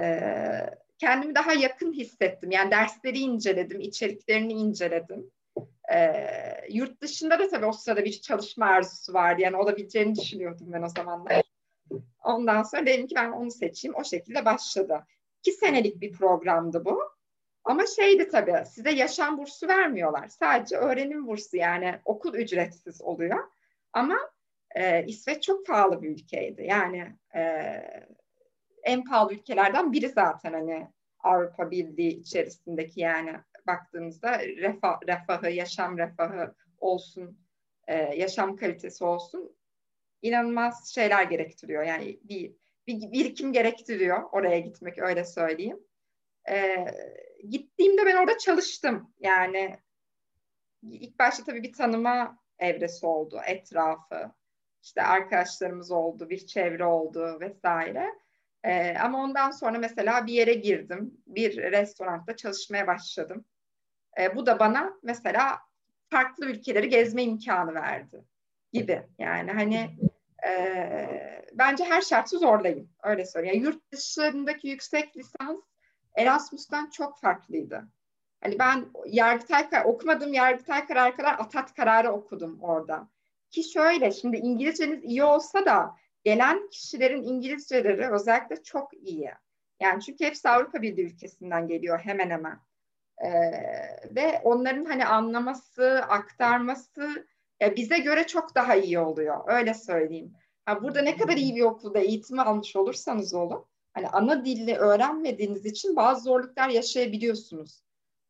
kendimi 0.99 1.35
daha 1.35 1.53
yakın 1.53 1.93
hissettim. 1.93 2.51
Yani 2.51 2.71
dersleri 2.71 3.19
inceledim, 3.19 3.81
içeriklerini 3.81 4.53
inceledim. 4.53 5.31
E, 5.95 5.99
yurt 6.71 7.01
dışında 7.01 7.39
da 7.39 7.49
tabii 7.49 7.67
o 7.67 7.73
sırada 7.73 8.05
bir 8.05 8.21
çalışma 8.21 8.67
arzusu 8.67 9.15
vardı. 9.15 9.43
Yani 9.43 9.57
olabileceğini 9.57 10.15
düşünüyordum 10.15 10.73
ben 10.73 10.83
o 10.83 10.89
zamanlar. 10.89 11.43
Ondan 12.25 12.63
sonra 12.63 12.87
dedim 12.87 13.07
ki 13.07 13.15
ben 13.15 13.31
onu 13.31 13.51
seçeyim. 13.51 13.95
O 13.97 14.05
şekilde 14.05 14.45
başladı. 14.45 15.07
İki 15.41 15.53
senelik 15.53 16.01
bir 16.01 16.13
programdı 16.13 16.85
bu. 16.85 17.03
Ama 17.65 17.87
şeydi 17.87 18.29
tabii 18.29 18.67
size 18.67 18.91
yaşam 18.91 19.39
bursu 19.39 19.69
vermiyorlar. 19.69 20.29
Sadece 20.29 20.77
öğrenim 20.77 21.27
bursu 21.27 21.57
yani 21.57 22.01
okul 22.05 22.35
ücretsiz 22.35 23.03
oluyor. 23.03 23.39
Ama 23.93 24.19
e, 24.75 25.07
İsveç 25.07 25.43
çok 25.43 25.67
pahalı 25.67 26.03
bir 26.03 26.09
ülkeydi. 26.09 26.63
Yani 26.63 27.17
e, 27.35 27.43
en 28.89 29.05
pahalı 29.05 29.35
ülkelerden 29.35 29.93
biri 29.93 30.09
zaten 30.09 30.53
hani 30.53 30.89
Avrupa 31.19 31.71
Birliği 31.71 32.21
içerisindeki 32.21 33.01
yani 33.01 33.37
baktığımızda 33.67 34.39
refah, 34.39 35.01
refahı, 35.07 35.51
yaşam 35.51 35.99
refahı 35.99 36.55
olsun, 36.79 37.39
e, 37.87 37.95
yaşam 37.97 38.57
kalitesi 38.57 39.05
olsun 39.05 39.57
inanılmaz 40.23 40.95
şeyler 40.95 41.23
gerektiriyor. 41.23 41.83
Yani 41.83 42.21
bir, 42.25 42.53
bir 42.87 43.13
birikim 43.13 43.53
gerektiriyor 43.53 44.23
oraya 44.33 44.59
gitmek 44.59 44.99
öyle 44.99 45.25
söyleyeyim. 45.25 45.81
E, 46.51 46.87
gittiğimde 47.49 48.07
ben 48.07 48.17
orada 48.17 48.39
çalıştım. 48.39 49.15
Yani 49.21 49.77
ilk 50.83 51.19
başta 51.19 51.45
tabii 51.45 51.63
bir 51.63 51.73
tanıma 51.73 52.39
evresi 52.59 53.07
oldu, 53.07 53.41
etrafı. 53.47 54.33
İşte 54.83 55.03
arkadaşlarımız 55.03 55.91
oldu, 55.91 56.31
bir 56.31 56.47
çevre 56.47 56.85
oldu 56.85 57.41
vesaire. 57.41 58.15
Ee, 58.65 58.97
ama 58.99 59.23
ondan 59.23 59.51
sonra 59.51 59.79
mesela 59.79 60.27
bir 60.27 60.33
yere 60.33 60.55
girdim, 60.55 61.15
bir 61.27 61.57
restoranda 61.57 62.37
çalışmaya 62.37 62.87
başladım. 62.87 63.45
Ee, 64.21 64.37
bu 64.37 64.47
da 64.47 64.59
bana 64.59 64.93
mesela 65.03 65.59
farklı 66.11 66.47
ülkeleri 66.47 66.89
gezme 66.89 67.23
imkanı 67.23 67.75
verdi 67.75 68.25
gibi. 68.73 69.03
Yani 69.19 69.53
hani 69.53 69.91
e, 70.49 71.45
bence 71.53 71.85
her 71.85 72.03
şartı 72.03 72.39
zorlayın, 72.39 72.91
öyle 73.03 73.27
söyleyeyim. 73.27 73.57
Yani 73.57 73.65
yurt 73.65 73.93
dışındaki 73.93 74.69
yüksek 74.69 75.17
lisans 75.17 75.61
Erasmus'tan 76.17 76.91
çok 76.91 77.21
farklıydı. 77.21 77.89
Hani 78.41 78.59
ben 78.59 78.87
Yargıtay 79.07 79.67
okumadığım 79.85 80.33
Yargıtay 80.33 80.87
karar 80.87 81.17
kadar 81.17 81.35
Atat 81.39 81.75
kararı 81.75 82.13
okudum 82.13 82.59
orada. 82.63 83.09
Ki 83.51 83.65
şöyle 83.65 84.13
şimdi 84.13 84.37
İngilizceniz 84.37 85.05
iyi 85.05 85.25
olsa 85.25 85.67
da 85.67 85.97
gelen 86.29 86.69
kişilerin 86.69 87.23
İngilizceleri 87.23 88.11
özellikle 88.11 88.63
çok 88.63 88.95
iyi. 88.95 89.31
Yani 89.81 90.03
çünkü 90.03 90.25
hepsi 90.25 90.49
Avrupa 90.49 90.83
Birliği 90.83 91.07
ülkesinden 91.07 91.69
geliyor 91.69 91.99
hemen 91.99 92.31
hemen. 92.31 92.59
Ee, 93.25 93.31
ve 94.17 94.41
onların 94.45 94.85
hani 94.85 95.07
anlaması, 95.07 96.03
aktarması 96.09 97.27
ya 97.61 97.77
bize 97.77 97.99
göre 97.99 98.27
çok 98.27 98.55
daha 98.55 98.75
iyi 98.75 98.99
oluyor. 98.99 99.41
Öyle 99.47 99.75
söyleyeyim. 99.75 100.33
Ha, 100.65 100.83
burada 100.83 101.03
ne 101.03 101.17
kadar 101.17 101.37
iyi 101.37 101.57
bir 101.57 101.63
okulda 101.63 101.99
eğitim 101.99 102.39
almış 102.39 102.77
olursanız 102.77 103.35
olun 103.35 103.65
hani 103.93 104.09
ana 104.09 104.45
dilini 104.45 104.77
öğrenmediğiniz 104.77 105.67
için 105.67 105.97
bazı 105.97 106.23
zorluklar 106.23 106.69
yaşayabiliyorsunuz. 106.69 107.83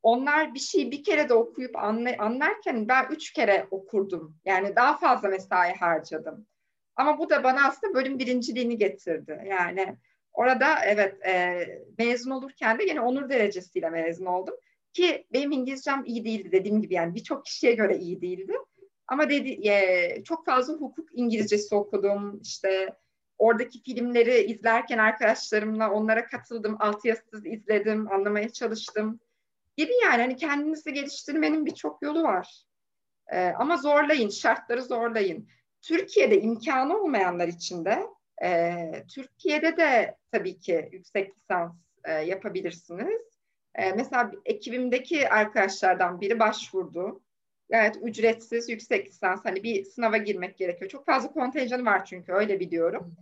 Onlar 0.02 0.54
bir 0.54 0.60
şeyi 0.60 0.92
bir 0.92 1.04
kere 1.04 1.28
de 1.28 1.34
okuyup 1.34 1.76
anla, 1.76 2.10
anlarken 2.18 2.88
ben 2.88 3.06
üç 3.10 3.32
kere 3.32 3.66
okurdum. 3.70 4.36
Yani 4.44 4.76
daha 4.76 4.98
fazla 4.98 5.28
mesai 5.28 5.74
harcadım. 5.74 6.46
Ama 6.98 7.18
bu 7.18 7.30
da 7.30 7.44
bana 7.44 7.68
aslında 7.68 7.94
bölüm 7.94 8.18
birinciliğini 8.18 8.78
getirdi. 8.78 9.42
Yani 9.46 9.96
orada 10.32 10.84
evet 10.84 11.26
e, 11.26 11.64
mezun 11.98 12.30
olurken 12.30 12.78
de 12.78 12.84
yine 12.84 13.00
onur 13.00 13.28
derecesiyle 13.28 13.90
mezun 13.90 14.26
oldum. 14.26 14.54
Ki 14.92 15.26
benim 15.32 15.52
İngilizcem 15.52 16.02
iyi 16.06 16.24
değildi 16.24 16.52
dediğim 16.52 16.82
gibi 16.82 16.94
yani 16.94 17.14
birçok 17.14 17.44
kişiye 17.44 17.72
göre 17.72 17.98
iyi 17.98 18.20
değildi. 18.20 18.52
Ama 19.06 19.30
dedi 19.30 19.68
e, 19.68 20.24
çok 20.24 20.46
fazla 20.46 20.74
hukuk 20.74 21.08
İngilizcesi 21.12 21.74
okudum. 21.74 22.40
İşte 22.42 22.96
oradaki 23.38 23.82
filmleri 23.82 24.38
izlerken 24.38 24.98
arkadaşlarımla 24.98 25.90
onlara 25.90 26.26
katıldım, 26.26 26.76
altyazısız 26.80 27.46
izledim, 27.46 28.12
anlamaya 28.12 28.48
çalıştım 28.48 29.20
gibi 29.76 29.92
yani 30.04 30.22
hani 30.22 30.36
kendinizi 30.36 30.92
geliştirmenin 30.92 31.66
birçok 31.66 32.02
yolu 32.02 32.22
var. 32.22 32.62
Ee, 33.32 33.52
ama 33.58 33.76
zorlayın, 33.76 34.28
şartları 34.28 34.82
zorlayın. 34.82 35.48
Türkiye'de 35.82 36.40
imkanı 36.40 36.98
olmayanlar 36.98 37.48
için 37.48 37.84
de 37.84 38.06
e, 38.42 39.04
Türkiye'de 39.14 39.76
de 39.76 40.16
tabii 40.32 40.58
ki 40.58 40.88
yüksek 40.92 41.36
lisans 41.36 41.72
e, 42.04 42.12
yapabilirsiniz. 42.12 43.22
E, 43.74 43.92
mesela 43.92 44.30
ekibimdeki 44.44 45.28
arkadaşlardan 45.28 46.20
biri 46.20 46.38
başvurdu. 46.38 47.22
Evet 47.70 47.96
ücretsiz 48.02 48.68
yüksek 48.68 49.06
lisans 49.06 49.44
hani 49.44 49.62
bir 49.62 49.84
sınava 49.84 50.16
girmek 50.16 50.58
gerekiyor. 50.58 50.90
Çok 50.90 51.06
fazla 51.06 51.32
kontenjanı 51.32 51.84
var 51.84 52.04
çünkü 52.04 52.32
öyle 52.32 52.60
biliyorum. 52.60 53.16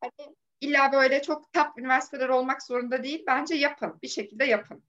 Hani 0.00 0.34
illa 0.60 0.92
böyle 0.92 1.22
çok 1.22 1.52
top 1.52 1.78
üniversiteler 1.78 2.28
olmak 2.28 2.62
zorunda 2.62 3.02
değil. 3.02 3.24
Bence 3.26 3.54
yapın. 3.54 3.98
Bir 4.02 4.08
şekilde 4.08 4.44
yapın. 4.44 4.82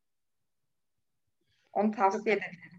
Onu 1.73 1.91
tavsiye 1.91 2.35
ederim. 2.35 2.76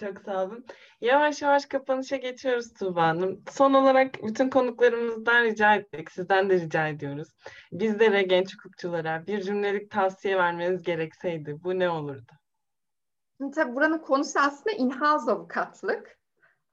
Çok 0.00 0.20
sağ 0.20 0.44
olun. 0.44 0.66
Yavaş 1.00 1.42
yavaş 1.42 1.66
kapanışa 1.66 2.16
geçiyoruz 2.16 2.72
Tuğba 2.72 3.02
Hanım. 3.02 3.42
Son 3.50 3.74
olarak 3.74 4.14
bütün 4.22 4.50
konuklarımızdan 4.50 5.44
rica 5.44 5.74
ettik. 5.74 6.10
Sizden 6.10 6.50
de 6.50 6.54
rica 6.54 6.88
ediyoruz. 6.88 7.28
Bizlere, 7.72 8.22
genç 8.22 8.54
hukukçulara 8.54 9.26
bir 9.26 9.42
cümlelik 9.42 9.90
tavsiye 9.90 10.36
vermeniz 10.36 10.82
gerekseydi 10.82 11.56
bu 11.64 11.78
ne 11.78 11.90
olurdu? 11.90 12.32
Şimdi 13.40 13.54
tabii 13.54 13.74
buranın 13.74 13.98
konusu 13.98 14.40
aslında 14.40 14.76
in-house 14.76 15.32
avukatlık. 15.32 16.18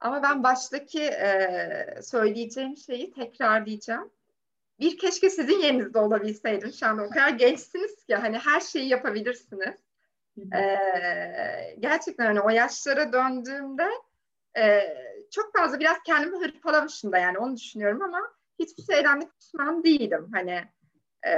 Ama 0.00 0.22
ben 0.22 0.42
baştaki 0.42 1.02
e, 1.02 1.98
söyleyeceğim 2.02 2.76
şeyi 2.76 3.10
tekrarlayacağım. 3.10 4.10
Bir 4.80 4.98
keşke 4.98 5.30
sizin 5.30 5.58
yerinizde 5.58 5.98
olabilseydim. 5.98 6.72
Şu 6.72 6.86
anda 6.86 7.02
o 7.02 7.08
kadar 7.08 7.30
gençsiniz 7.30 8.04
ki 8.04 8.14
hani 8.14 8.38
her 8.38 8.60
şeyi 8.60 8.88
yapabilirsiniz. 8.88 9.85
Ee, 10.54 11.76
gerçekten 11.78 12.26
hani 12.26 12.40
o 12.40 12.50
yaşlara 12.50 13.12
döndüğümde 13.12 13.88
e, 14.58 14.80
çok 15.30 15.56
fazla 15.56 15.80
biraz 15.80 15.96
kendimi 16.06 16.36
hırpalamışım 16.36 17.12
da 17.12 17.18
yani 17.18 17.38
onu 17.38 17.56
düşünüyorum 17.56 18.02
ama 18.02 18.18
hiçbir 18.58 18.82
şeyden 18.94 19.20
de 19.20 19.28
pişman 19.40 19.84
değilim. 19.84 20.28
Hani 20.32 20.64
e, 21.26 21.34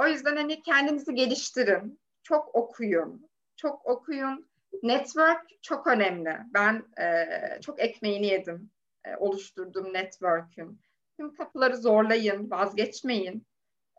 o 0.00 0.06
yüzden 0.06 0.36
hani 0.36 0.62
kendinizi 0.62 1.14
geliştirin, 1.14 2.00
çok 2.22 2.54
okuyun, 2.54 3.28
çok 3.56 3.86
okuyun, 3.86 4.46
Network 4.82 5.62
çok 5.62 5.86
önemli. 5.86 6.38
Ben 6.54 6.82
e, 7.00 7.26
çok 7.60 7.80
ekmeğini 7.80 8.26
yedim. 8.26 8.70
E, 9.04 9.16
oluşturduğum 9.16 9.92
network'ün. 9.92 10.80
Tüm 11.16 11.34
kapıları 11.34 11.76
zorlayın, 11.76 12.50
vazgeçmeyin. 12.50 13.46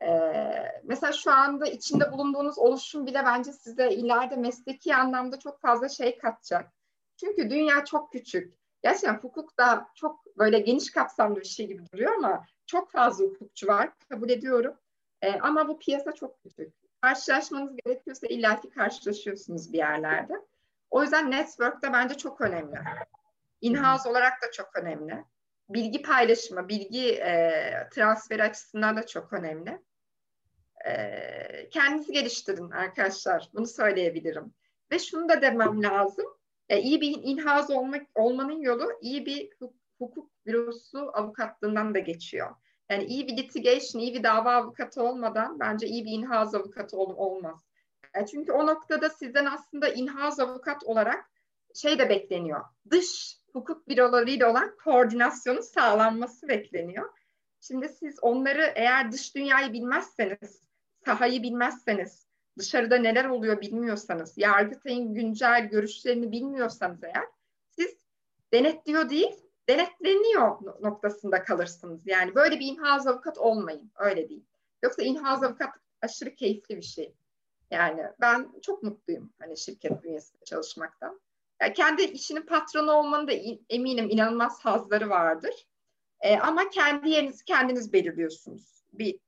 E, 0.02 0.12
mesela 0.84 1.14
şu 1.14 1.32
anda 1.32 1.68
içinde 1.68 2.12
bulunduğunuz 2.12 2.58
oluşum 2.58 3.06
bile 3.06 3.26
bence 3.26 3.54
size 3.54 3.90
ileride 3.90 4.36
mesleki 4.36 4.96
anlamda 4.96 5.40
çok 5.40 5.62
fazla 5.62 5.90
şey 5.90 6.18
katacak. 6.18 6.72
Çünkü 7.20 7.50
dünya 7.50 7.86
çok 7.86 8.12
küçük. 8.12 8.58
Gerçekten 8.84 9.18
hukuk 9.18 9.60
da 9.60 9.88
çok 9.96 10.38
böyle 10.38 10.60
geniş 10.60 10.92
kapsamlı 10.92 11.36
bir 11.40 11.46
şey 11.46 11.68
gibi 11.68 11.84
duruyor 11.94 12.16
ama 12.16 12.46
çok 12.66 12.92
fazla 12.92 13.26
hukukçu 13.26 13.68
var. 13.68 13.90
Kabul 14.10 14.30
ediyorum. 14.30 14.76
E, 15.22 15.40
ama 15.40 15.68
bu 15.68 15.80
piyasa 15.80 16.12
çok 16.12 16.44
küçük. 16.44 16.74
Karşılaşmanız 17.02 17.76
gerekiyorsa 17.86 18.28
illaki 18.28 18.70
karşılaşıyorsunuz 18.70 19.74
bir 19.74 19.78
yerlerde. 19.78 20.34
O 20.90 21.04
yüzden 21.04 21.32
network 21.32 21.84
de 21.84 21.94
bence 21.94 22.18
çok 22.18 22.42
önemli. 22.42 22.80
In-house 23.62 24.10
olarak 24.10 24.42
da 24.42 24.52
çok 24.52 24.76
önemli. 24.76 25.24
Bilgi 25.70 26.02
paylaşımı, 26.02 26.70
bilgi 26.70 27.12
e, 27.12 27.62
transferi 27.92 28.44
açısından 28.44 28.98
da 28.98 29.06
çok 29.06 29.34
önemli. 29.34 29.82
Kendinizi 31.72 32.14
geliştirin 32.14 32.72
arkadaşlar. 32.72 33.50
Bunu 33.54 33.68
söyleyebilirim. 33.68 34.54
Ve 34.92 35.00
şunu 35.00 35.30
da 35.30 35.42
demem 35.42 35.84
lazım. 35.84 36.26
E, 36.70 36.82
iyi 36.82 37.02
bir 37.02 37.20
inhaz 37.24 37.72
olmak 37.72 38.08
olmanın 38.16 38.62
yolu 38.62 38.92
iyi 39.02 39.26
bir 39.26 39.50
hukuk 40.00 40.32
bürosu 40.46 41.12
avukatlığından 41.14 41.96
da 41.96 42.00
geçiyor. 42.00 42.56
Yani 42.90 43.04
iyi 43.04 43.28
bir 43.28 43.38
litigation, 43.38 44.02
iyi 44.02 44.14
bir 44.14 44.24
dava 44.24 44.56
avukatı 44.56 45.04
olmadan 45.04 45.60
bence 45.60 45.88
iyi 45.88 46.06
bir 46.06 46.12
inhaz 46.12 46.56
avukatı 46.56 46.98
ol, 46.98 47.16
olmaz. 47.18 47.66
E, 48.14 48.26
çünkü 48.26 48.52
o 48.52 48.68
noktada 48.68 49.10
sizden 49.10 49.46
aslında 49.46 49.90
inhaz 49.90 50.40
avukat 50.40 50.84
olarak 50.84 51.26
şey 51.76 52.00
de 52.00 52.10
bekleniyor. 52.10 52.62
Dış 52.90 53.38
hukuk 53.54 53.88
bürolarıyla 53.88 54.52
olan 54.52 54.76
koordinasyonun 54.84 55.62
sağlanması 55.62 56.48
bekleniyor. 56.48 57.10
Şimdi 57.62 57.90
siz 57.90 58.20
onları 58.22 58.72
eğer 58.76 59.12
dış 59.12 59.36
dünyayı 59.36 59.74
bilmezseniz, 59.74 60.67
sahayı 61.06 61.44
bilmezseniz, 61.44 62.28
dışarıda 62.58 62.98
neler 62.98 63.26
oluyor 63.26 63.62
bilmiyorsanız, 63.62 64.38
Yargıtay'ın 64.38 65.14
güncel 65.14 65.70
görüşlerini 65.70 66.32
bilmiyorsanız 66.32 67.04
eğer, 67.04 67.26
siz 67.70 67.98
denetliyor 68.54 69.10
değil, 69.10 69.36
denetleniyor 69.70 70.82
noktasında 70.82 71.44
kalırsınız. 71.44 72.08
Yani 72.08 72.36
böyle 72.36 72.60
bir 72.60 72.66
inhaz 72.66 73.08
avukat 73.08 73.38
olmayın, 73.38 73.92
öyle 73.96 74.30
değil. 74.30 74.46
Yoksa 74.84 75.02
inhaz 75.02 75.44
avukat 75.44 75.70
aşırı 76.02 76.36
keyifli 76.36 76.78
bir 76.78 76.82
şey. 76.82 77.14
Yani 77.72 78.04
ben 78.22 78.52
çok 78.62 78.84
mutluyum 78.84 79.34
hani 79.40 79.58
şirket 79.58 80.04
bünyesinde 80.04 80.46
çalışmaktan. 80.46 81.22
Yani 81.62 81.74
kendi 81.74 82.04
işinin 82.04 82.42
patronu 82.42 82.92
olmanın 82.92 83.28
da 83.28 83.32
eminim 83.70 84.10
inanılmaz 84.10 84.66
hazları 84.66 85.10
vardır. 85.10 85.68
E, 86.22 86.38
ama 86.38 86.70
kendi 86.70 87.10
yerinizi 87.10 87.46
kendiniz 87.46 87.94
belirliyorsunuz 87.94 88.84
bir 88.94 89.20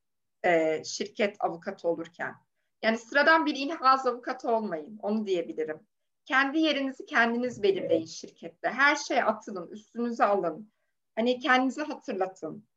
e, 0.45 0.83
şirket 0.83 1.35
avukatı 1.39 1.87
olurken. 1.87 2.35
Yani 2.81 2.97
sıradan 2.97 3.45
bir 3.45 3.55
inhaz 3.55 4.07
avukatı 4.07 4.49
olmayın, 4.49 4.99
onu 5.01 5.27
diyebilirim. 5.27 5.79
Kendi 6.25 6.59
yerinizi 6.59 7.05
kendiniz 7.05 7.63
belirleyin 7.63 8.05
şirkette. 8.05 8.69
Her 8.69 8.95
şeye 8.95 9.23
atılın, 9.23 9.71
üstünüze 9.71 10.25
alın. 10.25 10.71
Hani 11.15 11.39
kendinizi 11.39 11.81
hatırlatın. 11.81 12.67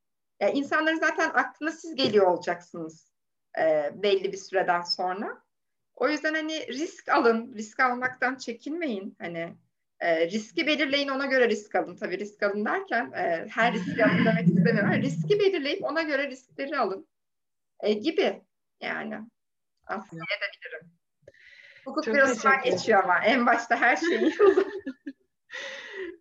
Yani 0.40 0.58
insanların 0.58 0.98
zaten 0.98 1.30
aklına 1.30 1.70
siz 1.70 1.94
geliyor 1.94 2.26
olacaksınız 2.26 3.12
e, 3.58 3.90
belli 4.02 4.32
bir 4.32 4.36
süreden 4.36 4.82
sonra. 4.82 5.42
O 5.94 6.08
yüzden 6.08 6.34
hani 6.34 6.66
risk 6.66 7.08
alın, 7.08 7.54
risk 7.54 7.80
almaktan 7.80 8.36
çekinmeyin. 8.36 9.16
Hani 9.20 9.54
e, 10.00 10.30
riski 10.30 10.66
belirleyin 10.66 11.08
ona 11.08 11.26
göre 11.26 11.48
risk 11.48 11.74
alın. 11.74 11.96
Tabii 11.96 12.18
risk 12.18 12.42
alın 12.42 12.64
derken 12.64 13.12
e, 13.12 13.46
her 13.50 13.72
riski 13.74 14.04
alın 14.04 14.24
demek 14.24 14.48
istemiyorum. 14.48 14.92
Riski 14.92 15.40
belirleyip 15.40 15.84
ona 15.84 16.02
göre 16.02 16.30
riskleri 16.30 16.78
alın 16.78 17.06
e, 17.82 17.92
gibi 17.92 18.42
yani. 18.80 19.14
Aslında 19.86 20.24
edebilirim. 20.38 20.92
Hukuk 21.84 22.04
Çok 22.04 22.14
bürosundan 22.14 22.62
geçiyor 22.62 23.04
ama 23.04 23.24
en 23.24 23.46
başta 23.46 23.76
her 23.76 23.96
şeyi 23.96 24.34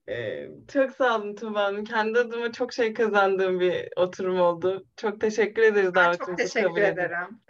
Ee, 0.09 0.47
çok 0.73 0.91
sağ 0.91 1.17
olun 1.17 1.35
Tuba 1.35 1.63
Hanım. 1.63 1.83
Kendi 1.83 2.19
adıma 2.19 2.51
çok 2.51 2.73
şey 2.73 2.93
kazandığım 2.93 3.59
bir 3.59 3.89
oturum 3.95 4.39
oldu. 4.39 4.85
Çok 4.97 5.21
teşekkür 5.21 5.61
ederiz 5.61 5.95
davetinizi 5.95 6.19
kabul 6.19 6.37
Çok 6.37 6.37
teşekkür 6.37 6.81
ederim. 6.81 7.27
Çok 7.29 7.47